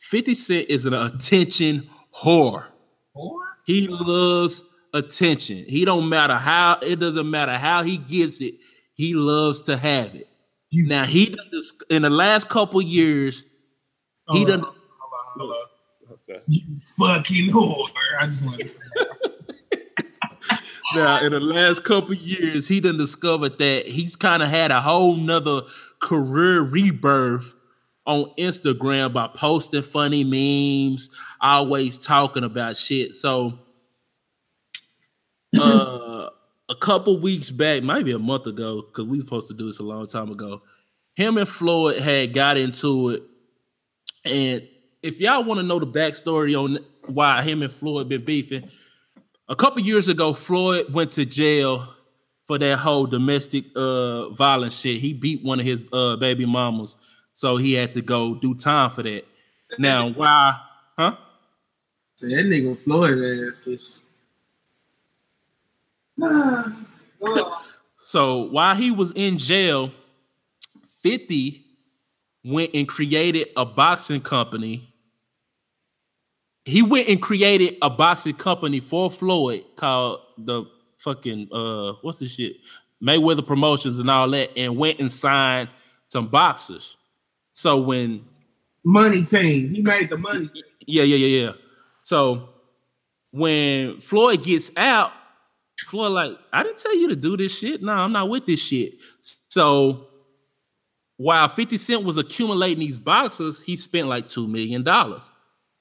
50 0.00 0.34
Cent 0.34 0.68
is 0.68 0.86
an 0.86 0.94
attention 0.94 1.88
whore. 2.14 2.66
Whore? 3.16 3.38
He 3.64 3.88
loves 3.88 4.64
attention. 4.92 5.64
He 5.66 5.84
don't 5.84 6.08
matter 6.08 6.34
how, 6.34 6.78
it 6.82 7.00
doesn't 7.00 7.30
matter 7.30 7.56
how 7.56 7.82
he 7.82 7.96
gets 7.96 8.40
it. 8.40 8.54
He 8.94 9.14
loves 9.14 9.60
to 9.62 9.76
have 9.76 10.14
it. 10.14 10.28
You, 10.72 10.86
now 10.86 11.04
he 11.04 11.26
done 11.26 11.50
this, 11.52 11.74
in 11.90 12.00
the 12.00 12.08
last 12.08 12.48
couple 12.48 12.80
years, 12.80 13.44
he 14.30 14.46
done. 14.46 14.60
Hold 14.60 14.74
on, 14.74 15.50
hold 15.50 15.50
on. 15.50 16.40
You 16.46 16.62
fucking 16.98 17.50
whore. 17.50 17.88
I 18.18 18.26
just 18.26 18.42
want 18.42 18.58
to 18.60 18.68
say 18.70 18.78
now, 20.94 21.20
in 21.20 21.32
the 21.32 21.40
last 21.40 21.84
couple 21.84 22.14
years, 22.14 22.66
he 22.66 22.80
done 22.80 22.96
discovered 22.96 23.58
that 23.58 23.86
he's 23.86 24.16
kind 24.16 24.42
of 24.42 24.48
had 24.48 24.70
a 24.70 24.80
whole 24.80 25.14
nother 25.14 25.60
career 26.00 26.62
rebirth 26.62 27.52
on 28.06 28.32
Instagram 28.38 29.12
by 29.12 29.28
posting 29.28 29.82
funny 29.82 30.24
memes, 30.24 31.10
always 31.42 31.98
talking 31.98 32.44
about 32.44 32.78
shit. 32.78 33.14
So, 33.14 33.58
uh, 35.60 36.11
a 36.72 36.74
couple 36.76 37.18
weeks 37.20 37.50
back, 37.50 37.82
maybe 37.82 38.12
a 38.12 38.18
month 38.18 38.46
ago, 38.46 38.80
because 38.80 39.04
we 39.04 39.18
were 39.18 39.24
supposed 39.24 39.48
to 39.48 39.54
do 39.54 39.66
this 39.66 39.78
a 39.78 39.82
long 39.82 40.06
time 40.06 40.30
ago, 40.30 40.62
him 41.14 41.36
and 41.36 41.48
Floyd 41.48 42.00
had 42.00 42.32
got 42.32 42.56
into 42.56 43.10
it. 43.10 43.22
And 44.24 44.66
if 45.02 45.20
y'all 45.20 45.44
want 45.44 45.60
to 45.60 45.66
know 45.66 45.78
the 45.78 45.86
backstory 45.86 46.58
on 46.58 46.78
why 47.06 47.42
him 47.42 47.62
and 47.62 47.70
Floyd 47.70 48.08
been 48.08 48.24
beefing, 48.24 48.70
a 49.50 49.54
couple 49.54 49.82
years 49.82 50.08
ago, 50.08 50.32
Floyd 50.32 50.94
went 50.94 51.12
to 51.12 51.26
jail 51.26 51.86
for 52.46 52.58
that 52.58 52.78
whole 52.78 53.06
domestic 53.06 53.66
uh 53.76 54.30
violence 54.30 54.78
shit. 54.78 55.00
He 55.00 55.12
beat 55.12 55.44
one 55.44 55.60
of 55.60 55.66
his 55.66 55.82
uh 55.92 56.16
baby 56.16 56.46
mamas, 56.46 56.96
so 57.34 57.58
he 57.58 57.74
had 57.74 57.92
to 57.94 58.00
go 58.00 58.34
do 58.34 58.54
time 58.54 58.88
for 58.88 59.02
that. 59.02 59.24
Now, 59.78 60.08
why? 60.08 60.58
Huh? 60.98 61.16
So 62.16 62.28
that 62.28 62.46
nigga 62.46 62.78
Floyd 62.78 63.18
ass 63.18 63.66
is. 63.66 64.01
So 67.96 68.42
while 68.50 68.74
he 68.74 68.90
was 68.90 69.12
in 69.12 69.38
jail, 69.38 69.90
50 71.02 71.64
went 72.44 72.70
and 72.74 72.88
created 72.88 73.48
a 73.56 73.64
boxing 73.64 74.20
company 74.20 74.92
he 76.64 76.82
went 76.82 77.08
and 77.08 77.20
created 77.20 77.76
a 77.82 77.90
boxing 77.90 78.34
company 78.34 78.80
for 78.80 79.10
Floyd 79.10 79.64
called 79.76 80.20
the 80.38 80.64
fucking 80.98 81.48
uh 81.52 81.94
what's 82.02 82.20
the 82.20 82.26
shit 82.26 82.56
Mayweather 83.02 83.44
Promotions 83.44 83.98
and 83.98 84.08
all 84.08 84.30
that, 84.30 84.56
and 84.56 84.76
went 84.76 85.00
and 85.00 85.10
signed 85.10 85.68
some 86.08 86.28
boxers. 86.28 86.96
So 87.52 87.80
when 87.80 88.24
money 88.84 89.24
team, 89.24 89.74
he 89.74 89.82
made 89.82 90.08
the 90.08 90.16
money. 90.16 90.48
Yeah, 90.86 91.02
yeah, 91.02 91.16
yeah, 91.16 91.44
yeah. 91.46 91.52
So 92.04 92.50
when 93.32 93.98
Floyd 93.98 94.44
gets 94.44 94.70
out, 94.76 95.10
Floyd 95.82 96.12
like, 96.12 96.38
I 96.52 96.62
didn't 96.62 96.78
tell 96.78 96.96
you 96.96 97.08
to 97.08 97.16
do 97.16 97.36
this 97.36 97.58
shit. 97.58 97.82
No, 97.82 97.92
I'm 97.92 98.12
not 98.12 98.28
with 98.28 98.46
this 98.46 98.64
shit. 98.64 98.94
So 99.20 100.08
while 101.16 101.48
50 101.48 101.76
Cent 101.76 102.04
was 102.04 102.16
accumulating 102.16 102.80
these 102.80 102.98
boxes, 102.98 103.60
he 103.60 103.76
spent 103.76 104.08
like 104.08 104.26
two 104.26 104.48
million 104.48 104.82
dollars. 104.82 105.30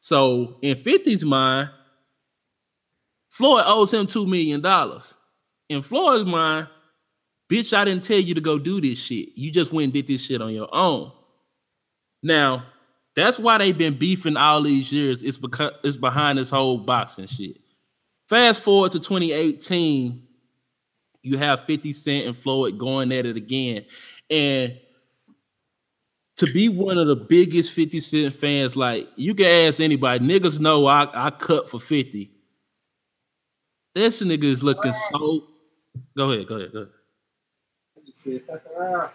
So 0.02 0.58
in 0.62 0.76
50's 0.76 1.24
mind, 1.24 1.70
Floyd 3.32 3.64
owes 3.66 3.94
him 3.94 4.08
$2 4.08 4.28
million. 4.28 4.62
In 5.70 5.82
Floyd's 5.82 6.30
mind, 6.30 6.68
bitch, 7.50 7.76
I 7.76 7.86
didn't 7.86 8.04
tell 8.04 8.20
you 8.20 8.34
to 8.36 8.42
go 8.42 8.60
do 8.60 8.82
this 8.82 9.00
shit. 9.00 9.30
You 9.36 9.52
just 9.52 9.72
went 9.72 9.86
and 9.86 9.94
did 9.94 10.08
this 10.08 10.26
shit 10.26 10.42
on 10.42 10.54
your 10.54 10.68
own. 10.74 11.14
Now, 12.22 12.66
that's 13.16 13.40
why 13.40 13.58
they've 13.58 13.78
been 13.78 13.98
beefing 13.98 14.36
all 14.36 14.62
these 14.62 14.92
years. 14.92 15.24
It's 15.24 15.38
because 15.38 15.72
it's 15.82 15.96
behind 15.96 16.40
this 16.40 16.50
whole 16.50 16.78
boxing 16.78 17.28
shit. 17.28 17.61
Fast 18.32 18.64
forward 18.64 18.94
to 18.94 19.00
2018, 19.02 20.26
you 21.22 21.38
have 21.38 21.66
50 21.66 21.92
Cent 21.92 22.28
and 22.28 22.38
Floyd 22.38 22.78
going 22.78 23.12
at 23.12 23.26
it 23.26 23.36
again. 23.36 23.84
And 24.30 24.80
to 26.38 26.46
be 26.54 26.70
one 26.70 26.98
of 26.98 27.08
the 27.08 27.18
biggest 27.18 27.74
50 27.74 28.00
Cent 28.00 28.34
fans, 28.34 28.78
like 28.78 29.10
you 29.18 29.36
can 29.36 29.48
ask 29.68 29.82
anybody, 29.82 30.26
niggas 30.26 30.62
know 30.62 30.86
I, 30.86 31.10
I 31.14 31.30
cut 31.32 31.70
for 31.70 31.78
50. 31.78 32.32
This 33.94 34.22
nigga 34.22 34.46
is 34.46 34.64
looking 34.64 34.94
so. 34.94 35.48
Go 36.16 36.32
ahead, 36.32 36.48
go 36.48 36.56
ahead, 36.56 36.72
go 36.72 36.80
ahead. 36.80 36.94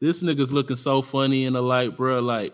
this 0.00 0.24
nigga's 0.24 0.50
looking 0.50 0.74
so 0.74 1.02
funny 1.02 1.44
in 1.44 1.52
the 1.52 1.62
light, 1.62 1.96
bro. 1.96 2.18
Like, 2.18 2.52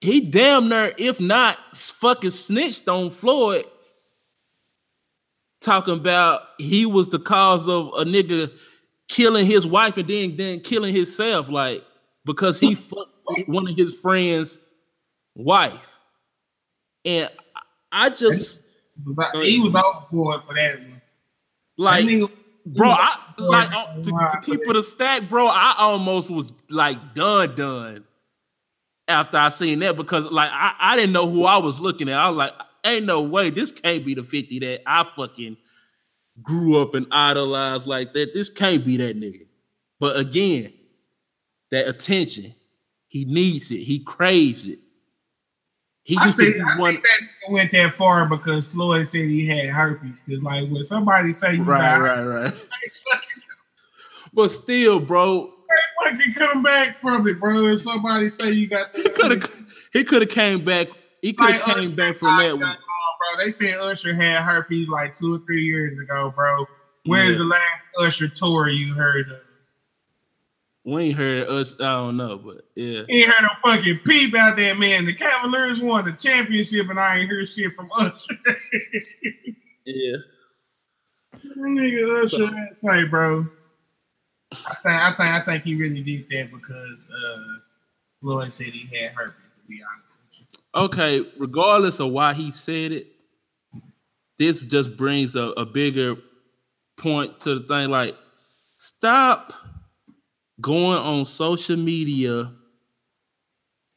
he 0.00 0.20
damn 0.20 0.68
near, 0.68 0.92
if 0.98 1.20
not 1.20 1.56
fucking 1.74 2.30
snitched 2.30 2.88
on 2.88 3.10
Floyd, 3.10 3.64
talking 5.60 5.94
about 5.94 6.42
he 6.58 6.86
was 6.86 7.08
the 7.08 7.18
cause 7.18 7.66
of 7.68 7.86
a 7.88 8.04
nigga 8.04 8.52
killing 9.08 9.46
his 9.46 9.66
wife 9.66 9.96
and 9.96 10.08
then 10.08 10.36
then 10.36 10.60
killing 10.60 10.94
himself, 10.94 11.48
like 11.48 11.82
because 12.24 12.60
he 12.60 12.74
fucked 12.74 13.10
one 13.46 13.68
of 13.68 13.76
his 13.76 13.98
friends' 13.98 14.58
wife. 15.34 15.98
And 17.04 17.30
I 17.90 18.10
just 18.10 18.62
he 19.40 19.60
was 19.60 19.74
out 19.74 20.10
board 20.10 20.42
for 20.46 20.54
that 20.54 20.78
one. 20.78 21.02
Like, 21.78 22.06
bro, 22.66 22.90
I 22.90 23.16
like 23.38 23.72
uh, 23.72 23.94
to, 23.94 24.02
to 24.02 24.40
keep 24.42 24.60
it 24.60 24.76
a 24.76 24.82
stack, 24.82 25.28
bro. 25.28 25.46
I 25.46 25.74
almost 25.78 26.30
was 26.30 26.52
like 26.68 27.14
done, 27.14 27.54
done 27.54 28.04
after 29.08 29.36
I 29.36 29.48
seen 29.50 29.78
that 29.80 29.96
because 29.96 30.24
like 30.26 30.50
I, 30.52 30.74
I 30.78 30.96
didn't 30.96 31.12
know 31.12 31.28
who 31.28 31.44
I 31.44 31.58
was 31.58 31.78
looking 31.80 32.08
at. 32.08 32.16
I 32.18 32.28
was 32.28 32.36
like, 32.38 32.52
ain't 32.84 33.06
no 33.06 33.22
way 33.22 33.50
this 33.50 33.70
can't 33.72 34.04
be 34.04 34.14
the 34.14 34.22
50 34.22 34.58
that 34.60 34.82
I 34.86 35.04
fucking 35.04 35.56
grew 36.42 36.80
up 36.82 36.94
and 36.94 37.06
idolized 37.10 37.86
like 37.86 38.12
that. 38.12 38.34
This 38.34 38.50
can't 38.50 38.84
be 38.84 38.96
that 38.98 39.18
nigga. 39.18 39.46
But 39.98 40.16
again, 40.18 40.72
that 41.70 41.88
attention, 41.88 42.54
he 43.08 43.24
needs 43.24 43.70
it. 43.70 43.78
He 43.78 44.00
craves 44.00 44.66
it. 44.68 44.78
He 46.02 46.16
I 46.18 46.26
used 46.26 46.38
think, 46.38 46.56
to 46.56 46.62
be 46.62 46.70
I 46.70 46.78
one. 46.78 46.94
that 46.94 47.50
went 47.52 47.72
that 47.72 47.94
far 47.94 48.26
because 48.26 48.68
Floyd 48.68 49.06
said 49.08 49.22
he 49.28 49.46
had 49.46 49.70
herpes. 49.70 50.20
Because 50.24 50.42
like 50.42 50.68
when 50.70 50.84
somebody 50.84 51.32
say 51.32 51.54
you 51.54 51.64
Right, 51.64 51.80
got 51.80 52.00
right, 52.02 52.22
right. 52.22 52.54
But 54.32 54.50
still, 54.50 55.00
bro, 55.00 55.52
fucking 56.10 56.34
come 56.34 56.62
back 56.62 56.98
from 57.00 57.26
it, 57.26 57.38
bro. 57.40 57.66
If 57.66 57.80
somebody 57.80 58.28
say 58.28 58.50
you 58.52 58.66
got 58.66 58.94
he 58.94 59.08
could 59.08 59.30
have 59.42 59.66
he 59.92 60.04
could 60.04 60.22
have 60.22 60.30
came 60.30 60.64
back. 60.64 60.88
He 61.22 61.32
could 61.32 61.50
have 61.50 61.66
Like 61.66 61.76
came 61.76 61.84
Usher, 61.84 61.94
back 61.94 62.16
from 62.16 62.38
that 62.38 62.50
one. 62.52 62.60
bro. 62.60 63.44
They 63.44 63.50
said 63.50 63.78
Usher 63.78 64.14
had 64.14 64.42
herpes 64.42 64.88
like 64.88 65.12
two 65.12 65.34
or 65.34 65.38
three 65.38 65.62
years 65.64 65.98
ago, 65.98 66.32
bro. 66.34 66.66
When's 67.06 67.32
Yeah. 67.32 67.38
the 67.38 67.44
last 67.44 67.88
Usher 68.00 68.28
tour 68.28 68.68
you 68.68 68.94
heard 68.94 69.30
of? 69.30 69.38
We 70.84 71.02
ain't 71.04 71.16
heard 71.18 71.48
us. 71.48 71.74
I 71.80 71.92
don't 71.94 72.16
know, 72.16 72.38
but 72.38 72.64
yeah. 72.76 73.00
You 73.08 73.22
ain't 73.22 73.28
heard 73.28 73.42
no 73.42 73.48
fucking 73.72 74.00
peep 74.04 74.36
out 74.36 74.56
there, 74.56 74.76
man. 74.76 75.04
The 75.04 75.14
Cavaliers 75.14 75.80
won 75.80 76.04
the 76.04 76.12
championship, 76.12 76.88
and 76.88 77.00
I 77.00 77.18
ain't 77.18 77.30
heard 77.30 77.48
shit 77.48 77.72
from 77.74 77.90
Usher. 77.96 78.34
Yeah. 79.88 80.16
Nigga, 81.56 82.24
Usher, 82.24 82.48
to 82.50 82.66
say, 82.72 83.04
bro. 83.04 83.46
I 84.52 84.74
think, 84.74 84.86
I 84.86 85.12
think, 85.12 85.20
I 85.20 85.40
think 85.40 85.64
he 85.64 85.74
really 85.74 86.02
did 86.02 86.26
that 86.30 86.50
because 86.52 87.06
uh, 87.10 87.58
Floyd 88.20 88.52
said 88.52 88.66
he 88.66 88.88
had 88.96 89.12
herpes. 89.12 89.34
To 89.34 89.68
be 89.68 89.80
honest. 89.82 90.16
Okay, 90.74 91.26
regardless 91.38 92.00
of 92.00 92.10
why 92.12 92.34
he 92.34 92.50
said 92.50 92.92
it, 92.92 93.06
this 94.38 94.60
just 94.60 94.96
brings 94.96 95.34
a, 95.34 95.48
a 95.56 95.64
bigger 95.64 96.16
point 96.96 97.40
to 97.40 97.58
the 97.58 97.66
thing. 97.66 97.90
Like, 97.90 98.14
stop 98.76 99.52
going 100.60 100.98
on 100.98 101.24
social 101.24 101.76
media 101.76 102.50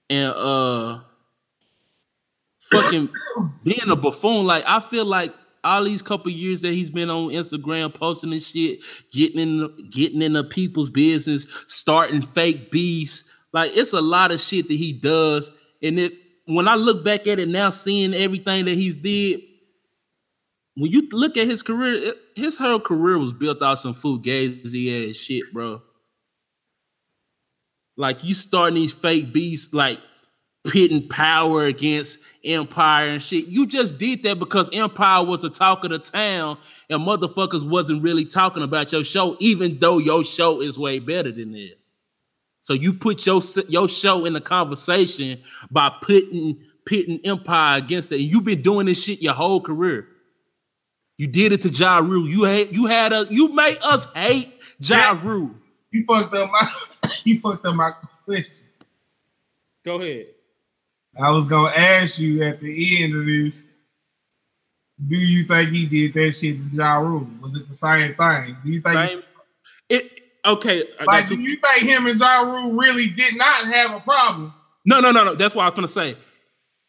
and 0.10 0.34
uh 0.36 1.00
fucking 2.72 3.10
being 3.64 3.90
a 3.90 3.96
buffoon. 3.96 4.46
Like, 4.46 4.64
I 4.68 4.80
feel 4.80 5.06
like 5.06 5.34
all 5.64 5.84
these 5.84 6.02
couple 6.02 6.32
years 6.32 6.62
that 6.62 6.72
he's 6.74 6.90
been 6.90 7.10
on 7.10 7.30
Instagram 7.30 7.94
posting 7.94 8.30
this 8.32 8.48
shit, 8.48 8.80
getting 9.12 9.40
in 9.40 9.90
getting 9.90 10.22
in 10.22 10.36
into 10.36 10.44
people's 10.50 10.90
business, 10.90 11.48
starting 11.68 12.22
fake 12.22 12.72
beefs. 12.72 13.24
Like, 13.52 13.76
it's 13.76 13.94
a 13.94 14.02
lot 14.02 14.32
of 14.32 14.40
shit 14.40 14.68
that 14.68 14.74
he 14.76 14.94
does. 14.94 15.52
And 15.82 16.00
it 16.00 16.14
when 16.46 16.68
I 16.68 16.76
look 16.76 17.04
back 17.04 17.28
at 17.28 17.40
it 17.40 17.48
now, 17.50 17.70
seeing 17.70 18.14
everything 18.14 18.66
that 18.66 18.74
he's 18.76 18.98
did, 18.98 19.42
when 20.76 20.92
you 20.92 21.08
look 21.12 21.38
at 21.38 21.46
his 21.48 21.62
career, 21.62 21.94
it- 21.96 22.18
his 22.36 22.58
whole 22.58 22.80
career 22.80 23.20
was 23.20 23.34
built 23.34 23.62
off 23.62 23.80
some 23.80 23.94
fugazi 23.94 25.10
ass 25.10 25.16
shit, 25.18 25.44
bro. 25.54 25.82
Like 27.98 28.24
you 28.24 28.34
starting 28.34 28.76
these 28.76 28.94
fake 28.94 29.34
beasts, 29.34 29.74
like 29.74 30.00
pitting 30.70 31.08
power 31.10 31.66
against 31.66 32.20
Empire 32.46 33.10
and 33.10 33.22
shit. 33.22 33.48
You 33.48 33.68
just 33.68 33.98
did 33.98 34.24
that 34.24 34.40
because 34.40 34.70
Empire 34.72 35.26
was 35.26 35.42
the 35.42 35.50
talk 35.50 35.84
of 35.84 35.90
the 35.90 36.00
town, 36.00 36.58
and 36.90 37.02
motherfuckers 37.02 37.68
wasn't 37.68 38.04
really 38.04 38.24
talking 38.24 38.64
about 38.64 38.92
your 38.92 39.04
show, 39.04 39.36
even 39.40 39.80
though 39.80 39.98
your 39.98 40.24
show 40.24 40.62
is 40.62 40.78
way 40.78 41.00
better 41.00 41.32
than 41.32 41.52
this. 41.52 41.74
So 42.62 42.74
you 42.74 42.94
put 42.94 43.26
your 43.26 43.42
your 43.68 43.90
show 43.90 44.26
in 44.26 44.34
the 44.34 44.42
conversation 44.42 45.42
by 45.72 45.92
putting 46.02 46.60
pitting 46.86 47.20
Empire 47.26 47.80
against 47.80 48.12
it. 48.12 48.22
And 48.22 48.32
you've 48.32 48.44
been 48.44 48.62
doing 48.62 48.86
this 48.86 49.04
shit 49.04 49.22
your 49.22 49.34
whole 49.34 49.60
career. 49.60 50.08
You 51.18 51.28
did 51.28 51.52
it 51.52 51.62
to 51.64 51.70
Ja 51.70 51.98
Rule. 51.98 52.28
You 52.28 52.46
hate 52.46 52.72
you 52.72 52.86
had 52.86 53.12
a 53.12 53.26
you 53.30 53.50
made 53.50 53.80
us 53.84 54.06
hate 54.16 54.54
Ja 54.80 55.18
Rule. 55.22 55.52
You 55.92 56.06
fucked 56.06 56.34
up 56.36 56.52
my, 56.52 57.10
you 57.24 57.40
fucked 57.40 57.66
up 57.66 57.76
my 57.76 57.92
question. 58.26 58.66
Go 59.84 60.00
ahead. 60.00 60.28
I 61.20 61.30
was 61.32 61.46
gonna 61.46 61.76
ask 61.76 62.20
you 62.20 62.44
at 62.44 62.62
the 62.62 63.04
end 63.04 63.16
of 63.16 63.26
this. 63.26 63.64
Do 65.08 65.16
you 65.16 65.46
think 65.46 65.70
he 65.70 65.86
did 65.86 66.14
that 66.14 66.34
shit 66.34 66.58
to 66.58 66.76
Ja 66.76 66.98
Rule? 66.98 67.28
Was 67.42 67.56
it 67.56 67.68
the 67.68 67.74
same 67.74 68.16
thing? 68.16 68.58
Do 68.64 68.72
you 68.72 68.82
think 68.82 69.10
Same. 69.10 69.24
It 69.90 70.22
okay. 70.46 70.86
Like 71.06 71.28
do 71.28 71.40
you 71.40 71.58
think 71.58 71.84
him 71.84 72.08
and 72.08 72.20
Ja 72.20 72.42
Rule 72.42 72.74
really 72.74 73.10
did 73.10 73.38
not 73.38 73.66
have 73.66 73.94
a 73.94 74.00
problem? 74.00 74.54
No, 74.86 75.00
no, 75.00 75.12
no, 75.12 75.24
no. 75.24 75.36
That's 75.36 75.56
what 75.56 75.64
I 75.64 75.66
was 75.66 75.76
gonna 75.76 75.88
say. 75.88 76.16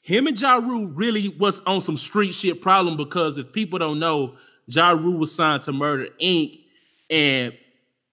Him 0.02 0.26
and 0.26 0.40
Ja 0.40 0.56
Rule 0.56 0.88
really 0.88 1.28
was 1.38 1.60
on 1.60 1.80
some 1.80 1.98
street 1.98 2.32
shit 2.32 2.62
problem 2.62 2.96
because 2.96 3.36
if 3.36 3.52
people 3.52 3.78
don't 3.78 3.98
know, 3.98 4.36
Ja 4.66 4.90
Rule 4.90 5.18
was 5.18 5.34
signed 5.34 5.62
to 5.62 5.72
Murder 5.72 6.08
Inc. 6.20 6.60
and 7.10 7.52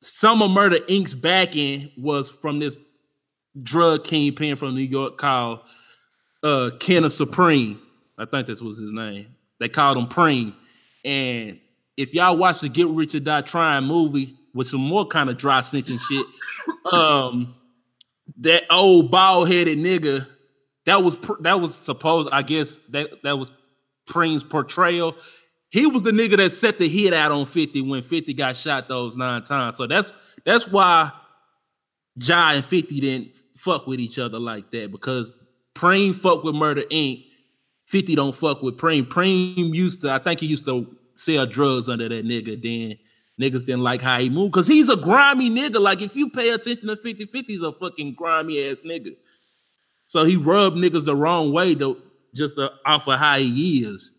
some 0.01 0.41
of 0.41 0.51
Murder 0.51 0.80
Inc.'s 0.89 1.15
backing 1.15 1.91
was 1.97 2.30
from 2.30 2.59
this 2.59 2.78
drug 3.63 4.03
kingpin 4.03 4.55
from 4.55 4.76
New 4.76 4.82
York 4.82 5.18
called 5.18 5.61
uh 6.48 6.72
Kenneth 6.80 7.14
Supreme. 7.14 7.80
I 8.18 8.26
think 8.26 8.48
this 8.48 8.62
was 8.62 8.78
his 8.78 8.91
name. 8.91 9.28
They 9.60 9.70
called 9.70 9.98
him 9.98 10.08
Preem. 10.08 10.54
And 11.04 11.60
if 11.95 12.14
y'all 12.14 12.38
watch 12.38 12.60
the 12.60 12.70
Get 12.70 12.88
Rich 12.88 13.16
or 13.16 13.20
Die 13.20 13.41
Trying 13.41 13.84
movie 13.86 14.36
with 14.54 14.68
some 14.68 14.82
more 14.82 15.06
kind 15.06 15.30
of 15.30 15.38
dry 15.38 15.60
snitching 15.60 16.00
shit, 16.00 16.26
um, 16.93 17.54
that 18.39 18.64
old 18.70 19.12
bald 19.12 19.50
headed 19.50 19.78
nigga, 19.78 20.28
that 20.86 21.04
was 21.04 21.18
that 21.41 21.60
was 21.60 21.76
supposed, 21.76 22.30
I 22.32 22.41
guess 22.41 22.78
that 22.89 23.24
that 23.24 23.38
was 23.38 23.52
Preem's 24.08 24.43
portrayal. 24.43 25.16
He 25.70 25.86
was 25.86 26.04
the 26.04 26.12
nigga 26.12 26.38
that 26.38 26.52
set 26.52 26.80
the 26.80 26.88
hit 26.88 27.14
out 27.14 27.32
on 27.32 27.45
50 27.45 27.82
when 27.82 28.02
50 28.02 28.34
got 28.34 28.56
shot 28.56 28.88
those 28.88 29.18
nine 29.18 29.43
times. 29.43 29.76
So 29.76 29.86
that's 29.86 30.14
that's 30.45 30.68
why 30.68 31.12
Ja 32.16 32.52
and 32.52 32.64
50 32.64 33.00
didn't 33.02 33.36
fuck 33.56 33.86
with 33.86 34.00
each 34.00 34.18
other 34.18 34.39
like 34.39 34.72
that 34.72 34.91
because 34.91 35.34
Preem 35.78 36.15
fuck 36.15 36.43
with 36.43 36.55
Murder 36.55 36.84
Inc. 36.91 37.25
50 37.86 38.15
don't 38.15 38.36
fuck 38.36 38.61
with 38.63 38.78
Preem. 38.78 39.03
Preem 39.07 39.73
used 39.73 40.01
to, 40.01 40.11
I 40.11 40.17
think 40.17 40.39
he 40.39 40.47
used 40.47 40.65
to 40.65 40.97
sell 41.13 41.45
drugs 41.45 41.88
under 41.88 42.09
that 42.09 42.25
nigga. 42.25 42.61
Then 42.61 42.97
niggas 43.39 43.65
didn't 43.65 43.84
like 43.84 44.01
how 44.01 44.19
he 44.19 44.30
moved 44.30 44.53
because 44.53 44.67
he's 44.67 44.89
a 44.89 44.97
grimy 44.97 45.49
nigga. 45.49 45.80
Like 45.80 46.01
if 46.01 46.15
you 46.15 46.30
pay 46.30 46.49
attention 46.49 46.88
to 46.88 46.95
50, 46.95 47.28
50's 47.28 47.61
a 47.61 47.71
fucking 47.71 48.15
grimy 48.15 48.67
ass 48.67 48.82
nigga. 48.84 49.15
So 50.07 50.25
he 50.25 50.36
rubbed 50.36 50.78
niggas 50.78 51.05
the 51.05 51.15
wrong 51.15 51.53
way 51.53 51.75
though, 51.75 51.97
just 52.34 52.57
uh, 52.57 52.69
off 52.86 53.07
of 53.07 53.19
how 53.19 53.38
he 53.38 53.84
is. 53.84 54.11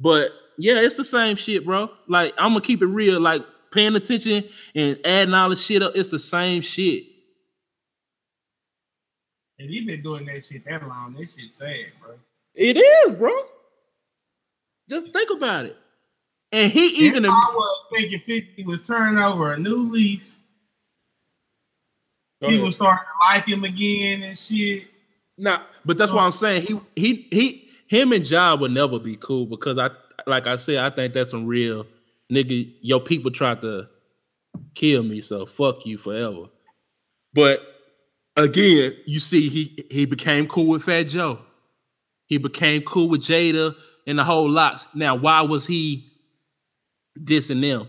But 0.00 0.30
yeah, 0.58 0.80
it's 0.80 0.96
the 0.96 1.04
same 1.04 1.36
shit, 1.36 1.64
bro. 1.64 1.90
Like 2.08 2.34
I'm 2.38 2.50
gonna 2.50 2.60
keep 2.60 2.82
it 2.82 2.86
real. 2.86 3.20
Like 3.20 3.42
paying 3.72 3.94
attention 3.94 4.44
and 4.74 4.98
adding 5.04 5.34
all 5.34 5.48
the 5.48 5.56
shit 5.56 5.82
up, 5.82 5.92
it's 5.94 6.10
the 6.10 6.18
same 6.18 6.60
shit. 6.62 7.04
And 9.62 9.70
he 9.70 9.82
been 9.82 10.02
doing 10.02 10.24
that 10.26 10.44
shit 10.44 10.64
that 10.64 10.86
long. 10.88 11.14
That 11.14 11.30
shit 11.30 11.52
sad, 11.52 11.92
bro. 12.00 12.14
It 12.54 12.76
is, 12.76 13.14
bro. 13.14 13.32
Just 14.90 15.12
think 15.12 15.30
about 15.30 15.66
it. 15.66 15.76
And 16.50 16.70
he 16.70 16.86
even 17.06 17.18
Even 17.18 17.26
I 17.26 17.52
was 17.54 17.86
thinking 17.94 18.18
50 18.18 18.64
was 18.64 18.82
turning 18.82 19.22
over 19.22 19.52
a 19.52 19.58
new 19.58 19.88
leaf. 19.88 20.28
He 22.40 22.58
was 22.58 22.74
starting 22.74 23.04
to 23.04 23.32
like 23.32 23.46
him 23.46 23.62
again 23.62 24.24
and 24.24 24.36
shit. 24.36 24.88
Nah, 25.38 25.60
but 25.84 25.96
that's 25.96 26.12
why 26.12 26.24
I'm 26.24 26.32
saying 26.32 26.62
he 26.62 26.80
he 26.96 27.28
he 27.30 27.68
him 27.86 28.12
and 28.12 28.28
Ja 28.28 28.56
would 28.56 28.72
never 28.72 28.98
be 28.98 29.16
cool 29.16 29.46
because 29.46 29.78
I 29.78 29.90
like 30.26 30.48
I 30.48 30.56
said, 30.56 30.78
I 30.78 30.90
think 30.90 31.14
that's 31.14 31.30
some 31.30 31.46
real 31.46 31.86
nigga. 32.32 32.74
Your 32.80 33.00
people 33.00 33.30
tried 33.30 33.60
to 33.60 33.88
kill 34.74 35.04
me, 35.04 35.20
so 35.20 35.46
fuck 35.46 35.86
you 35.86 35.98
forever. 35.98 36.46
But 37.32 37.71
again, 38.36 38.94
you 39.06 39.20
see, 39.20 39.48
he 39.48 39.84
he 39.90 40.06
became 40.06 40.46
cool 40.46 40.66
with 40.66 40.84
Fat 40.84 41.04
Joe. 41.04 41.38
He 42.26 42.38
became 42.38 42.82
cool 42.82 43.08
with 43.08 43.22
Jada 43.22 43.74
and 44.06 44.18
the 44.18 44.24
whole 44.24 44.48
lot. 44.48 44.86
Now, 44.94 45.14
why 45.14 45.42
was 45.42 45.66
he 45.66 46.12
dissing 47.18 47.60
them? 47.60 47.88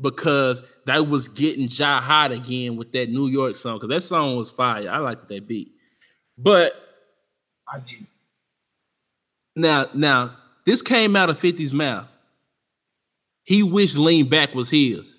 Because 0.00 0.62
that 0.86 1.08
was 1.08 1.28
getting 1.28 1.68
Ja 1.68 2.00
hot 2.00 2.32
again 2.32 2.76
with 2.76 2.92
that 2.92 3.08
New 3.08 3.26
York 3.28 3.56
song. 3.56 3.76
Because 3.76 3.88
that 3.88 4.02
song 4.02 4.36
was 4.36 4.50
fire. 4.50 4.88
I 4.88 4.98
liked 4.98 5.28
that 5.28 5.46
beat. 5.46 5.72
But 6.38 6.74
I 7.68 7.78
did. 7.78 8.06
now, 9.56 9.86
now 9.94 10.36
this 10.64 10.82
came 10.82 11.16
out 11.16 11.30
of 11.30 11.38
50's 11.38 11.72
mouth. 11.72 12.06
He 13.44 13.62
wished 13.62 13.96
Lean 13.96 14.28
Back 14.28 14.54
was 14.54 14.70
his. 14.70 15.18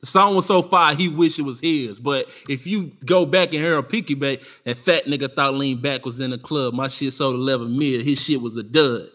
The 0.00 0.06
song 0.06 0.36
was 0.36 0.46
so 0.46 0.62
fire, 0.62 0.94
he 0.94 1.08
wished 1.08 1.38
it 1.38 1.42
was 1.42 1.60
his. 1.60 1.98
But 1.98 2.28
if 2.48 2.66
you 2.66 2.92
go 3.04 3.26
back 3.26 3.48
and 3.48 3.62
hear 3.62 3.78
a 3.78 3.82
Piggy 3.82 4.14
Bank, 4.14 4.42
that 4.64 4.76
fat 4.76 5.06
nigga 5.06 5.34
thought 5.34 5.54
Lean 5.54 5.80
Back 5.80 6.04
was 6.04 6.20
in 6.20 6.30
the 6.30 6.38
club. 6.38 6.72
My 6.74 6.86
shit 6.88 7.12
sold 7.12 7.34
11 7.34 7.76
mil. 7.76 8.00
His 8.02 8.22
shit 8.22 8.40
was 8.40 8.56
a 8.56 8.62
dud. 8.62 9.08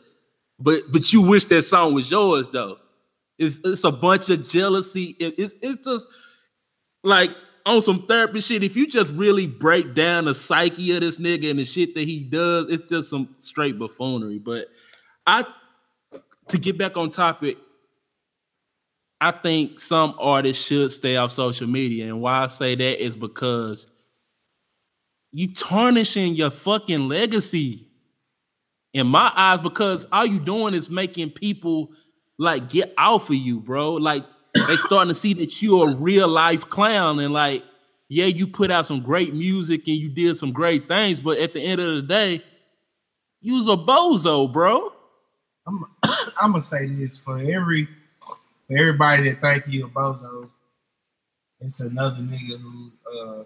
But 0.59 0.91
but 0.91 1.11
you 1.13 1.21
wish 1.21 1.45
that 1.45 1.63
song 1.63 1.93
was 1.93 2.11
yours 2.11 2.49
though. 2.49 2.77
It's 3.39 3.59
it's 3.63 3.83
a 3.83 3.91
bunch 3.91 4.29
of 4.29 4.47
jealousy. 4.47 5.15
It- 5.19 5.35
it's 5.37 5.55
it's 5.61 5.83
just 5.85 6.07
like 7.03 7.31
on 7.65 7.81
some 7.81 8.05
therapy 8.05 8.41
shit. 8.41 8.63
If 8.63 8.75
you 8.75 8.87
just 8.87 9.13
really 9.15 9.47
break 9.47 9.93
down 9.95 10.25
the 10.25 10.33
psyche 10.35 10.91
of 10.95 11.01
this 11.01 11.17
nigga 11.17 11.49
and 11.49 11.59
the 11.59 11.65
shit 11.65 11.95
that 11.95 12.03
he 12.07 12.19
does, 12.23 12.69
it's 12.69 12.83
just 12.83 13.09
some 13.09 13.35
straight 13.39 13.79
buffoonery. 13.79 14.37
But 14.37 14.67
I 15.25 15.45
to 16.49 16.57
get 16.57 16.77
back 16.77 16.97
on 16.97 17.09
topic, 17.09 17.57
I 19.23 19.31
think 19.31 19.79
some 19.79 20.15
artists 20.19 20.67
should 20.67 20.91
stay 20.91 21.15
off 21.15 21.31
social 21.31 21.65
media. 21.65 22.07
And 22.07 22.19
why 22.19 22.43
I 22.43 22.47
say 22.47 22.75
that 22.75 23.01
is 23.01 23.15
because 23.15 23.87
you 25.31 25.53
tarnishing 25.53 26.33
your 26.33 26.49
fucking 26.49 27.07
legacy 27.07 27.87
in 28.93 29.07
my 29.07 29.31
eyes 29.33 29.61
because 29.61 30.05
all 30.11 30.25
you 30.25 30.41
doing 30.41 30.73
is 30.73 30.89
making 30.89 31.29
people 31.29 31.93
like 32.37 32.67
get 32.67 32.93
off 32.97 33.29
of 33.29 33.37
you, 33.37 33.61
bro. 33.61 33.93
Like 33.93 34.25
they 34.67 34.75
starting 34.75 35.07
to 35.07 35.15
see 35.15 35.33
that 35.35 35.61
you're 35.61 35.91
a 35.91 35.95
real 35.95 36.27
life 36.27 36.69
clown 36.69 37.21
and 37.21 37.33
like 37.33 37.63
yeah, 38.09 38.25
you 38.25 38.45
put 38.45 38.71
out 38.71 38.85
some 38.85 39.01
great 39.01 39.33
music 39.33 39.87
and 39.87 39.95
you 39.95 40.09
did 40.09 40.35
some 40.35 40.51
great 40.51 40.89
things, 40.89 41.21
but 41.21 41.37
at 41.37 41.53
the 41.53 41.61
end 41.61 41.79
of 41.79 41.95
the 41.95 42.01
day, 42.01 42.43
you 43.39 43.53
was 43.53 43.69
a 43.69 43.77
bozo, 43.77 44.51
bro. 44.51 44.91
I'm 45.65 45.85
I'm 46.41 46.51
gonna 46.51 46.61
say 46.61 46.87
this 46.87 47.17
for 47.17 47.39
every 47.39 47.87
everybody 48.77 49.29
that 49.29 49.41
think 49.41 49.67
you 49.67 49.85
a 49.85 49.89
bozo, 49.89 50.49
it's 51.59 51.79
another 51.79 52.21
nigga 52.21 52.59
who 52.59 52.91
uh 53.11 53.43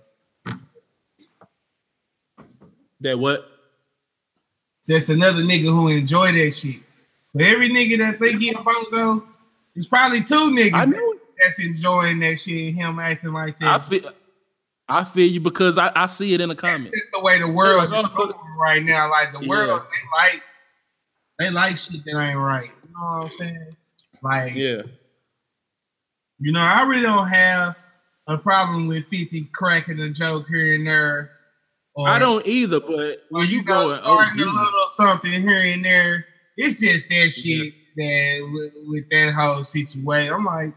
that 3.00 3.20
what? 3.20 3.48
Just 4.84 5.10
another 5.10 5.44
nigga 5.44 5.66
who 5.66 5.90
enjoy 5.90 6.32
that 6.32 6.52
shit. 6.52 6.82
For 7.34 7.44
every 7.44 7.70
nigga 7.70 7.98
that 8.00 8.20
think 8.20 8.42
he 8.42 8.50
a 8.50 8.54
bozo, 8.54 9.24
it's 9.76 9.86
probably 9.86 10.22
two 10.22 10.52
niggas 10.56 10.94
that's 11.40 11.60
enjoying 11.60 12.20
that 12.20 12.40
shit. 12.40 12.74
Him 12.74 12.98
acting 13.00 13.34
like 13.34 13.60
that. 13.60 13.68
I 13.68 13.80
feel, 13.80 14.12
I 14.88 15.04
feel 15.04 15.30
you 15.30 15.40
because 15.40 15.78
I, 15.78 15.92
I 15.94 16.06
see 16.08 16.34
it 16.34 16.42
in 16.42 16.50
the 16.50 16.56
comments. 16.56 16.98
It's 16.98 17.10
the 17.14 17.20
way 17.20 17.40
the 17.40 17.48
world 17.48 17.94
is 17.94 18.04
going 18.16 18.34
right 18.60 18.84
now. 18.84 19.10
Like 19.10 19.34
the 19.34 19.48
world, 19.48 19.84
yeah. 19.84 20.30
they 20.30 20.32
like 20.34 20.42
they 21.38 21.50
like 21.52 21.78
shit 21.78 22.04
that 22.06 22.20
ain't 22.20 22.40
right. 22.40 22.70
You 22.70 22.90
know 22.96 23.18
what 23.18 23.24
I'm 23.26 23.30
saying? 23.30 23.76
Like, 24.22 24.56
yeah. 24.56 24.82
You 26.40 26.52
know, 26.52 26.60
I 26.60 26.84
really 26.84 27.02
don't 27.02 27.28
have 27.28 27.76
a 28.28 28.38
problem 28.38 28.88
with 28.88 29.08
50 29.08 29.50
cracking 29.54 30.00
a 30.00 30.10
joke 30.10 30.48
here 30.48 30.76
and 30.76 30.86
there. 30.86 31.32
Or, 31.96 32.08
I 32.08 32.20
don't 32.20 32.46
either, 32.46 32.80
but 32.80 33.24
when 33.30 33.48
you, 33.48 33.58
you 33.58 33.64
go 33.64 33.90
starting 33.98 34.42
oh, 34.42 34.46
a 34.46 34.54
little 34.54 34.88
something 34.88 35.42
here 35.42 35.74
and 35.74 35.84
there, 35.84 36.26
it's 36.56 36.80
just 36.80 37.10
that 37.10 37.30
shit 37.32 37.74
yeah. 37.96 38.38
that 38.38 38.52
with, 38.52 38.74
with 38.88 39.10
that 39.10 39.34
whole 39.34 39.64
situation. 39.64 40.34
I'm 40.34 40.46
like, 40.46 40.74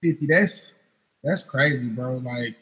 50, 0.00 0.26
that's 0.26 0.74
that's 1.24 1.42
crazy, 1.42 1.88
bro. 1.88 2.18
Like, 2.18 2.56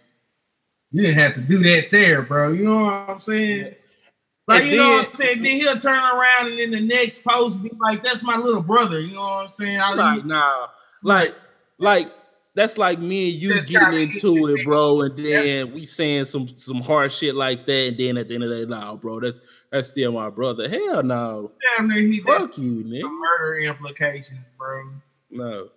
you 0.91 1.03
didn't 1.03 1.19
have 1.19 1.35
to 1.35 1.41
do 1.41 1.59
that 1.59 1.91
there, 1.91 2.23
bro. 2.23 2.53
You 2.53 2.65
know 2.65 2.85
what 2.85 2.93
I'm 3.11 3.19
saying? 3.19 3.75
Like, 4.49 4.63
and 4.63 4.71
you 4.71 4.77
then, 4.79 4.87
know 4.87 4.97
what 4.97 5.09
I'm 5.09 5.15
saying? 5.15 5.43
Then 5.43 5.57
he'll 5.57 5.77
turn 5.77 6.03
around 6.03 6.53
and 6.53 6.59
in 6.59 6.71
the 6.71 6.81
next 6.81 7.23
post 7.23 7.63
be 7.63 7.71
like, 7.79 8.03
that's 8.03 8.25
my 8.25 8.37
little 8.37 8.63
brother. 8.63 9.01
You 9.01 9.15
know 9.15 9.21
what 9.21 9.45
I'm 9.45 9.49
saying? 9.49 9.81
I 9.81 9.93
like, 9.93 10.25
nah. 10.25 10.69
Like, 11.03 11.35
like 11.79 12.11
that's 12.55 12.79
like 12.79 12.99
me 12.99 13.31
and 13.31 13.43
you 13.43 13.53
that's 13.53 13.67
getting 13.67 14.11
into 14.11 14.47
it, 14.49 14.65
bro, 14.65 15.03
and 15.03 15.17
then 15.17 15.75
we 15.75 15.85
saying 15.85 16.25
some 16.25 16.49
some 16.57 16.81
hard 16.81 17.13
shit 17.13 17.35
like 17.35 17.67
that, 17.67 17.89
and 17.89 17.99
then 17.99 18.17
at 18.17 18.29
the 18.29 18.35
end 18.35 18.45
of 18.45 18.51
the 18.51 18.65
day, 18.65 18.71
nah, 18.71 18.97
bro, 18.97 19.21
that's 19.21 19.41
that's 19.71 19.89
still 19.89 20.11
my 20.13 20.31
brother. 20.31 20.69
Hell 20.69 21.03
no. 21.03 21.53
Damn 21.77 21.89
near 21.89 22.01
he 22.01 22.21
fuck 22.21 22.57
you, 22.57 22.83
nigga. 22.83 23.03
Murder 23.03 23.59
implications, 23.59 24.41
bro. 24.57 24.85
No. 25.31 25.69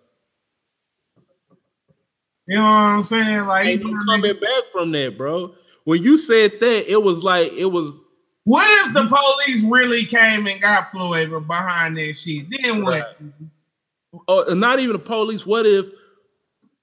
You 2.47 2.55
know 2.55 2.63
what 2.63 2.69
I'm 2.69 3.03
saying? 3.03 3.45
Like 3.45 3.67
ain't 3.67 3.83
no 3.83 3.99
coming 4.05 4.33
back 4.39 4.63
from 4.71 4.91
that, 4.93 5.17
bro. 5.17 5.53
When 5.83 6.01
you 6.01 6.17
said 6.17 6.59
that, 6.61 6.91
it 6.91 7.03
was 7.03 7.23
like 7.23 7.51
it 7.51 7.65
was. 7.65 8.03
What 8.45 8.87
if 8.87 8.93
the 8.93 9.05
police 9.05 9.63
really 9.63 10.05
came 10.05 10.47
and 10.47 10.61
got 10.61 10.91
Floyd 10.91 11.29
behind 11.45 11.97
that 11.97 12.13
shit? 12.17 12.45
Then 12.49 12.83
what? 12.83 13.17
Right. 13.19 13.33
Oh, 14.31 14.53
not 14.53 14.79
even 14.79 14.93
the 14.93 14.99
police. 14.99 15.43
What 15.43 15.65
if 15.65 15.87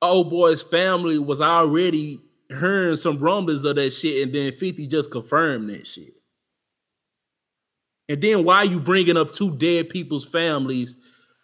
old 0.03 0.31
boy's 0.31 0.63
family 0.63 1.17
was 1.21 1.41
already 1.41 2.21
hearing 2.49 2.97
some 2.97 3.19
rumblings 3.19 3.65
of 3.65 3.77
that 3.77 3.93
shit, 3.93 4.25
and 4.25 4.35
then 4.35 4.51
50 4.51 4.89
just 4.89 5.13
confirmed 5.13 5.71
that 5.71 5.87
shit? 5.87 6.15
And 8.09 8.21
then 8.21 8.43
why 8.43 8.65
you 8.65 8.81
bringing 8.81 9.17
up 9.17 9.31
two 9.31 9.57
dead 9.57 9.91
people's 9.91 10.25
families 10.25 10.97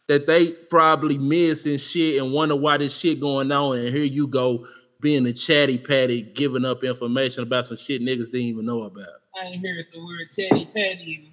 that 0.09 0.27
they 0.27 0.51
probably 0.51 1.19
miss 1.19 1.67
and 1.67 1.81
shit 1.81 2.21
and 2.21 2.33
wonder 2.33 2.57
why 2.57 2.79
this 2.79 2.99
shit 2.99 3.21
going 3.21 3.53
on. 3.53 3.79
And 3.79 3.89
here 3.89 4.03
you 4.03 4.27
go 4.27 4.67
being 5.01 5.25
a 5.27 5.33
chatty 5.33 5.79
patty, 5.79 6.23
giving 6.23 6.65
up 6.65 6.83
information 6.83 7.45
about 7.45 7.67
some 7.67 7.77
shit 7.77 8.03
niggas 8.03 8.27
didn't 8.27 8.49
even 8.49 8.67
know 8.67 8.83
about. 8.83 9.07
I 9.41 9.47
ain't 9.47 9.65
heard 9.65 9.87
the 9.93 10.01
word 10.05 10.31
chatty 10.31 10.65
patty. 10.67 11.31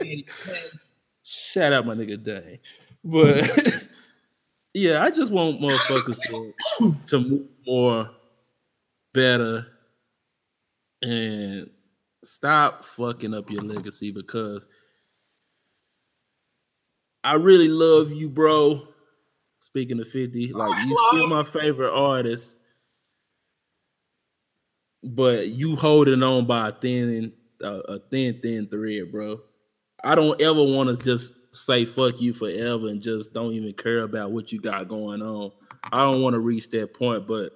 Shout 1.22 1.74
out 1.74 1.84
my 1.84 1.94
nigga 1.94 2.22
Dane. 2.22 2.58
But 3.04 3.86
yeah, 4.74 5.02
I 5.02 5.10
just 5.10 5.30
want 5.30 5.60
motherfuckers 5.60 6.18
to 6.22 6.96
to 7.06 7.20
move 7.20 7.48
more 7.66 8.10
better 9.12 9.66
and 11.02 11.70
stop 12.24 12.84
fucking 12.84 13.34
up 13.34 13.50
your 13.50 13.62
legacy 13.62 14.10
because 14.10 14.66
I 17.22 17.34
really 17.34 17.68
love 17.68 18.12
you, 18.12 18.28
bro. 18.28 18.88
Speaking 19.60 20.00
of 20.00 20.08
50, 20.08 20.52
like 20.52 20.84
you 20.84 21.06
still 21.08 21.26
my 21.26 21.42
favorite 21.42 21.92
artist. 21.94 22.56
But 25.02 25.48
you 25.48 25.76
holding 25.76 26.22
on 26.22 26.46
by 26.46 26.68
a 26.68 26.72
thin 26.72 27.32
a 27.60 27.98
thin, 28.10 28.40
thin 28.42 28.66
thread, 28.68 29.10
bro. 29.12 29.40
I 30.02 30.14
don't 30.14 30.40
ever 30.40 30.62
want 30.62 30.90
to 30.90 31.02
just 31.02 31.34
say 31.54 31.84
fuck 31.84 32.20
you 32.20 32.32
forever 32.32 32.88
and 32.88 33.00
just 33.00 33.32
don't 33.32 33.52
even 33.52 33.72
care 33.72 34.02
about 34.02 34.32
what 34.32 34.52
you 34.52 34.60
got 34.60 34.88
going 34.88 35.22
on. 35.22 35.52
I 35.92 35.98
don't 35.98 36.22
want 36.22 36.34
to 36.34 36.40
reach 36.40 36.70
that 36.70 36.94
point, 36.94 37.26
but 37.26 37.52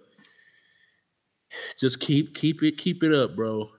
just 1.79 2.01
keep 2.01 2.35
keep 2.35 2.63
it 2.63 2.77
keep 2.77 3.03
it 3.03 3.13
up, 3.13 3.35
bro. 3.35 3.71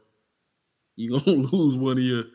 You're 0.95 1.19
gonna 1.25 1.37
lose 1.37 1.75
one 1.75 1.97
of 1.97 2.03
your 2.03 2.25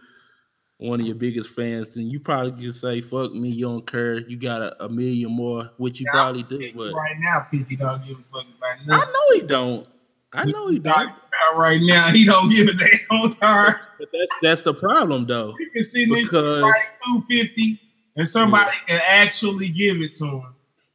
one 0.78 1.00
of 1.00 1.06
your 1.06 1.14
biggest 1.14 1.54
fans, 1.54 1.94
then 1.94 2.10
you 2.10 2.20
probably 2.20 2.50
just 2.62 2.80
say, 2.80 3.00
"Fuck 3.00 3.32
me, 3.32 3.48
you 3.48 3.66
don't 3.66 3.86
care." 3.86 4.18
You 4.18 4.36
got 4.36 4.62
a, 4.62 4.84
a 4.84 4.88
million 4.88 5.30
more, 5.32 5.70
which 5.76 6.00
you 6.00 6.06
yeah, 6.06 6.12
probably 6.12 6.42
do. 6.42 6.72
But 6.74 6.92
right 6.92 7.16
now, 7.18 7.46
Fifty 7.50 7.76
don't 7.76 8.04
give 8.04 8.18
a 8.18 8.22
fuck 8.32 8.46
about 8.58 8.86
nothing. 8.86 9.08
I 9.08 9.12
know 9.12 9.40
he 9.40 9.46
don't. 9.46 9.88
I 10.32 10.44
know 10.44 10.68
he 10.68 10.78
don't. 10.78 11.12
Right 11.54 11.80
now, 11.82 12.08
he 12.08 12.24
don't 12.24 12.50
give 12.50 12.68
a 12.68 12.72
damn. 12.72 13.76
But 13.96 14.08
that's 14.12 14.32
that's 14.42 14.62
the 14.62 14.74
problem, 14.74 15.26
though. 15.26 15.54
You 15.58 15.70
can 15.70 15.84
see 15.84 16.06
because 16.06 16.62
like 16.62 16.98
two 17.04 17.22
fifty, 17.28 17.80
and 18.16 18.28
somebody 18.28 18.72
yeah. 18.88 18.98
can 18.98 19.00
actually 19.06 19.68
give 19.68 20.02
it 20.02 20.12
to 20.14 20.26
him. 20.26 20.54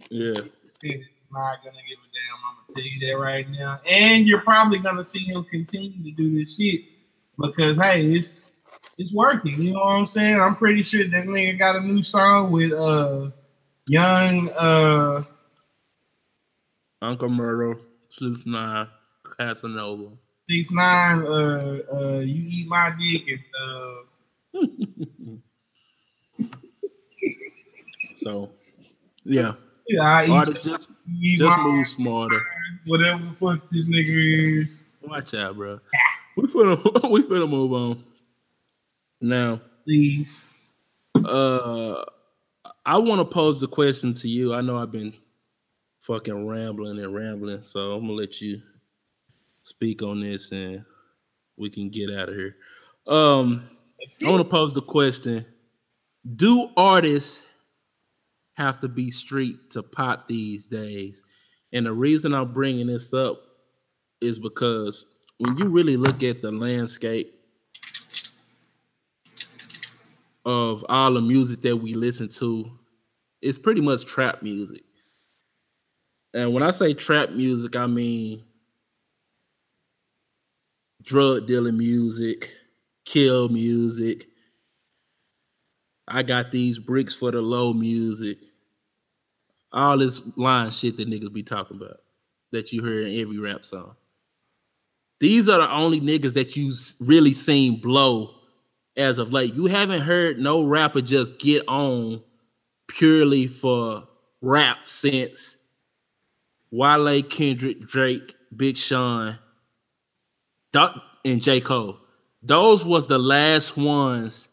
Yeah, 0.10 0.34
not 1.32 1.64
gonna 1.64 1.78
give 1.88 1.98
a 1.98 2.10
damn. 2.12 2.36
I'm 2.46 2.56
gonna 2.56 2.68
tell 2.70 2.84
you 2.84 3.08
that 3.08 3.18
right 3.18 3.50
now, 3.50 3.80
and 3.90 4.28
you're 4.28 4.42
probably 4.42 4.80
gonna 4.80 5.04
see 5.04 5.20
him 5.20 5.46
continue 5.46 6.04
to 6.04 6.12
do 6.12 6.38
this 6.38 6.58
shit 6.58 6.82
because 7.40 7.78
hey, 7.78 8.06
it's 8.06 8.42
it's 8.98 9.14
working. 9.14 9.62
You 9.62 9.74
know 9.74 9.80
what 9.80 9.96
I'm 9.96 10.06
saying? 10.06 10.40
I'm 10.40 10.56
pretty 10.56 10.82
sure 10.84 11.08
that 11.08 11.26
nigga 11.26 11.58
got 11.58 11.78
a 11.78 11.82
new 11.82 12.04
song 12.04 12.52
with 12.52 12.74
uh 12.74 13.30
young 13.88 14.50
uh 14.50 15.24
Uncle 17.02 17.30
Murda, 17.30 17.80
Sleuth 18.10 18.46
Nine, 18.46 18.88
Casanova. 19.38 20.10
Six 20.50 20.72
nine, 20.72 21.22
uh 21.28 21.80
uh 21.94 22.20
you 22.20 22.44
eat 22.48 22.68
my 22.68 22.92
dick 22.98 23.24
and 23.28 23.44
uh 23.62 25.38
So 28.18 28.50
yeah. 29.24 29.54
Yeah, 29.88 30.04
I 30.04 30.26
eat 30.26 30.46
just, 30.62 30.90
just 31.38 31.60
move 31.60 31.88
smarter. 31.88 32.42
Whatever 32.86 33.24
the 33.26 33.34
fuck 33.40 33.70
this 33.72 33.88
nigga 33.88 34.62
is. 34.62 34.82
Watch 35.02 35.34
out, 35.36 35.56
bro. 35.56 35.80
we 36.36 36.48
finna 36.48 37.10
we 37.12 37.22
finna 37.22 37.50
move 37.50 37.74
on. 37.74 38.04
Now, 39.22 39.62
please. 39.84 40.44
Uh, 41.16 42.04
I 42.86 42.98
want 42.98 43.20
to 43.20 43.26
pose 43.26 43.60
the 43.60 43.68
question 43.68 44.14
to 44.16 44.28
you. 44.28 44.54
I 44.54 44.62
know 44.62 44.78
I've 44.78 44.92
been 44.92 45.14
fucking 46.00 46.48
rambling 46.48 47.00
and 47.00 47.14
rambling, 47.14 47.62
so 47.64 47.94
I'm 47.94 48.02
gonna 48.02 48.14
let 48.14 48.42
you 48.42 48.62
speak 49.64 50.02
on 50.02 50.22
this, 50.22 50.52
and 50.52 50.84
we 51.58 51.70
can 51.70 51.90
get 51.90 52.12
out 52.12 52.30
of 52.30 52.36
here. 52.36 52.56
Um, 53.08 53.70
I 54.26 54.30
want 54.30 54.42
to 54.44 54.50
pose 54.50 54.74
the 54.74 54.82
question: 54.82 55.46
Do 56.36 56.70
artists 56.78 57.44
have 58.54 58.80
to 58.82 58.88
be 58.88 59.12
street 59.12 59.72
to 59.72 59.84
pop 59.84 60.28
these 60.28 60.68
days? 60.68 61.24
And 61.72 61.86
the 61.86 61.94
reason 61.94 62.34
I'm 62.34 62.52
bringing 62.52 62.88
this 62.88 63.14
up 63.14 63.42
is 64.22 64.40
because 64.40 65.06
when 65.38 65.58
you 65.58 65.66
really 65.70 65.98
look 65.98 66.24
at 66.24 66.42
the 66.42 66.52
landscape 66.52 67.34
of 70.46 70.84
all 70.90 71.14
the 71.14 71.22
music 71.22 71.62
that 71.62 71.78
we 71.78 71.94
listen 71.94 72.28
to, 72.28 72.72
it's 73.42 73.58
pretty 73.58 73.82
much 73.82 74.06
trap 74.06 74.42
music. 74.42 74.84
And 76.34 76.54
when 76.54 76.64
I 76.64 76.72
say 76.72 76.94
trap 76.94 77.32
music, 77.32 77.76
I 77.76 77.88
mean 77.88 78.44
drug 81.04 81.48
dealing 81.48 81.78
music, 81.78 82.56
kill 83.06 83.50
music. 83.50 84.28
I 86.08 86.24
got 86.24 86.52
these 86.52 86.80
bricks 86.80 87.16
for 87.16 87.32
the 87.32 87.42
low 87.42 87.74
music. 87.74 88.40
all 89.72 89.98
this 89.98 90.22
line 90.36 90.72
shit 90.72 90.98
that 90.98 91.10
niggas 91.10 91.34
be 91.34 91.44
talking 91.44 91.78
about 91.78 91.98
that 92.52 92.74
you 92.74 92.84
hear 92.84 93.02
in 93.02 93.20
every 93.20 93.38
rap 93.38 93.64
song. 93.64 93.96
These 95.20 95.50
are 95.50 95.60
the 95.60 95.72
only 95.72 96.02
niggas 96.02 96.34
that 96.34 96.56
you 96.56 96.72
really 97.02 97.34
seen 97.34 97.80
blow 97.80 98.36
as 98.96 99.18
of 99.20 99.34
late. 99.34 99.54
You 99.54 99.66
haven't 99.68 100.02
heard 100.02 100.40
no 100.40 100.66
rapper 100.66 101.02
just 101.02 101.40
get 101.40 101.64
on 101.68 102.22
purely 102.88 103.48
for 103.48 104.08
rap 104.42 104.78
since 104.86 105.58
Wale, 106.72 107.22
Kendrick, 107.24 107.86
Drake, 107.86 108.36
Big 108.56 108.78
Sean, 108.78 109.38
Doc, 110.72 111.02
and 111.26 111.42
J. 111.42 111.62
Cole. 111.62 111.98
Those 112.42 112.86
was 112.86 113.08
the 113.08 113.18
last 113.18 113.76
ones 113.76 114.48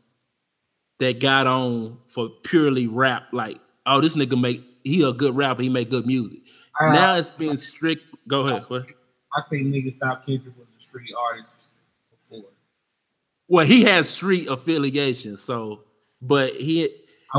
that 0.99 1.21
got 1.21 1.47
on 1.47 1.99
for 2.07 2.29
purely 2.43 2.87
rap. 2.87 3.25
Like, 3.33 3.61
oh, 3.85 4.01
this 4.01 4.17
nigga 4.17 4.41
make 4.41 4.62
he 4.83 5.03
a 5.03 5.12
good 5.12 5.37
rapper. 5.37 5.62
He 5.62 5.69
make 5.69 5.91
good 5.91 6.07
music. 6.07 6.41
Uh, 6.81 6.93
now 6.93 7.17
it's 7.17 7.31
been 7.31 7.59
strict. 7.59 8.05
Go 8.29 8.47
ahead. 8.47 8.64
What? 8.69 8.87
I 9.35 9.43
think 9.51 9.69
nigga 9.69 9.93
Stop 9.93 10.25
Kendrick 10.25 10.57
was 10.59 10.75
a 10.75 10.81
street 10.81 11.12
artist 11.31 11.69
before. 12.11 12.51
Well, 13.49 13.67
he 13.67 13.85
has 13.85 14.09
street 14.09 14.49
affiliation, 14.49 15.37
so 15.37 15.83
but 16.23 16.55
he 16.55 16.89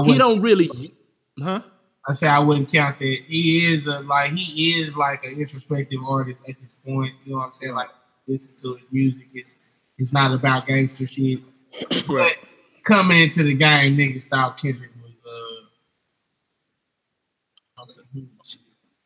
he 0.06 0.18
don't 0.18 0.42
really, 0.42 0.94
huh? 1.42 1.62
I 2.08 2.12
say 2.14 2.28
I 2.28 2.40
wouldn't 2.40 2.72
count 2.72 3.00
that. 3.00 3.20
He 3.26 3.66
is 3.66 3.88
a 3.88 4.00
like 4.02 4.32
he 4.32 4.80
is 4.80 4.96
like 4.96 5.26
an 5.26 5.34
introspective 5.34 6.00
artist 6.08 6.40
at 6.48 6.56
this 6.62 6.76
point. 6.86 7.14
You 7.26 7.34
know 7.34 7.40
what 7.40 7.48
I'm 7.48 7.54
saying? 7.54 7.74
Like 7.74 7.90
listen 8.28 8.56
to 8.62 8.76
his 8.76 8.86
music. 8.92 9.28
It's 9.34 9.56
it's 9.98 10.14
not 10.14 10.34
about 10.34 10.68
gangster 10.68 11.08
shit. 11.08 11.40
right. 12.08 12.36
But 12.40 12.84
coming 12.84 13.22
into 13.22 13.44
the 13.44 13.54
game, 13.54 13.98
nigga 13.98 14.22
Stop 14.22 14.60
Kendrick 14.60 14.92
was 15.02 15.14
uh 15.26 15.64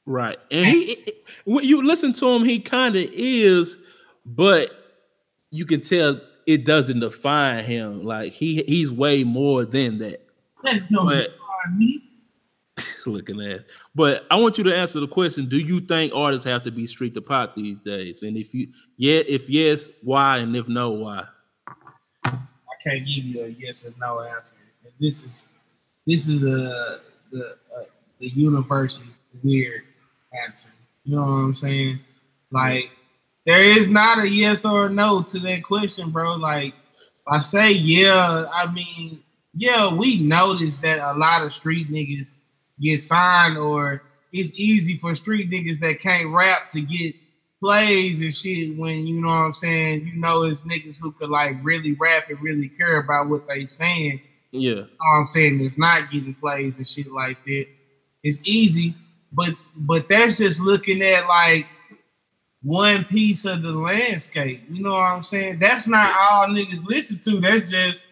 Right. 0.05 0.37
And 0.49 0.65
he 0.65 1.13
when 1.45 1.63
you 1.63 1.83
listen 1.83 2.13
to 2.13 2.29
him, 2.29 2.43
he 2.43 2.59
kind 2.59 2.95
of 2.95 3.09
is, 3.13 3.77
but 4.25 4.69
you 5.51 5.65
can 5.65 5.81
tell 5.81 6.19
it 6.47 6.65
doesn't 6.65 6.99
define 6.99 7.63
him. 7.63 8.03
Like 8.03 8.33
he 8.33 8.63
he's 8.63 8.91
way 8.91 9.23
more 9.23 9.65
than 9.65 9.99
that. 9.99 10.25
That 10.63 10.89
don't 10.89 11.05
but, 11.05 11.31
define 11.31 11.77
me. 11.77 12.10
looking 13.05 13.41
at. 13.41 13.65
But 13.95 14.25
I 14.29 14.35
want 14.35 14.57
you 14.57 14.63
to 14.65 14.75
answer 14.75 14.99
the 14.99 15.07
question: 15.07 15.47
Do 15.47 15.59
you 15.59 15.79
think 15.79 16.13
artists 16.13 16.45
have 16.45 16.63
to 16.63 16.71
be 16.71 16.85
street 16.85 17.13
to 17.15 17.21
pop 17.21 17.55
these 17.55 17.81
days? 17.81 18.23
And 18.23 18.37
if 18.37 18.53
you, 18.53 18.67
yeah, 18.97 19.21
if 19.27 19.49
yes, 19.49 19.89
why? 20.03 20.37
And 20.37 20.55
if 20.55 20.67
no, 20.67 20.91
why? 20.91 21.25
I 22.25 22.37
can't 22.83 23.05
give 23.05 23.25
you 23.25 23.43
a 23.43 23.47
yes 23.47 23.85
or 23.85 23.93
no 23.99 24.21
answer. 24.21 24.55
This 24.99 25.23
is 25.23 25.45
this 26.05 26.27
is 26.27 26.41
the 26.41 27.01
the 27.31 27.57
uh, 27.75 27.83
the 28.19 28.29
universe's 28.29 29.21
weird 29.43 29.83
answer. 30.45 30.69
You 31.03 31.15
know 31.15 31.21
what 31.23 31.31
I'm 31.31 31.53
saying? 31.53 31.99
Like 32.51 32.91
there 33.45 33.63
is 33.63 33.89
not 33.89 34.19
a 34.19 34.29
yes 34.29 34.65
or 34.65 34.85
a 34.85 34.89
no 34.89 35.21
to 35.23 35.39
that 35.39 35.63
question, 35.63 36.11
bro. 36.11 36.35
Like 36.35 36.73
I 37.27 37.39
say, 37.39 37.71
yeah. 37.71 38.45
I 38.53 38.71
mean, 38.71 39.23
yeah, 39.55 39.91
we 39.93 40.19
noticed 40.19 40.81
that 40.81 40.99
a 40.99 41.17
lot 41.17 41.41
of 41.41 41.51
street 41.51 41.91
niggas 41.91 42.33
get 42.81 42.99
signed, 42.99 43.57
or 43.57 44.03
it's 44.33 44.59
easy 44.59 44.97
for 44.97 45.15
street 45.15 45.49
niggas 45.49 45.79
that 45.79 45.99
can't 45.99 46.29
rap 46.29 46.69
to 46.69 46.81
get 46.81 47.15
plays 47.61 48.21
and 48.21 48.33
shit 48.33 48.75
when 48.77 49.05
you 49.05 49.21
know 49.21 49.27
what 49.27 49.35
I'm 49.35 49.53
saying. 49.53 50.07
You 50.07 50.15
know, 50.19 50.43
it's 50.43 50.65
niggas 50.65 50.99
who 50.99 51.11
could 51.11 51.29
like 51.29 51.57
really 51.61 51.93
rap 51.93 52.29
and 52.29 52.41
really 52.41 52.67
care 52.67 52.99
about 52.99 53.29
what 53.29 53.47
they 53.47 53.65
saying. 53.65 54.21
Yeah, 54.51 54.69
you 54.69 54.75
know 54.75 54.87
what 54.97 55.19
I'm 55.19 55.25
saying 55.25 55.61
it's 55.61 55.77
not 55.77 56.11
getting 56.11 56.33
plays 56.33 56.77
and 56.77 56.87
shit 56.87 57.11
like 57.11 57.43
that. 57.45 57.67
It's 58.23 58.45
easy, 58.47 58.95
but 59.31 59.53
but 59.75 60.09
that's 60.09 60.37
just 60.37 60.59
looking 60.59 61.01
at 61.01 61.27
like 61.27 61.67
one 62.63 63.05
piece 63.05 63.45
of 63.45 63.61
the 63.61 63.71
landscape. 63.71 64.63
You 64.69 64.83
know 64.83 64.93
what 64.93 65.03
I'm 65.03 65.23
saying? 65.23 65.59
That's 65.59 65.87
not 65.87 66.13
all 66.15 66.47
niggas 66.47 66.85
listen 66.85 67.19
to. 67.19 67.39
That's 67.39 67.69
just 67.69 68.03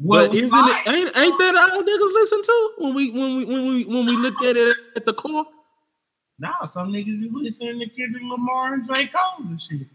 but 0.00 0.34
isn't 0.34 0.50
it 0.52 0.88
ain't 0.88 1.16
ain't 1.16 1.38
that 1.38 1.56
all 1.56 1.82
niggas 1.82 2.12
listen 2.14 2.42
to 2.42 2.72
when 2.78 2.94
we 2.94 3.10
when 3.10 3.36
we 3.36 3.44
when 3.44 3.68
we 3.68 3.84
when 3.84 4.04
we 4.06 4.16
look 4.16 4.42
at 4.42 4.56
it 4.56 4.76
at 4.96 5.04
the 5.04 5.12
core? 5.12 5.46
Nah, 6.38 6.66
some 6.66 6.92
niggas 6.92 7.24
is 7.24 7.32
listening 7.32 7.80
to 7.80 7.88
Kendrick 7.88 8.22
Lamar 8.22 8.74
and 8.74 8.86
J. 8.86 9.06
Cole 9.06 9.46
and 9.46 9.60
shit. 9.60 9.88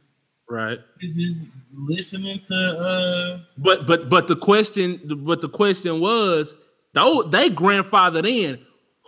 Right. 0.49 0.79
This 1.01 1.17
is 1.17 1.47
listening 1.73 2.39
to 2.41 2.55
uh 2.55 3.39
But 3.57 3.87
but 3.87 4.09
but 4.09 4.27
the 4.27 4.35
question 4.35 4.99
but 5.23 5.41
the 5.41 5.49
question 5.49 5.99
was 6.01 6.55
though 6.93 7.23
they 7.23 7.49
grandfathered 7.49 8.27
in 8.27 8.59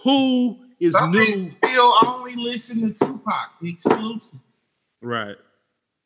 who 0.03 0.57
is 0.79 0.95
new 1.09 1.51
still 1.63 1.93
only 2.05 2.35
listen 2.35 2.81
to 2.81 2.93
Tupac 2.93 3.51
exclusive. 3.61 4.39
Right. 5.01 5.35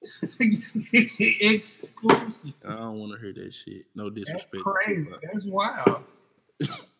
Exclusive. 1.41 2.53
I 2.65 2.75
don't 2.75 2.99
want 2.99 3.13
to 3.13 3.19
hear 3.19 3.33
that 3.33 3.53
shit. 3.53 3.85
No 3.95 4.09
disrespect. 4.09 4.63
That's 4.65 4.85
crazy. 4.85 5.09
That's 5.23 5.45
wild. 5.45 6.03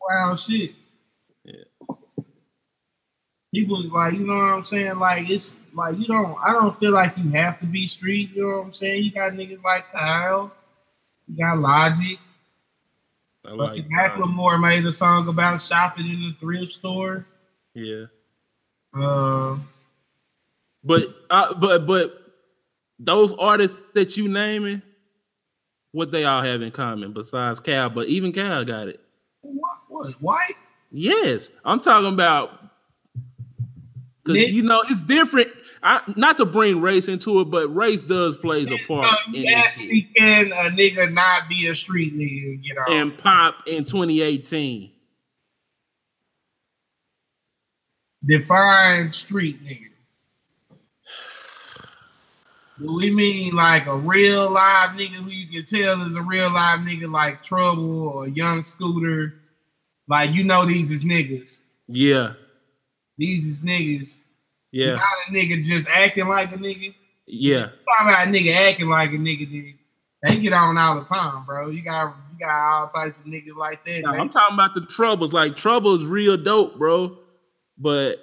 wild 0.02 0.40
shit. 0.40 0.74
Yeah. 1.46 1.64
People 3.54 3.82
like, 3.90 4.14
you 4.14 4.28
know 4.28 4.36
what 4.36 4.54
I'm 4.54 4.64
saying? 4.64 5.00
Like 5.00 5.30
it's 5.30 5.56
like 5.74 5.98
you 5.98 6.06
don't 6.06 6.38
I 6.44 6.52
don't 6.54 6.78
feel 6.78 6.92
like 6.92 7.18
you 7.18 7.32
have 7.32 7.60
to 7.62 7.66
be 7.66 7.88
street, 7.88 8.32
you 8.36 8.44
know 8.44 8.58
what 8.58 8.66
I'm 8.66 8.74
saying? 8.74 9.04
You 9.04 9.12
got 9.12 9.32
niggas 9.32 9.64
like 9.64 9.92
Kyle, 9.92 10.52
you 11.28 11.38
got 11.38 11.58
Logic. 11.58 12.20
I 13.46 13.52
like 13.54 13.88
Macklemore 13.88 14.62
made 14.62 14.86
a 14.86 14.92
song 14.92 15.28
about 15.30 15.62
shopping 15.62 16.08
in 16.08 16.22
the 16.22 16.36
thrift 16.38 16.74
store. 16.74 17.26
Yeah. 17.74 18.06
Uh 18.94 19.58
but 20.84 21.04
uh, 21.30 21.54
but 21.56 21.86
but 21.86 22.29
those 23.00 23.34
artists 23.34 23.80
that 23.96 24.18
you 24.18 24.28
naming, 24.28 24.82
what 25.92 26.12
they 26.12 26.26
all 26.26 26.42
have 26.42 26.62
in 26.62 26.72
common 26.72 27.14
besides 27.14 27.60
Cal, 27.60 27.90
but 27.90 28.08
even 28.08 28.32
Cal 28.32 28.64
got 28.66 28.88
it. 28.88 29.00
What? 29.42 29.78
What? 29.88 30.22
White? 30.22 30.56
Yes, 30.92 31.52
I'm 31.64 31.80
talking 31.80 32.14
about. 32.14 32.52
Cause 34.26 34.38
you 34.38 34.62
know 34.62 34.84
it's 34.90 35.02
different. 35.02 35.50
I, 35.82 36.02
not 36.16 36.38
to 36.38 36.46
bring 36.46 36.82
race 36.82 37.08
into 37.08 37.40
it, 37.40 37.46
but 37.46 37.74
race 37.74 38.04
does 38.04 38.38
plays 38.38 38.70
a 38.70 38.78
part. 38.86 39.06
Yes, 39.32 39.80
we 39.80 40.04
can 40.16 40.52
a 40.52 40.70
nigga 40.70 41.12
not 41.12 41.50
be 41.50 41.68
a 41.68 41.74
street 41.74 42.16
nigga 42.16 42.62
get 42.62 42.78
off. 42.78 42.90
And 42.90 43.18
pop 43.18 43.56
in 43.66 43.86
2018. 43.86 44.92
Define 48.26 49.12
street 49.14 49.66
nigga. 49.66 49.89
Do 52.80 52.96
we 52.96 53.12
mean 53.12 53.56
like 53.56 53.88
a 53.88 53.96
real 53.96 54.50
live 54.50 54.92
nigga 54.92 55.16
who 55.16 55.30
you 55.30 55.48
can 55.48 55.64
tell 55.64 56.02
is 56.06 56.16
a 56.16 56.22
real 56.22 56.52
live 56.52 56.80
nigga 56.80 57.12
like 57.12 57.42
Trouble 57.42 58.08
or 58.08 58.28
Young 58.28 58.64
Scooter? 58.64 59.36
Like 60.08 60.34
you 60.34 60.44
know 60.44 60.66
these 60.66 60.92
is 60.92 61.04
niggas. 61.04 61.60
Yeah. 61.88 62.34
These 63.18 63.46
is 63.46 63.62
niggas. 63.62 64.18
Yeah. 64.72 64.96
Not 64.96 65.04
a 65.30 65.34
nigga 65.34 65.64
just 65.64 65.90
acting 65.90 66.28
like 66.28 66.54
a 66.54 66.58
nigga. 66.58 66.94
Yeah. 67.28 67.64
Talk 67.64 68.02
about 68.02 68.28
a 68.28 68.32
nigga 68.32 68.56
acting 68.56 68.90
like 68.90 69.12
a 69.12 69.18
nigga. 69.18 69.50
Dude. 69.50 69.76
They 70.24 70.38
get 70.38 70.54
on 70.54 70.78
all 70.78 71.00
the 71.00 71.06
time, 71.06 71.46
bro. 71.46 71.70
You 71.70 71.82
got 71.82 72.16
you 72.34 72.46
got 72.46 72.52
all 72.52 72.88
types 72.88 73.20
of 73.20 73.26
niggas 73.26 73.56
like 73.58 73.86
that. 73.86 74.02
No, 74.02 74.12
I'm 74.12 74.30
talking 74.30 74.54
about 74.54 74.74
the 74.74 74.86
troubles. 74.86 75.34
Like 75.34 75.56
trouble 75.56 75.96
is 75.96 76.06
real 76.06 76.38
dope, 76.38 76.78
bro. 76.78 77.18
But 77.78 78.18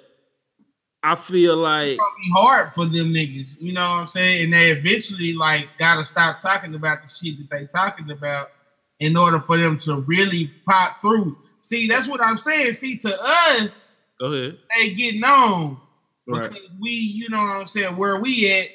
I 1.07 1.15
feel 1.15 1.55
like 1.55 1.87
it's 1.87 1.99
gonna 1.99 2.11
be 2.17 2.31
hard 2.35 2.73
for 2.73 2.85
them 2.85 3.13
niggas, 3.13 3.55
you 3.61 3.71
know 3.71 3.89
what 3.89 3.99
I'm 3.99 4.07
saying? 4.07 4.43
And 4.43 4.53
they 4.53 4.71
eventually 4.71 5.31
like 5.31 5.69
gotta 5.79 6.03
stop 6.03 6.37
talking 6.37 6.75
about 6.75 7.01
the 7.01 7.07
shit 7.07 7.37
that 7.37 7.49
they 7.49 7.65
talking 7.65 8.11
about 8.11 8.49
in 8.99 9.15
order 9.15 9.39
for 9.39 9.57
them 9.57 9.77
to 9.77 10.01
really 10.01 10.51
pop 10.67 11.01
through. 11.01 11.37
See, 11.61 11.87
that's 11.87 12.09
what 12.09 12.21
I'm 12.21 12.37
saying. 12.37 12.73
See, 12.73 12.97
to 12.97 13.17
us, 13.21 13.99
go 14.19 14.33
ahead, 14.33 14.57
they 14.77 14.93
get 14.95 15.15
known 15.15 15.77
right. 16.27 16.51
because 16.51 16.67
we, 16.77 16.91
you 16.91 17.29
know 17.29 17.41
what 17.41 17.51
I'm 17.51 17.67
saying, 17.67 17.95
where 17.95 18.17
we 18.17 18.51
at 18.51 18.67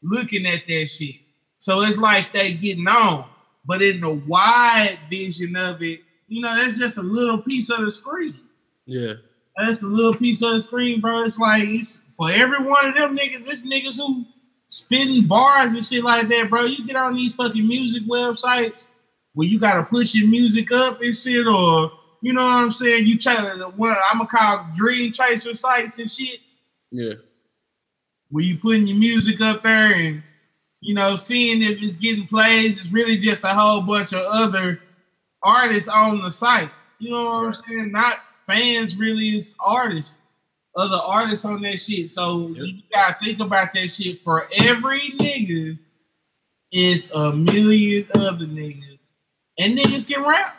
looking 0.00 0.46
at 0.46 0.68
that 0.68 0.86
shit. 0.86 1.16
So 1.58 1.80
it's 1.80 1.98
like 1.98 2.32
they 2.32 2.52
get 2.52 2.78
known, 2.78 3.24
but 3.64 3.82
in 3.82 4.00
the 4.00 4.14
wide 4.14 4.96
vision 5.10 5.56
of 5.56 5.82
it, 5.82 6.02
you 6.28 6.40
know, 6.40 6.54
that's 6.54 6.78
just 6.78 6.98
a 6.98 7.02
little 7.02 7.38
piece 7.38 7.68
of 7.68 7.80
the 7.80 7.90
screen. 7.90 8.38
Yeah. 8.86 9.14
That's 9.60 9.82
a 9.82 9.86
little 9.86 10.12
piece 10.14 10.42
of 10.42 10.52
the 10.52 10.60
screen, 10.60 11.00
bro. 11.00 11.24
It's 11.24 11.38
like 11.38 11.64
it's 11.64 12.02
for 12.16 12.30
every 12.30 12.58
one 12.58 12.86
of 12.88 12.94
them 12.94 13.16
niggas. 13.16 13.46
It's 13.46 13.66
niggas 13.66 13.98
who 13.98 14.24
spitting 14.66 15.26
bars 15.26 15.72
and 15.72 15.84
shit 15.84 16.04
like 16.04 16.28
that, 16.28 16.48
bro. 16.48 16.64
You 16.64 16.86
get 16.86 16.96
on 16.96 17.14
these 17.14 17.34
fucking 17.34 17.66
music 17.66 18.04
websites 18.04 18.86
where 19.34 19.46
you 19.46 19.58
gotta 19.58 19.82
put 19.82 20.14
your 20.14 20.28
music 20.28 20.72
up 20.72 21.00
and 21.00 21.14
shit, 21.14 21.46
or 21.46 21.92
you 22.22 22.32
know 22.32 22.44
what 22.44 22.54
I'm 22.54 22.72
saying. 22.72 23.06
You 23.06 23.18
try 23.18 23.36
to 23.36 23.64
what 23.76 23.96
I'm 24.10 24.18
gonna 24.18 24.28
call 24.28 24.66
dream 24.74 25.12
chaser 25.12 25.54
sites 25.54 25.98
and 25.98 26.10
shit. 26.10 26.40
Yeah. 26.90 27.14
Where 28.30 28.44
you 28.44 28.58
putting 28.58 28.86
your 28.86 28.98
music 28.98 29.40
up 29.40 29.62
there 29.62 29.92
and 29.92 30.22
you 30.80 30.94
know 30.94 31.16
seeing 31.16 31.62
if 31.62 31.82
it's 31.82 31.96
getting 31.96 32.26
plays. 32.26 32.78
It's 32.78 32.92
really 32.92 33.16
just 33.16 33.44
a 33.44 33.54
whole 33.54 33.80
bunch 33.80 34.12
of 34.12 34.24
other 34.26 34.80
artists 35.42 35.88
on 35.88 36.22
the 36.22 36.30
site. 36.30 36.70
You 36.98 37.10
know 37.10 37.24
what 37.24 37.40
right. 37.40 37.46
I'm 37.46 37.52
saying? 37.52 37.92
Not 37.92 38.18
fans 38.50 38.96
really 38.96 39.36
is 39.36 39.56
artists. 39.64 40.18
other 40.76 40.98
artists 41.04 41.44
on 41.44 41.62
that 41.62 41.80
shit. 41.80 42.08
So 42.08 42.48
yep. 42.48 42.56
you 42.58 42.82
gotta 42.92 43.16
think 43.22 43.40
about 43.40 43.72
that 43.74 43.88
shit. 43.88 44.22
For 44.22 44.48
every 44.56 45.00
nigga, 45.18 45.78
it's 46.72 47.12
a 47.12 47.32
million 47.32 48.06
other 48.14 48.46
niggas, 48.46 49.04
and 49.58 49.78
niggas 49.78 50.12
can 50.12 50.24
rap. 50.24 50.56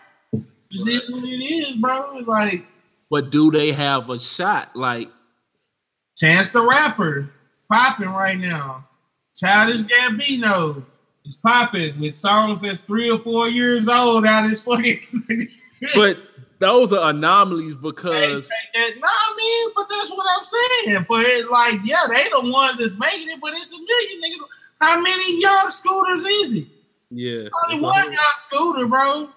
Just 0.72 0.88
right. 0.88 1.02
what 1.10 1.24
it 1.24 1.44
is, 1.44 1.76
bro. 1.78 2.24
Like, 2.26 2.66
but 3.10 3.30
do 3.30 3.52
they 3.52 3.72
have 3.74 4.10
a 4.10 4.18
shot? 4.18 4.76
Like, 4.76 5.10
Chance 6.18 6.52
the 6.52 6.62
Rapper 6.62 7.30
popping 7.70 8.10
right 8.10 8.38
now. 8.38 8.88
Childish 9.36 9.82
Gambino 9.84 10.84
is 11.26 11.36
popping 11.36 12.00
with 12.00 12.16
songs 12.16 12.60
that's 12.62 12.84
three 12.84 13.10
or 13.10 13.20
four 13.20 13.50
years 13.50 13.88
old 13.88 14.26
out 14.26 14.44
of 14.46 14.50
his 14.50 14.64
fucking. 14.64 15.00
but 15.96 16.18
those 16.62 16.94
are 16.94 17.10
anomalies 17.10 17.76
because 17.76 18.48
hey, 18.48 18.66
hey, 18.74 18.94
no, 19.00 19.08
I 19.08 19.36
mean, 19.36 19.72
but 19.76 19.88
that's 19.90 20.12
what 20.12 20.26
I'm 20.30 20.44
saying. 20.44 21.06
But 21.10 21.52
like, 21.52 21.80
yeah, 21.84 22.06
they 22.08 22.30
the 22.30 22.50
ones 22.50 22.78
that's 22.78 22.98
making 22.98 23.30
it, 23.30 23.42
but 23.42 23.54
it's 23.54 23.74
a 23.74 23.78
million 23.78 24.22
niggas. 24.22 24.46
How 24.80 25.02
many 25.02 25.42
young 25.42 25.70
scooters 25.70 26.24
is 26.24 26.54
it? 26.54 26.68
Yeah, 27.10 27.50
only 27.66 27.82
one 27.82 28.06
young 28.06 28.34
scooter, 28.38 28.86
bro. 28.86 29.30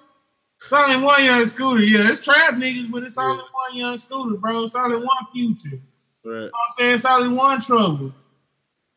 It's 0.62 0.72
only 0.72 1.04
one 1.04 1.24
young 1.24 1.46
scooter. 1.46 1.82
Yeah, 1.82 2.10
it's 2.10 2.20
trap 2.20 2.54
niggas, 2.54 2.90
but 2.90 3.02
it's 3.02 3.16
yeah. 3.16 3.24
only 3.24 3.44
one 3.52 3.76
young 3.76 3.98
scooter, 3.98 4.36
bro. 4.36 4.64
It's 4.64 4.76
only 4.76 4.96
one 4.96 5.26
future. 5.32 5.80
Right. 6.24 6.34
You 6.34 6.40
know 6.40 6.46
I'm 6.46 6.70
saying? 6.70 6.94
It's 6.94 7.04
only 7.04 7.34
one 7.34 7.60
trouble. 7.60 8.12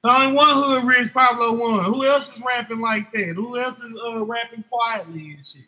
It's 0.04 0.14
only 0.14 0.34
one 0.34 0.54
Hoodrich 0.54 1.14
Pablo 1.14 1.54
Juan. 1.54 1.94
Who 1.94 2.06
else 2.06 2.36
is 2.36 2.44
rapping 2.46 2.82
like 2.82 3.12
that? 3.14 3.34
Who 3.36 3.58
else 3.58 3.82
is 3.82 3.96
uh, 4.06 4.24
rapping 4.24 4.64
quietly 4.70 5.36
and 5.36 5.46
shit? 5.46 5.64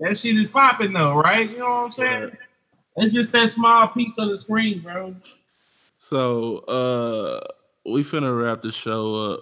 That 0.00 0.16
shit 0.16 0.36
is 0.36 0.46
popping 0.46 0.92
though, 0.92 1.14
right? 1.14 1.48
You 1.48 1.58
know 1.58 1.64
what 1.64 1.84
I'm 1.84 1.90
saying? 1.90 2.22
Right. 2.24 2.32
It's 2.98 3.14
just 3.14 3.32
that 3.32 3.48
small 3.48 3.88
piece 3.88 4.18
of 4.18 4.28
the 4.28 4.36
screen, 4.36 4.80
bro. 4.80 5.14
So 5.96 6.58
uh 6.58 7.40
we 7.84 8.02
finna 8.02 8.36
wrap 8.36 8.62
the 8.62 8.72
show 8.72 9.14
up. 9.32 9.40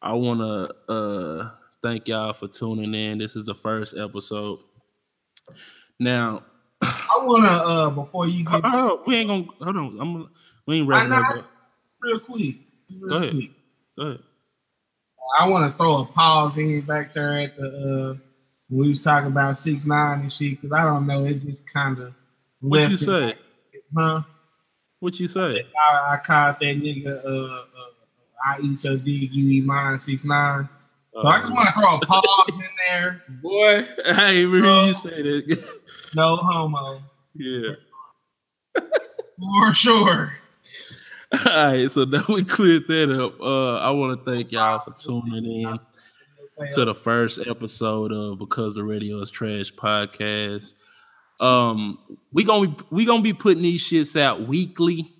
I 0.00 0.12
wanna 0.12 0.68
uh 0.88 1.50
thank 1.82 2.08
y'all 2.08 2.32
for 2.32 2.48
tuning 2.48 2.94
in. 2.94 3.18
This 3.18 3.36
is 3.36 3.44
the 3.44 3.54
first 3.54 3.94
episode. 3.96 4.58
Now 5.98 6.42
I 6.82 7.18
wanna 7.20 7.48
uh 7.48 7.90
before 7.90 8.26
you 8.26 8.44
get 8.44 8.60
oh, 8.64 9.02
we 9.06 9.16
ain't 9.16 9.28
gonna 9.28 9.46
hold 9.60 9.76
on. 9.76 10.00
I'm 10.00 10.30
we 10.66 10.78
ain't 10.78 10.88
wrapping 10.88 11.12
up. 11.12 11.36
Real 12.02 12.20
quick. 12.20 12.56
Real 12.90 13.08
Go 13.08 13.16
ahead. 13.16 13.30
Quick. 13.32 13.50
Go 13.98 14.02
ahead. 14.02 14.20
I 15.38 15.48
want 15.48 15.70
to 15.70 15.76
throw 15.76 15.98
a 15.98 16.04
pause 16.04 16.58
in 16.58 16.82
back 16.82 17.12
there 17.12 17.32
at 17.32 17.56
the 17.56 18.18
uh, 18.20 18.25
we 18.68 18.88
was 18.88 18.98
talking 18.98 19.28
about 19.28 19.56
six 19.56 19.86
nine 19.86 20.20
and 20.20 20.32
shit 20.32 20.60
because 20.60 20.72
I 20.72 20.84
don't 20.84 21.06
know. 21.06 21.24
It 21.24 21.34
just 21.34 21.72
kind 21.72 21.98
of. 21.98 22.14
What 22.60 22.90
you 22.90 22.96
say? 22.96 23.34
huh? 23.96 24.22
What 25.00 25.20
you 25.20 25.28
say? 25.28 25.66
I, 25.78 26.14
I 26.14 26.16
called 26.16 26.56
that 26.60 26.76
nigga. 26.76 27.24
Uh, 27.24 27.28
uh, 27.28 27.64
I 28.44 28.58
eat 28.62 28.78
so 28.78 28.96
dig, 28.96 29.32
you 29.32 29.50
eat 29.50 29.64
mine. 29.64 29.98
Six 29.98 30.24
nine. 30.24 30.68
So 31.12 31.28
I 31.28 31.38
just 31.38 31.52
want 31.52 31.68
to 31.68 31.80
throw 31.80 31.96
a 31.96 32.00
pause 32.06 32.24
in 32.54 32.68
there. 32.88 33.22
Boy, 33.42 33.86
I 34.06 34.30
ain't 34.32 34.50
you 34.50 34.94
say 34.94 35.22
that. 35.22 35.68
no 36.14 36.36
homo. 36.36 37.02
Yeah. 37.34 37.72
For 38.74 39.72
sure. 39.72 40.34
All 41.44 41.52
right, 41.52 41.90
so 41.90 42.04
now 42.04 42.24
we 42.28 42.44
cleared 42.44 42.86
that 42.86 43.10
up. 43.10 43.40
Uh, 43.40 43.76
I 43.78 43.90
want 43.90 44.18
to 44.24 44.30
thank 44.30 44.52
y'all 44.52 44.78
for 44.78 44.92
tuning 44.92 45.44
in 45.44 45.78
to 46.64 46.84
the 46.86 46.94
first 46.94 47.38
episode 47.46 48.12
of 48.12 48.38
Because 48.38 48.74
the 48.74 48.82
Radio 48.82 49.20
is 49.20 49.30
Trash 49.30 49.72
podcast. 49.74 50.72
Um, 51.38 51.98
we 52.32 52.44
gonna 52.44 52.74
we 52.90 53.04
gonna 53.04 53.22
be 53.22 53.34
putting 53.34 53.62
these 53.62 53.84
shits 53.84 54.18
out 54.18 54.42
weekly. 54.42 55.12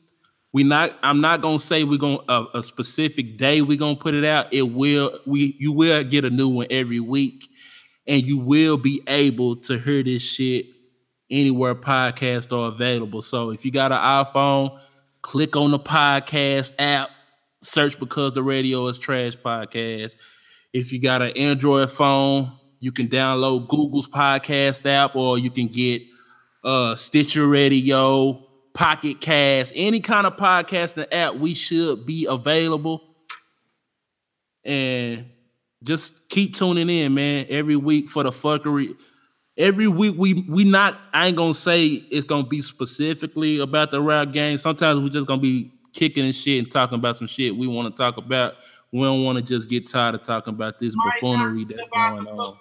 We 0.54 0.64
not 0.64 0.96
I'm 1.02 1.20
not 1.20 1.42
gonna 1.42 1.58
say 1.58 1.84
we're 1.84 1.98
gonna 1.98 2.20
a, 2.28 2.46
a 2.54 2.62
specific 2.62 3.36
day 3.36 3.60
we're 3.60 3.76
gonna 3.76 3.96
put 3.96 4.14
it 4.14 4.24
out. 4.24 4.52
It 4.52 4.62
will 4.62 5.18
we 5.26 5.56
you 5.58 5.72
will 5.72 6.02
get 6.04 6.24
a 6.24 6.30
new 6.30 6.48
one 6.48 6.68
every 6.70 7.00
week, 7.00 7.46
and 8.06 8.22
you 8.22 8.38
will 8.38 8.78
be 8.78 9.02
able 9.06 9.56
to 9.56 9.78
hear 9.78 10.02
this 10.02 10.22
shit 10.22 10.66
anywhere 11.30 11.74
podcasts 11.74 12.50
are 12.50 12.68
available. 12.68 13.20
So 13.20 13.50
if 13.50 13.62
you 13.66 13.70
got 13.70 13.92
an 13.92 13.98
iPhone, 13.98 14.78
click 15.20 15.54
on 15.54 15.72
the 15.72 15.78
podcast 15.78 16.72
app, 16.78 17.10
search 17.62 17.98
because 17.98 18.32
the 18.32 18.42
radio 18.42 18.86
is 18.86 18.96
trash 18.96 19.36
podcast. 19.36 20.14
If 20.76 20.92
you 20.92 21.00
got 21.00 21.22
an 21.22 21.30
Android 21.38 21.88
phone, 21.88 22.52
you 22.80 22.92
can 22.92 23.08
download 23.08 23.66
Google's 23.66 24.10
podcast 24.10 24.84
app 24.84 25.16
or 25.16 25.38
you 25.38 25.50
can 25.50 25.68
get 25.68 26.02
uh, 26.62 26.94
Stitcher 26.96 27.46
Radio, 27.46 28.46
Pocket 28.74 29.18
Cast, 29.18 29.72
any 29.74 30.00
kind 30.00 30.26
of 30.26 30.36
podcasting 30.36 31.06
app. 31.10 31.36
We 31.36 31.54
should 31.54 32.04
be 32.04 32.26
available. 32.26 33.02
And 34.66 35.30
just 35.82 36.28
keep 36.28 36.54
tuning 36.54 36.90
in, 36.90 37.14
man. 37.14 37.46
Every 37.48 37.76
week 37.76 38.10
for 38.10 38.22
the 38.22 38.30
fuckery. 38.30 38.98
Every 39.56 39.88
week 39.88 40.14
we 40.18 40.44
we 40.46 40.64
not. 40.64 40.98
I 41.14 41.28
ain't 41.28 41.38
gonna 41.38 41.54
say 41.54 41.86
it's 41.86 42.26
gonna 42.26 42.46
be 42.46 42.60
specifically 42.60 43.60
about 43.60 43.92
the 43.92 44.02
rap 44.02 44.30
game. 44.30 44.58
Sometimes 44.58 45.00
we 45.00 45.08
just 45.08 45.26
gonna 45.26 45.40
be 45.40 45.72
kicking 45.94 46.26
and 46.26 46.34
shit 46.34 46.62
and 46.62 46.70
talking 46.70 46.98
about 46.98 47.16
some 47.16 47.26
shit 47.26 47.56
we 47.56 47.66
want 47.66 47.88
to 47.88 47.98
talk 47.98 48.18
about 48.18 48.56
we 48.92 49.02
don't 49.02 49.24
want 49.24 49.36
to 49.38 49.44
just 49.44 49.68
get 49.68 49.88
tired 49.88 50.14
of 50.14 50.22
talking 50.22 50.54
about 50.54 50.78
this 50.78 50.94
buffoonery 50.96 51.64
that's 51.64 51.88
going 51.88 52.26
on. 52.26 52.56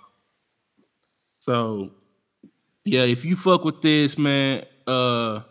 So, 1.39 1.91
yeah, 2.84 3.03
if 3.03 3.23
you 3.23 3.36
fuck 3.36 3.63
with 3.63 3.82
this, 3.82 4.17
man, 4.17 4.65
uh, 4.88 5.41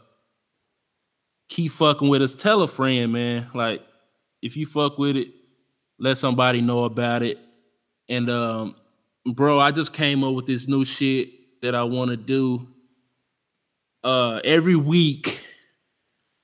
keep 1.48 1.72
fucking 1.72 2.08
with 2.08 2.22
us. 2.22 2.34
Tell 2.34 2.62
a 2.62 2.68
friend, 2.68 3.12
man. 3.12 3.50
Like, 3.54 3.82
if 4.42 4.56
you 4.56 4.66
fuck 4.66 4.98
with 4.98 5.16
it, 5.16 5.28
let 5.98 6.18
somebody 6.18 6.60
know 6.60 6.84
about 6.84 7.22
it. 7.22 7.38
And 8.08 8.28
um, 8.28 8.76
bro, 9.24 9.60
I 9.60 9.70
just 9.70 9.92
came 9.92 10.22
up 10.24 10.34
with 10.34 10.46
this 10.46 10.68
new 10.68 10.84
shit 10.84 11.60
that 11.62 11.74
I 11.74 11.84
want 11.84 12.10
to 12.10 12.16
do. 12.16 12.68
Uh, 14.02 14.40
every 14.44 14.76
week, 14.76 15.46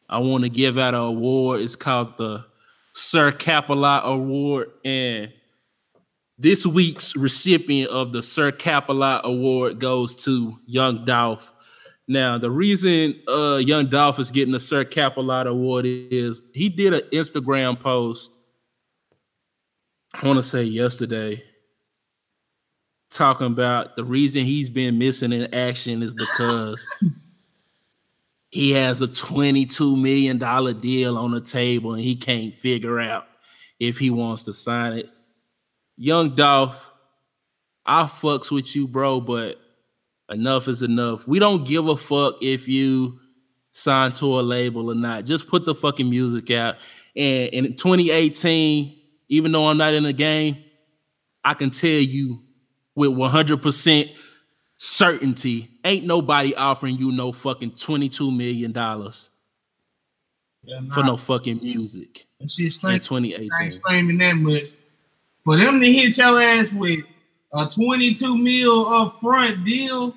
I 0.08 0.18
want 0.18 0.44
to 0.44 0.50
give 0.50 0.78
out 0.78 0.94
an 0.94 1.00
award. 1.00 1.60
It's 1.60 1.76
called 1.76 2.16
the 2.16 2.46
Sir 3.00 3.32
Capalot 3.32 4.02
Award. 4.02 4.70
And 4.84 5.32
this 6.38 6.66
week's 6.66 7.16
recipient 7.16 7.90
of 7.90 8.12
the 8.12 8.22
Sir 8.22 8.52
Capalot 8.52 9.22
Award 9.22 9.80
goes 9.80 10.14
to 10.24 10.58
Young 10.66 11.04
Dolph. 11.04 11.52
Now, 12.06 12.38
the 12.38 12.50
reason 12.50 13.14
uh, 13.28 13.56
Young 13.56 13.86
Dolph 13.86 14.18
is 14.18 14.30
getting 14.30 14.52
the 14.52 14.60
Sir 14.60 14.84
Capalot 14.84 15.46
Award 15.46 15.86
is 15.86 16.40
he 16.52 16.68
did 16.68 16.92
an 16.92 17.02
Instagram 17.12 17.78
post, 17.78 18.30
I 20.12 20.26
want 20.26 20.38
to 20.38 20.42
say 20.42 20.64
yesterday, 20.64 21.42
talking 23.10 23.46
about 23.46 23.96
the 23.96 24.04
reason 24.04 24.44
he's 24.44 24.68
been 24.68 24.98
missing 24.98 25.32
in 25.32 25.54
action 25.54 26.02
is 26.02 26.14
because 26.14 26.86
he 28.50 28.72
has 28.72 29.00
a 29.00 29.08
$22 29.08 30.00
million 30.00 30.38
deal 30.78 31.16
on 31.16 31.30
the 31.30 31.40
table 31.40 31.94
and 31.94 32.02
he 32.02 32.16
can't 32.16 32.54
figure 32.54 32.98
out 32.98 33.26
if 33.78 33.98
he 33.98 34.10
wants 34.10 34.42
to 34.44 34.52
sign 34.52 34.94
it. 34.94 35.08
Young 35.96 36.34
Dolph, 36.34 36.92
I 37.86 38.04
fucks 38.04 38.50
with 38.50 38.74
you, 38.74 38.88
bro, 38.88 39.20
but 39.20 39.60
enough 40.28 40.66
is 40.66 40.82
enough. 40.82 41.28
We 41.28 41.38
don't 41.38 41.64
give 41.64 41.86
a 41.88 41.96
fuck 41.96 42.42
if 42.42 42.66
you 42.66 43.18
sign 43.72 44.12
to 44.12 44.40
a 44.40 44.42
label 44.42 44.90
or 44.90 44.94
not. 44.94 45.24
Just 45.26 45.48
put 45.48 45.64
the 45.64 45.74
fucking 45.74 46.10
music 46.10 46.50
out. 46.50 46.76
And 47.14 47.48
in 47.50 47.76
2018, 47.76 48.98
even 49.28 49.52
though 49.52 49.68
I'm 49.68 49.76
not 49.76 49.94
in 49.94 50.02
the 50.02 50.12
game, 50.12 50.56
I 51.44 51.54
can 51.54 51.70
tell 51.70 51.88
you 51.90 52.40
with 52.94 53.10
100% 53.10 54.12
certainty, 54.82 55.68
ain't 55.84 56.06
nobody 56.06 56.54
offering 56.54 56.96
you 56.96 57.12
no 57.12 57.32
fucking 57.32 57.72
$22 57.72 58.34
million 58.34 58.72
yeah, 60.64 60.80
for 60.94 61.04
no 61.04 61.18
fucking 61.18 61.60
music. 61.62 62.24
And 62.40 62.50
she's 62.50 62.82
in 62.82 62.98
2018. 62.98 63.50
I 63.52 63.64
ain't 63.64 63.74
streaming 63.74 64.16
that 64.18 64.36
much. 64.36 64.70
For 65.44 65.58
them 65.58 65.80
to 65.80 65.92
hit 65.92 66.16
your 66.16 66.40
ass 66.40 66.72
with 66.72 67.00
a 67.52 67.66
22 67.66 68.38
mil 68.38 68.86
upfront 68.86 69.66
deal, 69.66 70.14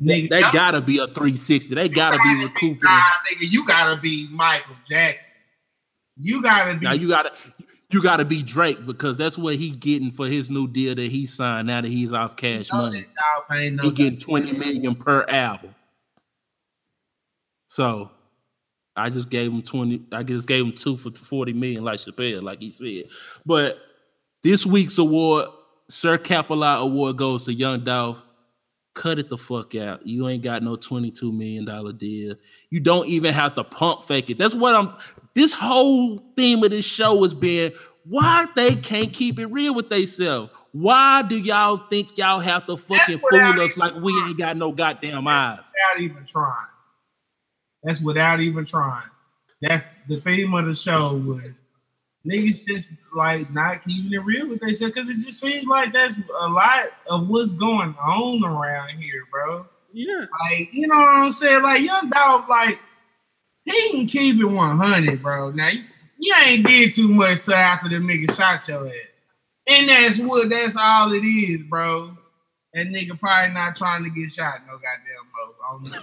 nigga, 0.00 0.30
they, 0.30 0.40
gotta 0.40 0.80
be 0.80 0.96
a 0.96 1.06
360. 1.06 1.74
They 1.74 1.90
gotta, 1.90 2.16
gotta 2.16 2.36
be 2.36 2.44
recouping. 2.44 2.80
Nah, 2.84 3.02
nigga, 3.30 3.52
you 3.52 3.66
gotta 3.66 4.00
be 4.00 4.28
Michael 4.30 4.76
Jackson. 4.88 5.34
You 6.18 6.42
gotta 6.42 6.78
be. 6.78 6.84
Now 6.84 6.92
you 6.92 7.08
gotta 7.08 7.32
you 7.90 8.02
got 8.02 8.18
to 8.18 8.24
be 8.24 8.42
Drake 8.42 8.84
because 8.84 9.16
that's 9.16 9.38
what 9.38 9.56
he's 9.56 9.76
getting 9.76 10.10
for 10.10 10.26
his 10.26 10.50
new 10.50 10.68
deal 10.68 10.94
that 10.94 11.10
he 11.10 11.26
signed. 11.26 11.68
Now 11.68 11.80
that 11.80 11.88
he's 11.88 12.12
off 12.12 12.36
cash 12.36 12.70
money, 12.72 13.06
no 13.50 13.82
he 13.82 13.90
getting 13.90 14.18
twenty 14.18 14.52
million 14.52 14.94
per 14.94 15.24
album. 15.24 15.74
So, 17.66 18.10
I 18.94 19.10
just 19.10 19.30
gave 19.30 19.52
him 19.52 19.62
twenty. 19.62 20.02
I 20.12 20.22
just 20.22 20.46
gave 20.46 20.64
him 20.64 20.72
two 20.72 20.96
for 20.96 21.10
forty 21.12 21.52
million, 21.52 21.84
like 21.84 21.98
Chappelle, 22.00 22.42
like 22.42 22.60
he 22.60 22.70
said. 22.70 23.04
But 23.46 23.78
this 24.42 24.66
week's 24.66 24.98
award, 24.98 25.48
Sir 25.88 26.18
Capalot 26.18 26.82
Award, 26.82 27.16
goes 27.16 27.44
to 27.44 27.54
Young 27.54 27.80
Dolph 27.80 28.22
cut 28.98 29.18
it 29.18 29.28
the 29.28 29.38
fuck 29.38 29.74
out. 29.76 30.04
You 30.06 30.28
ain't 30.28 30.42
got 30.42 30.62
no 30.62 30.76
$22 30.76 31.32
million 31.32 31.64
deal. 31.96 32.34
You 32.68 32.80
don't 32.80 33.06
even 33.08 33.32
have 33.32 33.54
to 33.54 33.62
pump 33.62 34.02
fake 34.02 34.28
it. 34.28 34.38
That's 34.38 34.56
what 34.56 34.74
I'm 34.74 34.92
this 35.34 35.54
whole 35.54 36.18
theme 36.34 36.64
of 36.64 36.70
this 36.70 36.84
show 36.84 37.22
has 37.22 37.32
been 37.32 37.72
why 38.04 38.46
they 38.56 38.74
can't 38.74 39.12
keep 39.12 39.38
it 39.38 39.46
real 39.46 39.74
with 39.74 39.88
themselves. 39.88 40.50
Why 40.72 41.22
do 41.22 41.38
y'all 41.38 41.76
think 41.76 42.18
y'all 42.18 42.40
have 42.40 42.66
to 42.66 42.76
fucking 42.76 43.18
fool 43.18 43.60
us 43.60 43.76
like 43.76 43.94
we 43.94 44.12
ain't 44.12 44.36
got 44.36 44.56
no 44.56 44.72
goddamn 44.72 45.28
eyes? 45.28 45.72
Without 45.96 46.02
even 46.02 46.24
trying. 46.24 46.66
That's 47.84 48.02
without 48.02 48.40
even 48.40 48.64
trying. 48.64 49.08
That's 49.60 49.84
the 50.08 50.20
theme 50.20 50.54
of 50.54 50.66
the 50.66 50.74
show 50.74 51.14
was 51.16 51.60
niggas 52.26 52.64
just 52.66 52.94
like 53.14 53.50
not 53.52 53.84
keeping 53.84 54.12
it 54.12 54.24
real 54.24 54.48
with 54.48 54.60
themselves 54.60 54.94
because 54.94 55.08
it 55.08 55.18
just 55.18 55.40
seems 55.40 55.64
like 55.64 55.92
that's 55.92 56.16
a 56.40 56.48
lot 56.48 56.86
of 57.08 57.28
what's 57.28 57.52
going 57.52 57.94
on 58.00 58.44
around 58.44 58.90
here, 58.98 59.24
bro. 59.30 59.66
Yeah. 59.92 60.26
Like, 60.50 60.72
you 60.72 60.86
know 60.86 60.96
what 60.96 61.08
I'm 61.08 61.32
saying? 61.32 61.62
Like, 61.62 61.82
young 61.82 62.10
dog, 62.10 62.48
like, 62.48 62.78
he 63.64 63.90
can 63.90 64.06
keep 64.06 64.40
it 64.40 64.44
100, 64.44 65.22
bro. 65.22 65.50
Now, 65.50 65.68
you, 65.68 65.84
you 66.18 66.34
ain't 66.46 66.66
did 66.66 66.92
too 66.92 67.08
much 67.08 67.44
to 67.46 67.54
after 67.54 67.88
the 67.88 67.96
nigga 67.96 68.34
shot 68.34 68.66
your 68.68 68.86
ass. 68.86 68.94
And 69.66 69.88
that's 69.88 70.18
what, 70.18 70.48
that's 70.50 70.76
all 70.76 71.12
it 71.12 71.24
is, 71.24 71.62
bro. 71.68 72.16
That 72.74 72.86
nigga 72.86 73.18
probably 73.18 73.54
not 73.54 73.76
trying 73.76 74.04
to 74.04 74.10
get 74.10 74.32
shot 74.32 74.60
no 74.66 74.78
goddamn 74.78 75.92
mo. 75.92 76.02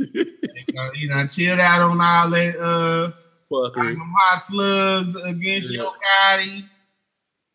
you 0.94 1.08
know, 1.08 1.26
chilled 1.26 1.60
out 1.60 1.82
on 1.82 2.00
all 2.00 2.30
that, 2.30 2.58
uh, 2.58 3.12
Fuckery. 3.50 3.96
hot 4.18 4.38
slugs 4.42 5.14
against 5.16 5.70
Yeah. 5.70 5.82
Yo 5.82 5.92
Gotti. 5.92 6.64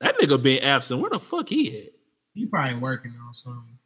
That 0.01 0.17
nigga 0.17 0.41
been 0.41 0.63
absent. 0.63 0.99
Where 1.01 1.09
the 1.11 1.19
fuck 1.19 1.49
he 1.49 1.77
at? 1.77 1.89
He 2.33 2.45
probably 2.47 2.75
working 2.75 3.13
on 3.27 3.33
something. 3.33 3.77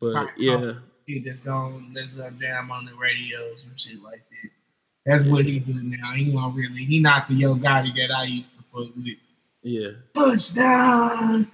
But 0.00 0.14
Right. 0.14 0.28
yeah, 0.36 0.72
He 1.06 1.20
just 1.20 1.44
going 1.44 1.92
that's 1.94 2.14
gonna 2.14 2.30
jam 2.32 2.70
on 2.70 2.84
the 2.84 2.94
radios 2.94 3.64
and 3.64 3.78
shit 3.78 4.02
like 4.02 4.22
that. 4.30 4.50
That's 5.06 5.24
what 5.24 5.44
he 5.46 5.58
do 5.58 5.82
now. 5.82 6.12
He 6.12 6.30
don't 6.30 6.54
really 6.54 6.84
he 6.84 7.00
not 7.00 7.26
the 7.28 7.34
Yo 7.34 7.54
Gotti 7.56 7.94
that 7.96 8.14
I 8.14 8.24
used 8.24 8.50
to 8.50 8.62
fuck 8.72 8.94
with. 8.96 9.16
yeah. 9.62 9.88
Touchdown. 10.14 11.50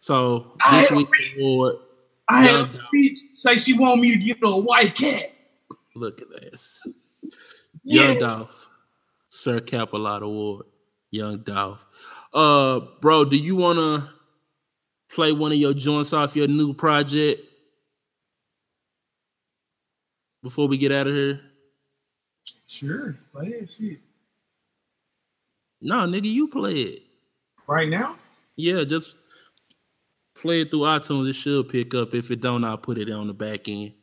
So 0.00 0.52
I 0.60 0.80
this 0.90 0.90
a 1.40 1.42
award, 1.44 1.76
I 2.28 2.42
had 2.42 2.54
a 2.64 2.68
bitch 2.94 3.16
say 3.34 3.56
she 3.56 3.78
want 3.78 4.00
me 4.00 4.12
to 4.12 4.18
get 4.18 4.38
her 4.38 4.46
a 4.46 4.60
white 4.60 4.94
cat. 4.94 5.30
look 5.94 6.20
at 6.20 6.28
this. 6.30 6.82
Yeah. 7.90 8.10
Young 8.12 8.18
Dolph, 8.20 8.68
Sir 9.26 9.60
Capalot 9.60 10.22
Award. 10.22 10.66
Young 11.10 11.38
Dolph. 11.38 11.84
Uh, 12.32 12.78
bro, 13.00 13.24
do 13.24 13.36
you 13.36 13.56
wanna 13.56 14.08
play 15.12 15.32
one 15.32 15.50
of 15.50 15.58
your 15.58 15.74
joints 15.74 16.12
off 16.12 16.36
your 16.36 16.46
new 16.46 16.72
project 16.72 17.44
before 20.40 20.68
we 20.68 20.78
get 20.78 20.92
out 20.92 21.08
of 21.08 21.14
here? 21.14 21.40
Sure, 22.68 23.16
play 23.32 23.58
that 23.58 23.68
shit. 23.68 23.98
No, 25.80 25.96
nigga, 26.06 26.30
you 26.30 26.46
play 26.46 26.74
it. 26.74 27.02
Right 27.66 27.88
now? 27.88 28.14
Yeah, 28.54 28.84
just 28.84 29.16
play 30.34 30.60
it 30.60 30.70
through 30.70 30.80
iTunes. 30.80 31.28
It 31.28 31.32
should 31.32 31.68
pick 31.68 31.92
up. 31.94 32.14
If 32.14 32.30
it 32.30 32.40
don't, 32.40 32.62
I'll 32.62 32.78
put 32.78 32.98
it 32.98 33.10
on 33.10 33.26
the 33.26 33.34
back 33.34 33.68
end. 33.68 33.94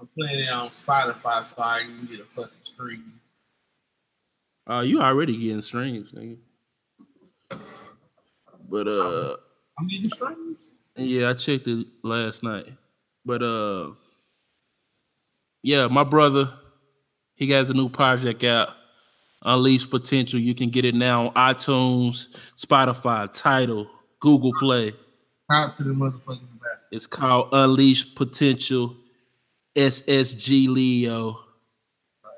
playing 0.17 0.43
it 0.43 0.49
on 0.49 0.67
Spotify 0.69 1.43
so 1.43 1.61
I 1.61 1.79
can 1.79 2.07
get 2.09 2.19
a 2.19 2.25
fucking 2.25 2.51
stream. 2.63 3.19
Uh, 4.69 4.81
you 4.81 5.01
already 5.01 5.37
getting 5.37 5.61
streams, 5.61 6.11
nigga. 6.11 6.37
But 8.69 8.87
uh, 8.87 9.35
I'm 9.77 9.87
getting 9.87 10.09
streams. 10.09 10.61
yeah, 10.95 11.29
I 11.29 11.33
checked 11.33 11.67
it 11.67 11.87
last 12.03 12.43
night. 12.43 12.67
But 13.25 13.43
uh, 13.43 13.91
yeah, 15.63 15.87
my 15.87 16.03
brother, 16.03 16.53
he 17.35 17.49
has 17.51 17.69
a 17.69 17.73
new 17.73 17.89
project 17.89 18.43
out, 18.43 18.69
Unleash 19.43 19.89
Potential. 19.89 20.39
You 20.39 20.55
can 20.55 20.69
get 20.69 20.85
it 20.85 20.95
now 20.95 21.27
on 21.27 21.33
iTunes, 21.33 22.35
Spotify, 22.55 23.31
Tidal, 23.33 23.89
Google 24.19 24.53
Play. 24.57 24.93
Out 25.51 25.73
to 25.73 25.83
the 25.83 25.91
motherfuckers 25.91 26.27
about 26.27 26.77
it. 26.91 26.95
It's 26.95 27.07
called 27.07 27.49
Unleash 27.51 28.15
Potential 28.15 28.95
SSG 29.75 30.67
Leo. 30.67 31.39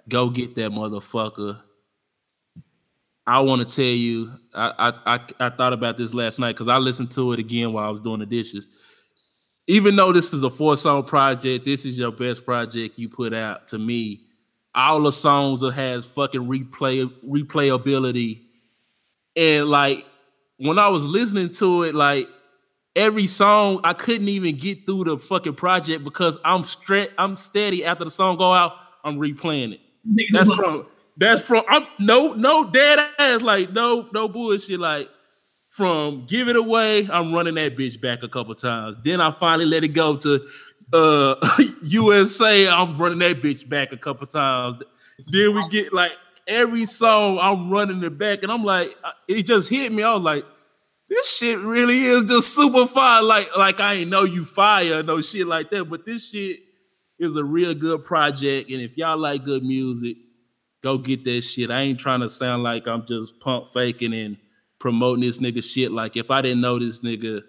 Go 0.09 0.29
get 0.29 0.55
that 0.55 0.71
motherfucker. 0.71 1.61
I 3.25 3.39
want 3.39 3.67
to 3.67 3.75
tell 3.75 3.85
you, 3.85 4.33
I, 4.53 4.73
I 4.77 5.15
I 5.15 5.19
I 5.39 5.49
thought 5.49 5.73
about 5.73 5.95
this 5.95 6.13
last 6.13 6.39
night 6.39 6.53
because 6.53 6.67
I 6.67 6.77
listened 6.77 7.11
to 7.11 7.31
it 7.31 7.39
again 7.39 7.71
while 7.71 7.87
I 7.87 7.91
was 7.91 8.01
doing 8.01 8.19
the 8.19 8.25
dishes. 8.25 8.67
Even 9.65 9.95
though 9.95 10.11
this 10.11 10.33
is 10.33 10.43
a 10.43 10.49
four 10.49 10.75
song 10.75 11.03
project, 11.03 11.63
this 11.63 11.85
is 11.85 11.97
your 11.97 12.11
best 12.11 12.43
project 12.43 12.99
you 12.99 13.07
put 13.07 13.33
out 13.33 13.67
to 13.69 13.77
me. 13.77 14.21
All 14.75 15.01
the 15.01 15.11
songs 15.11 15.61
that 15.61 15.73
has 15.73 16.05
fucking 16.05 16.41
replay 16.41 17.09
replayability, 17.25 18.41
and 19.37 19.69
like 19.69 20.05
when 20.57 20.77
I 20.77 20.89
was 20.89 21.05
listening 21.05 21.49
to 21.49 21.83
it, 21.83 21.95
like 21.95 22.27
every 22.95 23.27
song 23.27 23.81
I 23.83 23.93
couldn't 23.93 24.29
even 24.29 24.55
get 24.55 24.85
through 24.85 25.05
the 25.05 25.17
fucking 25.17 25.55
project 25.55 26.03
because 26.03 26.37
I'm 26.45 26.63
straight, 26.63 27.11
I'm 27.17 27.35
steady 27.35 27.85
after 27.85 28.03
the 28.03 28.11
song 28.11 28.37
go 28.37 28.53
out, 28.53 28.73
I'm 29.03 29.17
replaying 29.17 29.73
it. 29.73 29.79
That's 30.31 30.53
from 30.53 30.85
that's 31.17 31.41
from 31.41 31.63
I'm 31.69 31.85
no 31.99 32.33
no 32.33 32.65
dead 32.65 32.99
ass 33.19 33.41
like 33.41 33.71
no 33.71 34.09
no 34.13 34.27
bullshit 34.27 34.79
like 34.79 35.09
from 35.69 36.25
give 36.27 36.49
it 36.49 36.55
away 36.55 37.07
I'm 37.09 37.33
running 37.33 37.55
that 37.55 37.77
bitch 37.77 38.01
back 38.01 38.23
a 38.23 38.27
couple 38.27 38.55
times. 38.55 38.97
Then 39.03 39.21
I 39.21 39.31
finally 39.31 39.65
let 39.65 39.83
it 39.83 39.89
go 39.89 40.17
to 40.17 40.45
uh 40.91 41.35
USA 41.83 42.67
I'm 42.67 42.97
running 42.97 43.19
that 43.19 43.41
bitch 43.41 43.67
back 43.67 43.91
a 43.91 43.97
couple 43.97 44.27
times. 44.27 44.77
Then 45.31 45.55
we 45.55 45.67
get 45.69 45.93
like 45.93 46.13
every 46.47 46.85
song 46.85 47.39
I'm 47.39 47.69
running 47.69 48.03
it 48.03 48.17
back 48.17 48.43
and 48.43 48.51
I'm 48.51 48.63
like 48.63 48.97
it 49.27 49.43
just 49.43 49.69
hit 49.69 49.91
me 49.91 50.03
I 50.03 50.13
was 50.13 50.21
like 50.21 50.45
this 51.09 51.37
shit 51.37 51.59
really 51.59 52.03
is 52.03 52.29
just 52.29 52.55
super 52.55 52.87
fire 52.87 53.23
like 53.23 53.55
like 53.57 53.79
I 53.79 53.95
ain't 53.95 54.09
know 54.09 54.23
you 54.23 54.45
fire 54.45 55.03
no 55.03 55.21
shit 55.21 55.47
like 55.47 55.69
that 55.71 55.85
but 55.85 56.05
this 56.05 56.31
shit 56.31 56.59
is 57.19 57.35
a 57.35 57.43
real 57.43 57.73
good 57.73 58.03
project 58.03 58.69
and 58.69 58.81
if 58.81 58.97
y'all 58.97 59.17
like 59.17 59.43
good 59.43 59.63
music 59.63 60.17
go 60.83 60.97
get 60.97 61.23
that 61.23 61.41
shit. 61.41 61.71
I 61.71 61.81
ain't 61.81 61.99
trying 61.99 62.19
to 62.19 62.29
sound 62.29 62.61
like 62.61 62.87
I'm 62.87 63.05
just 63.05 63.39
pump 63.39 63.67
faking 63.67 64.13
and 64.13 64.37
promoting 64.79 65.21
this 65.21 65.39
nigga 65.39 65.63
shit. 65.63 65.91
Like 65.91 66.15
if 66.17 66.29
I 66.29 66.41
didn't 66.41 66.61
know 66.61 66.77
this 66.77 67.01
nigga, 67.01 67.41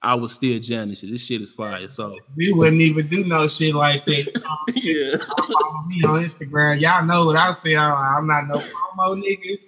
I 0.00 0.14
would 0.14 0.30
still 0.30 0.60
jam 0.60 0.90
this 0.90 1.00
shit. 1.00 1.10
This 1.10 1.24
shit 1.24 1.42
is 1.42 1.50
fire. 1.50 1.88
So 1.88 2.16
we 2.36 2.52
wouldn't 2.52 2.80
even 2.80 3.08
do 3.08 3.24
no 3.24 3.48
shit 3.48 3.74
like 3.74 4.04
that. 4.04 4.42
yeah, 4.74 5.16
Follow 5.36 5.82
me 5.86 6.04
on 6.04 6.22
Instagram. 6.22 6.80
Y'all 6.80 7.04
know 7.04 7.26
what 7.26 7.36
I 7.36 7.50
say. 7.52 7.74
I'm 7.74 8.26
not 8.26 8.46
no 8.46 8.58
promo 8.58 9.20
nigga. 9.20 9.58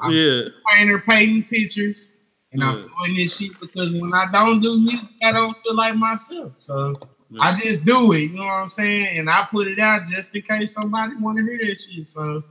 I'm 0.00 0.10
yeah, 0.10 0.42
painter 0.70 0.98
painting 0.98 1.44
pictures. 1.44 2.10
And 2.52 2.64
I'm 2.64 2.76
doing 2.76 3.14
this 3.14 3.36
shit 3.36 3.58
because 3.60 3.92
when 3.92 4.12
I 4.14 4.26
don't 4.32 4.60
do 4.60 4.80
music, 4.80 5.08
I 5.22 5.32
don't 5.32 5.56
feel 5.62 5.74
like 5.76 5.94
myself. 5.96 6.52
So 6.60 6.94
I 7.38 7.54
just 7.60 7.84
do 7.84 8.12
it, 8.14 8.30
you 8.30 8.36
know 8.38 8.44
what 8.44 8.52
I'm 8.52 8.70
saying? 8.70 9.18
And 9.18 9.28
I 9.28 9.46
put 9.50 9.68
it 9.68 9.78
out 9.78 10.06
just 10.08 10.34
in 10.34 10.40
case 10.42 10.72
somebody 10.72 11.14
want 11.16 11.36
to 11.38 11.44
hear 11.44 11.58
that 11.58 11.78
shit. 11.80 12.06
So, 12.06 12.42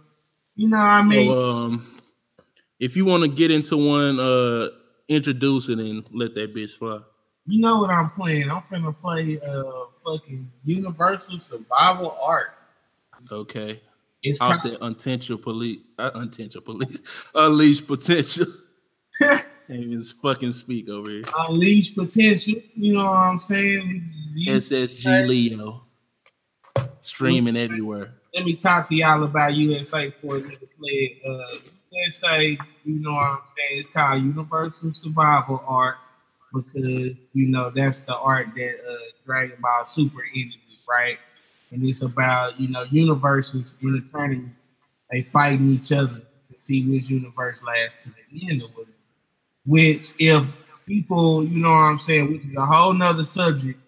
you 0.55 0.67
know, 0.69 0.77
what 0.77 0.83
I 0.83 1.01
mean, 1.01 1.29
so 1.31 1.51
um, 1.51 1.99
if 2.79 2.95
you 2.95 3.05
want 3.05 3.23
to 3.23 3.29
get 3.29 3.49
into 3.49 3.75
one, 3.75 4.19
uh, 4.19 4.67
introduce 5.07 5.67
it 5.69 5.79
and 5.79 6.07
let 6.11 6.35
that 6.35 6.53
bitch 6.53 6.77
fly. 6.77 6.99
you 7.47 7.59
know 7.59 7.79
what 7.79 7.89
I'm 7.89 8.11
playing. 8.11 8.51
I'm 8.51 8.61
finna 8.63 8.95
play 9.01 9.39
uh 9.39 9.63
fucking 10.05 10.51
Universal 10.63 11.39
Survival 11.39 12.15
Art. 12.21 12.53
Okay, 13.31 13.81
It's 14.21 14.39
off 14.41 14.61
the 14.61 14.77
intentional 14.85 15.41
police, 15.41 15.79
uh, 15.97 16.11
intentional 16.15 16.63
police, 16.63 17.01
unleash 17.33 17.85
potential. 17.85 18.45
Can't 19.67 19.81
even 19.81 20.01
fucking 20.01 20.53
speak 20.53 20.87
over 20.87 21.09
here. 21.09 21.23
unleash 21.39 21.93
potential. 21.93 22.55
You 22.75 22.93
know 22.93 23.05
what 23.05 23.17
I'm 23.17 23.39
saying? 23.39 24.01
SSG 24.47 25.27
Leo, 25.27 25.83
streaming 27.01 27.57
everywhere. 27.57 28.13
let 28.33 28.45
me 28.45 28.55
talk 28.55 28.87
to 28.87 28.95
y'all 28.95 29.23
about 29.23 29.55
USA 29.55 30.09
for 30.09 30.37
a 30.37 30.39
nigga 30.39 30.67
play. 30.79 31.19
it. 31.21 31.29
Uh, 31.29 31.57
USA, 31.91 32.57
you 32.85 32.99
know 33.01 33.11
what 33.11 33.23
I'm 33.23 33.39
saying? 33.57 33.79
It's 33.79 33.89
called 33.89 34.21
Universal 34.21 34.93
Survival 34.93 35.61
Art 35.67 35.97
because 36.53 37.17
you 37.33 37.47
know 37.47 37.69
that's 37.69 38.01
the 38.01 38.15
art 38.15 38.47
that 38.55 38.75
uh, 38.89 38.97
Dragon 39.25 39.57
Ball 39.61 39.85
Super 39.85 40.23
ended 40.33 40.59
with, 40.69 40.79
right? 40.87 41.17
And 41.71 41.85
it's 41.85 42.03
about 42.03 42.59
you 42.59 42.69
know 42.69 42.83
universes 42.83 43.75
in 43.81 43.95
a 43.95 44.01
tournament. 44.01 44.53
They 45.11 45.23
fighting 45.23 45.67
each 45.67 45.91
other 45.91 46.21
to 46.47 46.57
see 46.57 46.85
which 46.85 47.09
universe 47.09 47.61
lasts 47.63 48.03
to 48.03 48.09
the 48.09 48.49
end 48.49 48.61
or 48.61 48.69
whatever. 48.69 48.91
Which, 49.67 50.13
if 50.17 50.43
people, 50.87 51.43
you 51.43 51.59
know 51.59 51.69
what 51.69 51.75
I'm 51.75 51.99
saying, 51.99 52.31
which 52.31 52.45
is 52.45 52.55
a 52.55 52.65
whole 52.65 52.93
nother 52.93 53.23
subject. 53.23 53.79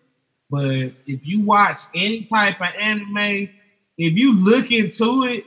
But 0.52 0.92
if 1.08 1.26
you 1.26 1.42
watch 1.42 1.80
any 1.96 2.24
type 2.24 2.62
of 2.62 2.68
anime, 2.78 3.50
if 3.98 4.14
you 4.14 4.36
look 4.44 4.72
into 4.72 5.24
it, 5.24 5.46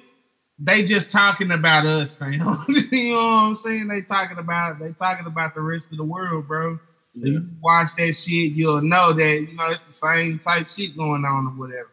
they 0.59 0.83
just 0.83 1.11
talking 1.11 1.51
about 1.51 1.87
us, 1.87 2.13
fam. 2.15 2.33
you 2.69 3.15
know 3.15 3.17
what 3.17 3.43
I'm 3.43 3.57
saying? 3.57 3.89
They 3.89 4.01
talking 4.01 4.39
about 4.39 4.79
they 4.79 4.93
talking 4.93 5.27
about 5.27 5.55
the 5.55 5.61
rest 5.61 5.91
of 5.91 5.99
the 5.99 6.05
world, 6.05 6.47
bro. 6.47 6.79
If 7.15 7.27
you 7.27 7.51
watch 7.61 7.95
that 7.97 8.13
shit, 8.15 8.53
you'll 8.53 8.81
know 8.81 9.13
that 9.13 9.41
you 9.41 9.55
know 9.55 9.71
it's 9.71 9.87
the 9.87 9.93
same 9.93 10.39
type 10.39 10.69
shit 10.69 10.97
going 10.97 11.25
on 11.25 11.47
or 11.47 11.51
whatever. 11.51 11.91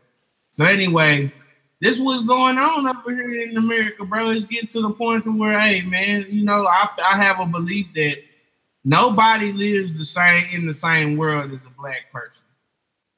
So 0.52 0.66
anyway, 0.66 1.34
this 1.82 2.00
was 2.00 2.24
going 2.24 2.58
on 2.58 2.88
over 2.88 3.14
here 3.14 3.50
in 3.50 3.58
America, 3.58 4.06
bro. 4.06 4.30
It's 4.30 4.46
getting 4.46 4.68
to 4.68 4.82
the 4.82 4.92
point 4.92 5.24
to 5.26 5.38
where, 5.38 5.60
hey, 5.60 5.82
man, 5.82 6.26
you 6.30 6.44
know, 6.44 6.66
I, 6.68 6.90
I 7.04 7.18
have 7.22 7.40
a 7.40 7.46
belief 7.46 7.88
that 7.96 8.18
nobody 8.84 9.52
lives 9.52 9.94
the 9.94 10.06
same 10.06 10.46
in 10.54 10.66
the 10.66 10.74
same 10.74 11.18
world 11.18 11.52
as 11.52 11.64
a 11.64 11.70
black 11.80 12.12
person. 12.12 12.46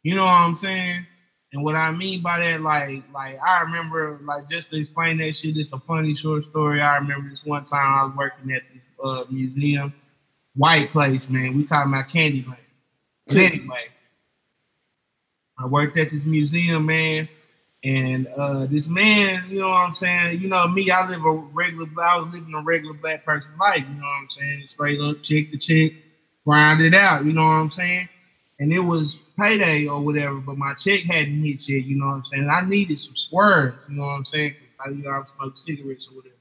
You 0.04 0.16
know 0.16 0.26
what 0.26 0.32
I'm 0.32 0.56
saying? 0.56 1.06
And 1.54 1.64
what 1.64 1.76
I 1.76 1.92
mean 1.92 2.22
by 2.22 2.40
that, 2.40 2.62
like, 2.62 3.04
like 3.14 3.38
I 3.42 3.62
remember, 3.62 4.20
like, 4.24 4.48
just 4.48 4.70
to 4.70 4.80
explain 4.80 5.18
that 5.18 5.36
shit, 5.36 5.58
it's 5.58 5.74
a 5.74 5.80
funny 5.80 6.16
short 6.16 6.46
story. 6.46 6.82
I 6.82 6.96
remember 6.96 7.30
this 7.30 7.46
one 7.46 7.64
time 7.66 8.00
I 8.00 8.04
was 8.06 8.16
working 8.16 8.54
at 8.54 8.62
this 8.74 8.86
uh, 9.04 9.26
museum, 9.30 9.94
white 10.56 10.92
place, 10.92 11.30
man. 11.30 11.58
We 11.58 11.66
talking 11.66 11.92
about 11.94 12.08
Candyland. 12.08 12.56
But 13.28 13.38
anyway, 13.38 13.86
I 15.60 15.66
worked 15.66 15.98
at 15.98 16.10
this 16.10 16.26
museum, 16.26 16.86
man. 16.86 17.28
And 17.84 18.28
uh, 18.28 18.68
this 18.68 18.88
man, 18.88 19.44
you 19.50 19.60
know 19.60 19.70
what 19.70 19.82
I'm 19.82 19.94
saying? 19.94 20.40
You 20.40 20.50
know 20.50 20.68
me, 20.68 20.92
I 20.92 21.08
live 21.08 21.26
a 21.26 21.32
regular, 21.32 21.88
I 22.04 22.20
was 22.20 22.36
living 22.38 22.54
a 22.54 22.62
regular 22.62 22.94
black 22.94 23.26
person 23.26 23.50
life. 23.60 23.84
You 23.88 23.96
know 23.96 24.02
what 24.02 24.22
I'm 24.22 24.30
saying? 24.30 24.68
Straight 24.68 25.02
up, 25.02 25.24
chick 25.24 25.52
to 25.52 25.58
chick, 25.58 25.96
grind 26.46 26.82
it 26.82 26.94
out. 26.94 27.26
You 27.26 27.34
know 27.34 27.42
what 27.42 27.54
I'm 27.54 27.72
saying? 27.72 28.08
And 28.60 28.72
it 28.72 28.80
was 28.80 29.20
payday 29.36 29.88
or 29.88 30.00
whatever, 30.02 30.36
but 30.36 30.58
my 30.58 30.76
check 30.76 31.02
hadn't 31.02 31.44
hit 31.44 31.68
yet. 31.68 31.84
You 31.84 31.98
know 31.98 32.06
what 32.06 32.14
I'm 32.14 32.24
saying? 32.24 32.50
I 32.52 32.62
needed 32.62 33.00
some 33.00 33.16
squares. 33.16 33.74
You 33.90 33.96
know 33.96 34.04
what 34.04 34.10
I'm 34.10 34.26
saying? 34.26 34.56
I, 34.86 34.90
you 34.90 35.04
know, 35.04 35.10
I 35.10 35.48
cigarettes 35.56 36.08
or 36.10 36.18
whatever. 36.18 36.36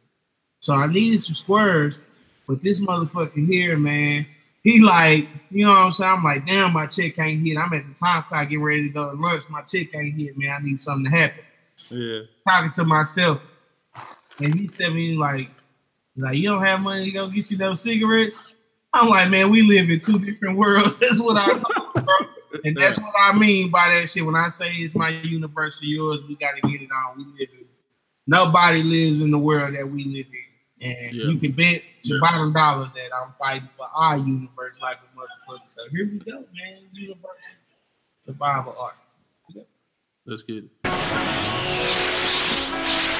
So 0.58 0.74
I 0.74 0.86
needed 0.86 1.22
some 1.22 1.34
squares, 1.34 1.98
but 2.46 2.60
this 2.60 2.84
motherfucker 2.84 3.46
here, 3.46 3.78
man, 3.78 4.26
he 4.62 4.82
like, 4.82 5.26
you 5.50 5.66
know 5.66 5.72
what 5.72 5.78
I'm 5.78 5.92
saying? 5.92 6.12
I'm 6.12 6.24
like, 6.24 6.46
damn, 6.46 6.72
my 6.72 6.86
check 6.86 7.18
ain't 7.18 7.46
hit. 7.46 7.56
I'm 7.56 7.72
at 7.72 7.86
the 7.86 7.94
time 7.94 8.22
clock 8.24 8.48
getting 8.48 8.62
ready 8.62 8.84
to 8.84 8.88
go 8.88 9.10
to 9.10 9.20
lunch. 9.20 9.48
My 9.50 9.62
check 9.62 9.94
ain't 9.94 10.18
hit, 10.18 10.38
man. 10.38 10.56
I 10.58 10.64
need 10.64 10.78
something 10.78 11.10
to 11.10 11.16
happen. 11.16 11.44
Yeah. 11.90 12.20
Talking 12.46 12.70
to 12.70 12.84
myself. 12.84 13.42
And 14.38 14.54
he 14.54 14.68
said 14.68 14.92
me 14.94 15.16
like, 15.16 15.50
like, 16.16 16.38
you 16.38 16.48
don't 16.48 16.64
have 16.64 16.80
money 16.80 17.06
to 17.06 17.10
go 17.10 17.28
get 17.28 17.50
you 17.50 17.56
those 17.56 17.80
cigarettes? 17.80 18.38
I'm 18.92 19.08
like, 19.08 19.30
man, 19.30 19.50
we 19.50 19.62
live 19.62 19.90
in 19.90 20.00
two 20.00 20.18
different 20.18 20.56
worlds. 20.56 20.98
That's 21.00 21.20
what 21.20 21.36
I'm 21.36 21.58
talking 21.58 22.02
about. 22.02 22.28
And 22.64 22.76
that's 22.76 22.98
what 22.98 23.14
I 23.18 23.32
mean 23.32 23.70
by 23.70 23.94
that 23.94 24.08
shit. 24.08 24.26
When 24.26 24.34
I 24.34 24.48
say 24.48 24.72
it's 24.72 24.94
my 24.94 25.10
universe 25.10 25.80
or 25.80 25.86
yours, 25.86 26.18
we 26.28 26.34
gotta 26.34 26.60
get 26.60 26.82
it 26.82 26.88
on. 26.90 27.16
We 27.16 27.24
live 27.24 27.48
in 27.52 27.66
nobody 28.26 28.82
lives 28.82 29.20
in 29.20 29.30
the 29.30 29.38
world 29.38 29.74
that 29.74 29.88
we 29.88 30.04
live 30.04 30.26
in. 30.26 30.49
And 30.82 31.14
Yeah. 31.14 31.24
you 31.26 31.38
can 31.38 31.52
bet 31.52 31.82
your 32.04 32.18
Yeah. 32.18 32.20
bottom 32.30 32.52
dollar 32.52 32.90
that 32.94 33.10
I'm 33.14 33.32
fighting 33.38 33.68
for 33.76 33.86
our 33.94 34.16
universe 34.16 34.78
like 34.80 34.98
a 34.98 35.18
motherfucker. 35.18 35.66
So 35.68 35.82
here 35.90 36.06
we 36.10 36.18
go, 36.20 36.32
man. 36.54 36.88
Universal 36.92 37.54
survival 38.24 38.76
art. 38.78 38.96
Let's 40.26 40.42
get. 40.42 40.64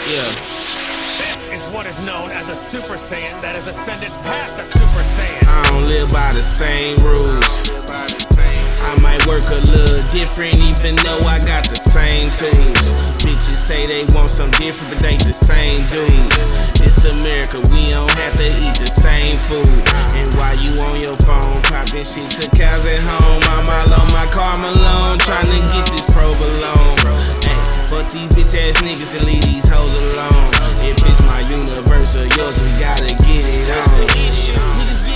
Yeah. 0.09 0.31
This 1.19 1.47
is 1.49 1.63
what 1.75 1.87
is 1.87 2.01
known 2.01 2.31
as 2.31 2.49
a 2.49 2.55
Super 2.57 2.95
Saiyan 2.95 3.41
that 3.43 3.55
has 3.55 3.69
ascended 3.69 4.11
past 4.23 4.59
a 4.59 4.65
Super 4.65 5.05
Saiyan. 5.17 5.47
I 5.49 5.63
don't 5.71 5.87
live 5.87 6.11
by 6.11 6.31
the 6.33 6.43
same 6.43 6.97
rules. 6.99 7.71
I 8.83 8.97
might 9.03 9.25
work 9.27 9.45
a 9.51 9.61
little 9.69 10.03
different, 10.09 10.57
even 10.59 10.97
though 11.05 11.21
I 11.29 11.39
got 11.39 11.69
the 11.69 11.77
same 11.77 12.33
tools. 12.33 13.13
Bitches 13.21 13.61
say 13.61 13.87
they 13.87 14.05
want 14.17 14.31
some 14.31 14.51
different, 14.53 14.93
but 14.93 15.03
they 15.03 15.17
the 15.17 15.33
same 15.33 15.85
dudes. 15.93 16.41
It's 16.81 17.05
America, 17.05 17.61
we 17.71 17.89
don't 17.89 18.11
have 18.17 18.35
to 18.41 18.49
eat 18.49 18.77
the 18.81 18.89
same 18.89 19.39
food. 19.45 19.69
And 20.17 20.33
while 20.35 20.57
you 20.57 20.73
on 20.81 20.99
your 20.99 21.17
phone, 21.29 21.61
popping 21.69 22.05
shit 22.05 22.31
to 22.41 22.49
cows 22.57 22.87
at 22.87 23.03
home, 23.05 23.43
I'm 23.53 23.69
all 23.69 24.01
on 24.01 24.09
my 24.17 24.27
car 24.33 24.57
Malone, 24.57 25.19
trying 25.21 25.53
to 25.53 25.61
get 25.71 25.85
this 25.93 26.09
provolone. 26.09 26.97
Hey, 27.45 27.61
fuck 27.85 28.09
these 28.09 28.33
bitch 28.33 28.57
ass 28.57 28.81
niggas 28.81 29.15
and 29.15 29.25
leave 29.29 29.45
these 29.45 29.69
hoes 29.69 29.93
alone. 29.93 30.51
If 30.81 31.05
it's 31.05 31.23
my 31.25 31.41
universe 31.53 32.17
or 32.17 32.27
yours, 32.37 32.61
we 32.63 32.73
gotta 32.81 33.13
get 33.29 33.47
it 33.47 33.69
on. 33.69 35.10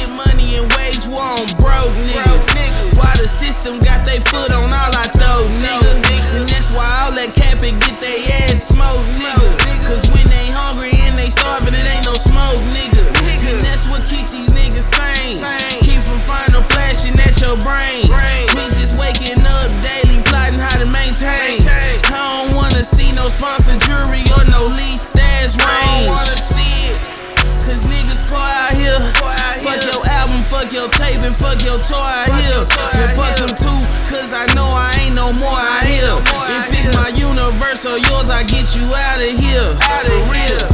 And 0.55 0.71
wage 0.79 1.07
war 1.11 1.27
on 1.27 1.51
broke 1.59 1.91
niggas. 2.07 2.47
Why 2.95 3.11
the 3.19 3.27
system 3.27 3.81
got 3.81 4.07
they 4.07 4.21
foot 4.21 4.51
on 4.51 4.71
all 4.71 4.93
I 4.95 5.03
throw, 5.19 5.51
nigga? 5.51 5.93
And 6.39 6.49
that's 6.49 6.75
why 6.75 6.95
all 6.99 7.13
that 7.19 7.35
capping 7.35 7.79
get 7.83 7.99
they 8.01 8.23
ass 8.39 8.71
smoked, 8.71 9.19
nigga. 9.19 9.51
Cause 9.83 10.07
when 10.15 10.27
they 10.31 10.47
hungry 10.51 10.95
and 11.03 11.17
they 11.17 11.31
starving, 11.31 11.75
it 11.75 11.85
ain't 11.85 12.07
no 12.07 12.15
smoke, 12.15 12.63
nigga. 12.71 13.03
And 13.51 13.61
that's 13.61 13.87
what 13.91 14.07
keep 14.07 14.31
these 14.31 14.55
niggas 14.55 14.87
sane. 14.95 15.43
Keep 15.83 16.03
from 16.07 16.19
final 16.23 16.63
flashing 16.63 17.19
at 17.19 17.35
your 17.43 17.59
brain. 17.59 18.07
We 18.55 18.63
just 18.79 18.99
waking 18.99 19.43
up 19.43 19.69
daily, 19.83 20.23
plotting 20.23 20.59
how 20.59 20.79
to 20.79 20.87
maintain. 20.87 21.61
I 21.67 22.47
don't 22.47 22.55
wanna 22.55 22.83
see 22.85 23.13
no 23.13 23.29
sponsored 23.29 23.81
jewelry 23.83 24.23
your 30.75 30.89
tape, 30.91 31.23
and 31.23 31.35
fuck 31.35 31.63
your 31.63 31.79
toy 31.79 32.03
out 32.03 32.29
here. 32.43 32.67
And 32.99 33.11
fuck 33.15 33.39
them 33.39 33.55
too, 33.55 33.81
cause 34.11 34.33
I 34.35 34.45
know 34.55 34.67
I 34.75 34.93
ain't 35.01 35.15
no 35.15 35.33
more 35.33 35.55
out 35.55 35.87
here. 35.87 36.19
If 36.51 36.75
it's 36.75 36.97
my 36.97 37.09
universe 37.15 37.87
or 37.87 37.97
yours, 37.97 38.29
I 38.29 38.43
get 38.43 38.75
you 38.75 38.83
out 38.93 39.23
of 39.23 39.31
here. 39.39 39.71
For 40.03 40.21
real. 40.31 40.67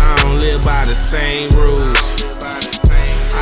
I 0.00 0.20
don't 0.22 0.38
live 0.38 0.62
by 0.62 0.84
the 0.84 0.94
same 0.94 1.50
rules. 1.50 2.31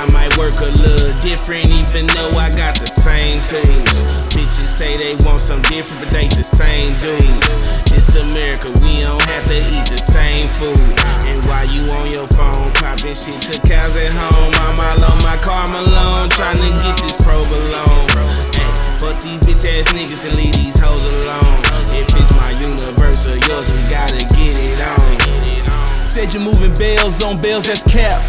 I 0.01 0.09
might 0.17 0.33
work 0.39 0.57
a 0.65 0.73
little 0.81 1.13
different, 1.21 1.69
even 1.69 2.07
though 2.17 2.33
I 2.33 2.49
got 2.49 2.81
the 2.81 2.89
same 2.89 3.37
tools. 3.45 4.25
Bitches 4.33 4.65
say 4.65 4.97
they 4.97 5.13
want 5.29 5.45
some 5.45 5.61
different, 5.69 6.01
but 6.01 6.09
they 6.09 6.25
the 6.25 6.41
same 6.41 6.97
dudes. 7.05 7.45
It's 7.93 8.17
America, 8.17 8.73
we 8.81 8.97
don't 9.05 9.21
have 9.29 9.45
to 9.45 9.61
eat 9.61 9.85
the 9.93 10.01
same 10.01 10.49
food. 10.57 10.81
And 11.29 11.45
while 11.45 11.69
you 11.69 11.85
on 11.93 12.09
your 12.09 12.25
phone, 12.33 12.73
popping 12.81 13.13
shit 13.13 13.45
to 13.53 13.61
cows 13.69 13.93
at 14.01 14.17
home, 14.17 14.57
I'm 14.65 14.81
all 14.81 15.05
on 15.05 15.21
my 15.21 15.37
car 15.37 15.69
Malone, 15.69 16.33
trying 16.33 16.65
to 16.65 16.73
get 16.81 16.97
this 17.05 17.21
provolone. 17.21 18.09
Hey, 18.57 18.73
fuck 18.97 19.21
these 19.21 19.37
bitch 19.45 19.69
ass 19.69 19.93
niggas 19.93 20.25
and 20.25 20.33
leave 20.33 20.57
these 20.57 20.81
hoes 20.81 21.05
alone. 21.05 21.61
If 21.93 22.09
it's 22.17 22.33
my 22.41 22.57
universe 22.57 23.29
or 23.29 23.37
yours, 23.37 23.69
we 23.69 23.85
gotta 23.85 24.25
get 24.33 24.57
it 24.57 24.81
on. 24.81 26.01
Said 26.03 26.33
you're 26.33 26.43
moving 26.43 26.73
bells 26.73 27.23
on 27.23 27.37
bells, 27.37 27.69
that's 27.69 27.85
cap. 27.85 28.25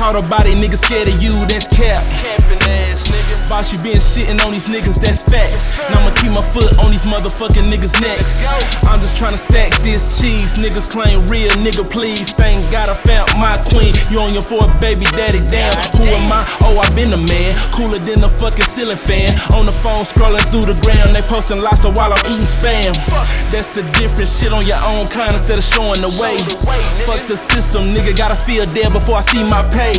Caught 0.00 0.16
a 0.16 0.26
body, 0.28 0.54
nigga 0.54 0.78
scared 0.78 1.08
of 1.08 1.22
you, 1.22 1.44
that's 1.44 1.68
cap. 1.68 2.00
capping 2.16 2.56
ass 2.72 3.10
nigga. 3.12 3.36
Boss, 3.50 3.70
you 3.70 3.76
been 3.84 4.00
shitting 4.00 4.40
on 4.40 4.52
these 4.52 4.66
niggas, 4.66 4.96
that's 4.96 5.20
facts. 5.20 5.76
Now 5.92 6.00
I'ma 6.00 6.16
keep 6.16 6.32
my 6.32 6.40
foot 6.40 6.72
on 6.80 6.90
these 6.90 7.04
motherfucking 7.04 7.68
niggas' 7.68 8.00
necks. 8.00 8.48
I'm 8.88 8.98
just 9.02 9.20
tryna 9.20 9.36
stack 9.36 9.76
this 9.82 10.18
cheese. 10.18 10.54
Niggas 10.56 10.88
claim 10.88 11.26
real, 11.26 11.52
nigga, 11.60 11.84
please. 11.84 12.32
Thank 12.32 12.70
God 12.70 12.88
I 12.88 12.94
found 12.94 13.28
my 13.36 13.60
queen. 13.68 13.92
You 14.08 14.24
on 14.24 14.32
your 14.32 14.40
fourth 14.40 14.72
baby 14.80 15.04
daddy, 15.12 15.44
damn. 15.46 15.76
Who 16.00 16.08
am 16.08 16.32
I? 16.32 16.48
Oh, 16.64 16.78
I 16.78 16.88
been 16.96 17.12
a 17.12 17.20
man. 17.20 17.52
Cooler 17.76 18.00
than 18.00 18.24
a 18.24 18.28
fucking 18.30 18.64
ceiling 18.64 18.96
fan. 18.96 19.36
On 19.52 19.66
the 19.66 19.72
phone, 19.84 20.08
scrolling 20.08 20.48
through 20.48 20.64
the 20.64 20.80
ground. 20.80 21.12
They 21.12 21.20
posting 21.20 21.60
lots 21.60 21.84
of 21.84 21.98
while 21.98 22.14
I'm 22.16 22.24
eating 22.32 22.48
spam. 22.48 22.96
That's 23.52 23.68
the 23.68 23.82
difference. 24.00 24.32
Shit 24.40 24.54
on 24.54 24.64
your 24.64 24.80
own 24.88 25.08
kind 25.08 25.32
instead 25.32 25.58
of 25.58 25.64
showing 25.64 26.00
the 26.00 26.08
way. 26.16 26.40
Fuck 27.04 27.28
the 27.28 27.36
system, 27.36 27.92
nigga. 27.92 28.16
Gotta 28.16 28.36
feel 28.36 28.64
dead 28.72 28.94
before 28.94 29.18
I 29.18 29.20
see 29.20 29.44
my 29.44 29.60
pay. 29.68 29.89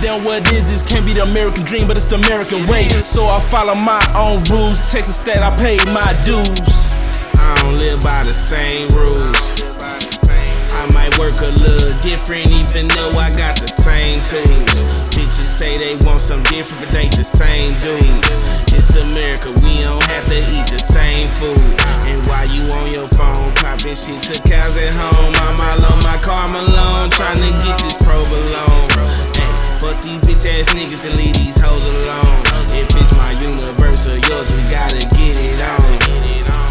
Damn, 0.00 0.24
what 0.24 0.50
is, 0.52 0.70
this 0.70 0.82
can't 0.82 1.06
be 1.06 1.12
the 1.12 1.22
American 1.22 1.64
dream, 1.64 1.86
but 1.86 1.96
it's 1.96 2.06
the 2.06 2.16
American 2.16 2.66
way. 2.66 2.88
So 3.04 3.26
I 3.26 3.38
follow 3.40 3.74
my 3.74 4.02
own 4.14 4.42
rules. 4.44 4.80
Texas 4.90 5.16
state, 5.16 5.38
I 5.38 5.54
pay 5.56 5.76
my 5.92 6.18
dues. 6.20 6.86
I 7.38 7.58
don't 7.62 7.78
live 7.78 8.00
by 8.00 8.22
the 8.22 8.32
same 8.32 8.88
rules. 8.90 9.69
I 10.80 10.88
might 10.94 11.12
work 11.18 11.36
a 11.44 11.52
little 11.60 11.92
different, 12.00 12.50
even 12.50 12.88
though 12.88 13.12
I 13.12 13.28
got 13.28 13.60
the 13.60 13.68
same 13.68 14.16
tools. 14.24 15.04
Bitches 15.12 15.44
say 15.44 15.76
they 15.76 16.00
want 16.08 16.22
some 16.22 16.42
different, 16.44 16.80
but 16.80 16.90
they 16.90 17.04
the 17.12 17.22
same 17.22 17.76
dudes. 17.84 18.24
It's 18.72 18.96
America, 18.96 19.52
we 19.60 19.84
don't 19.84 20.00
have 20.08 20.24
to 20.32 20.40
eat 20.40 20.72
the 20.72 20.80
same 20.80 21.28
food. 21.36 21.60
And 22.08 22.24
while 22.24 22.48
you 22.48 22.64
on 22.72 22.88
your 22.96 23.08
phone, 23.12 23.52
popping 23.60 23.92
shit 23.92 24.24
to 24.32 24.40
cows 24.48 24.80
at 24.80 24.96
home, 24.96 25.36
I'm 25.44 25.60
all 25.60 25.84
on 25.84 26.00
my 26.00 26.16
car 26.16 26.48
Malone, 26.48 27.12
trying 27.12 27.44
to 27.44 27.52
get 27.60 27.76
this 27.84 28.00
provolone. 28.00 28.88
Hey, 29.36 29.52
fuck 29.84 30.00
these 30.00 30.16
bitch 30.24 30.48
ass 30.48 30.72
niggas 30.72 31.04
and 31.04 31.12
leave 31.20 31.36
these 31.36 31.60
hoes 31.60 31.84
alone. 31.84 32.40
If 32.72 32.88
it's 32.96 33.12
my 33.20 33.36
universe 33.36 34.08
or 34.08 34.16
yours, 34.16 34.48
we 34.48 34.64
gotta 34.64 35.04
get 35.12 35.36
it 35.44 35.60
on. 35.60 36.69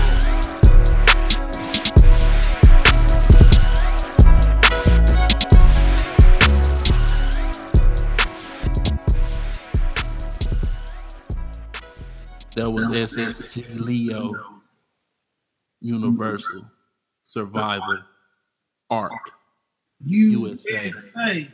That 12.55 12.69
was 12.69 12.87
SSG 12.89 13.79
Leo. 13.79 14.33
Universal. 15.81 16.65
Survival. 17.23 17.99
Arc. 18.89 19.11
USA. 20.01 20.87
USA. 20.87 21.49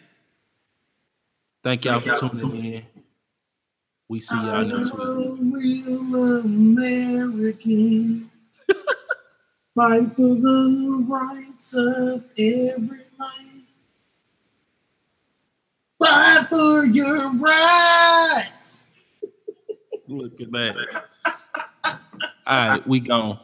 Thank 1.64 1.86
y'all 1.86 2.00
for 2.00 2.16
tuning 2.16 2.66
in. 2.66 2.86
We 4.08 4.20
see 4.20 4.36
y'all 4.36 4.64
next 4.64 4.94
week. 4.94 5.38
real 5.42 6.40
American. 6.42 8.30
Fight 9.74 10.16
for 10.16 10.36
the 10.36 11.06
rights 11.10 11.74
of 11.76 12.24
every 12.38 13.06
man. 13.18 13.64
Fight 16.00 16.48
for 16.50 16.86
your 16.86 17.32
rights. 17.34 18.75
Look 20.08 20.40
at 20.42 20.52
that. 20.52 21.06
All 22.48 22.70
right, 22.70 22.88
we 22.88 23.00
gone. 23.00 23.40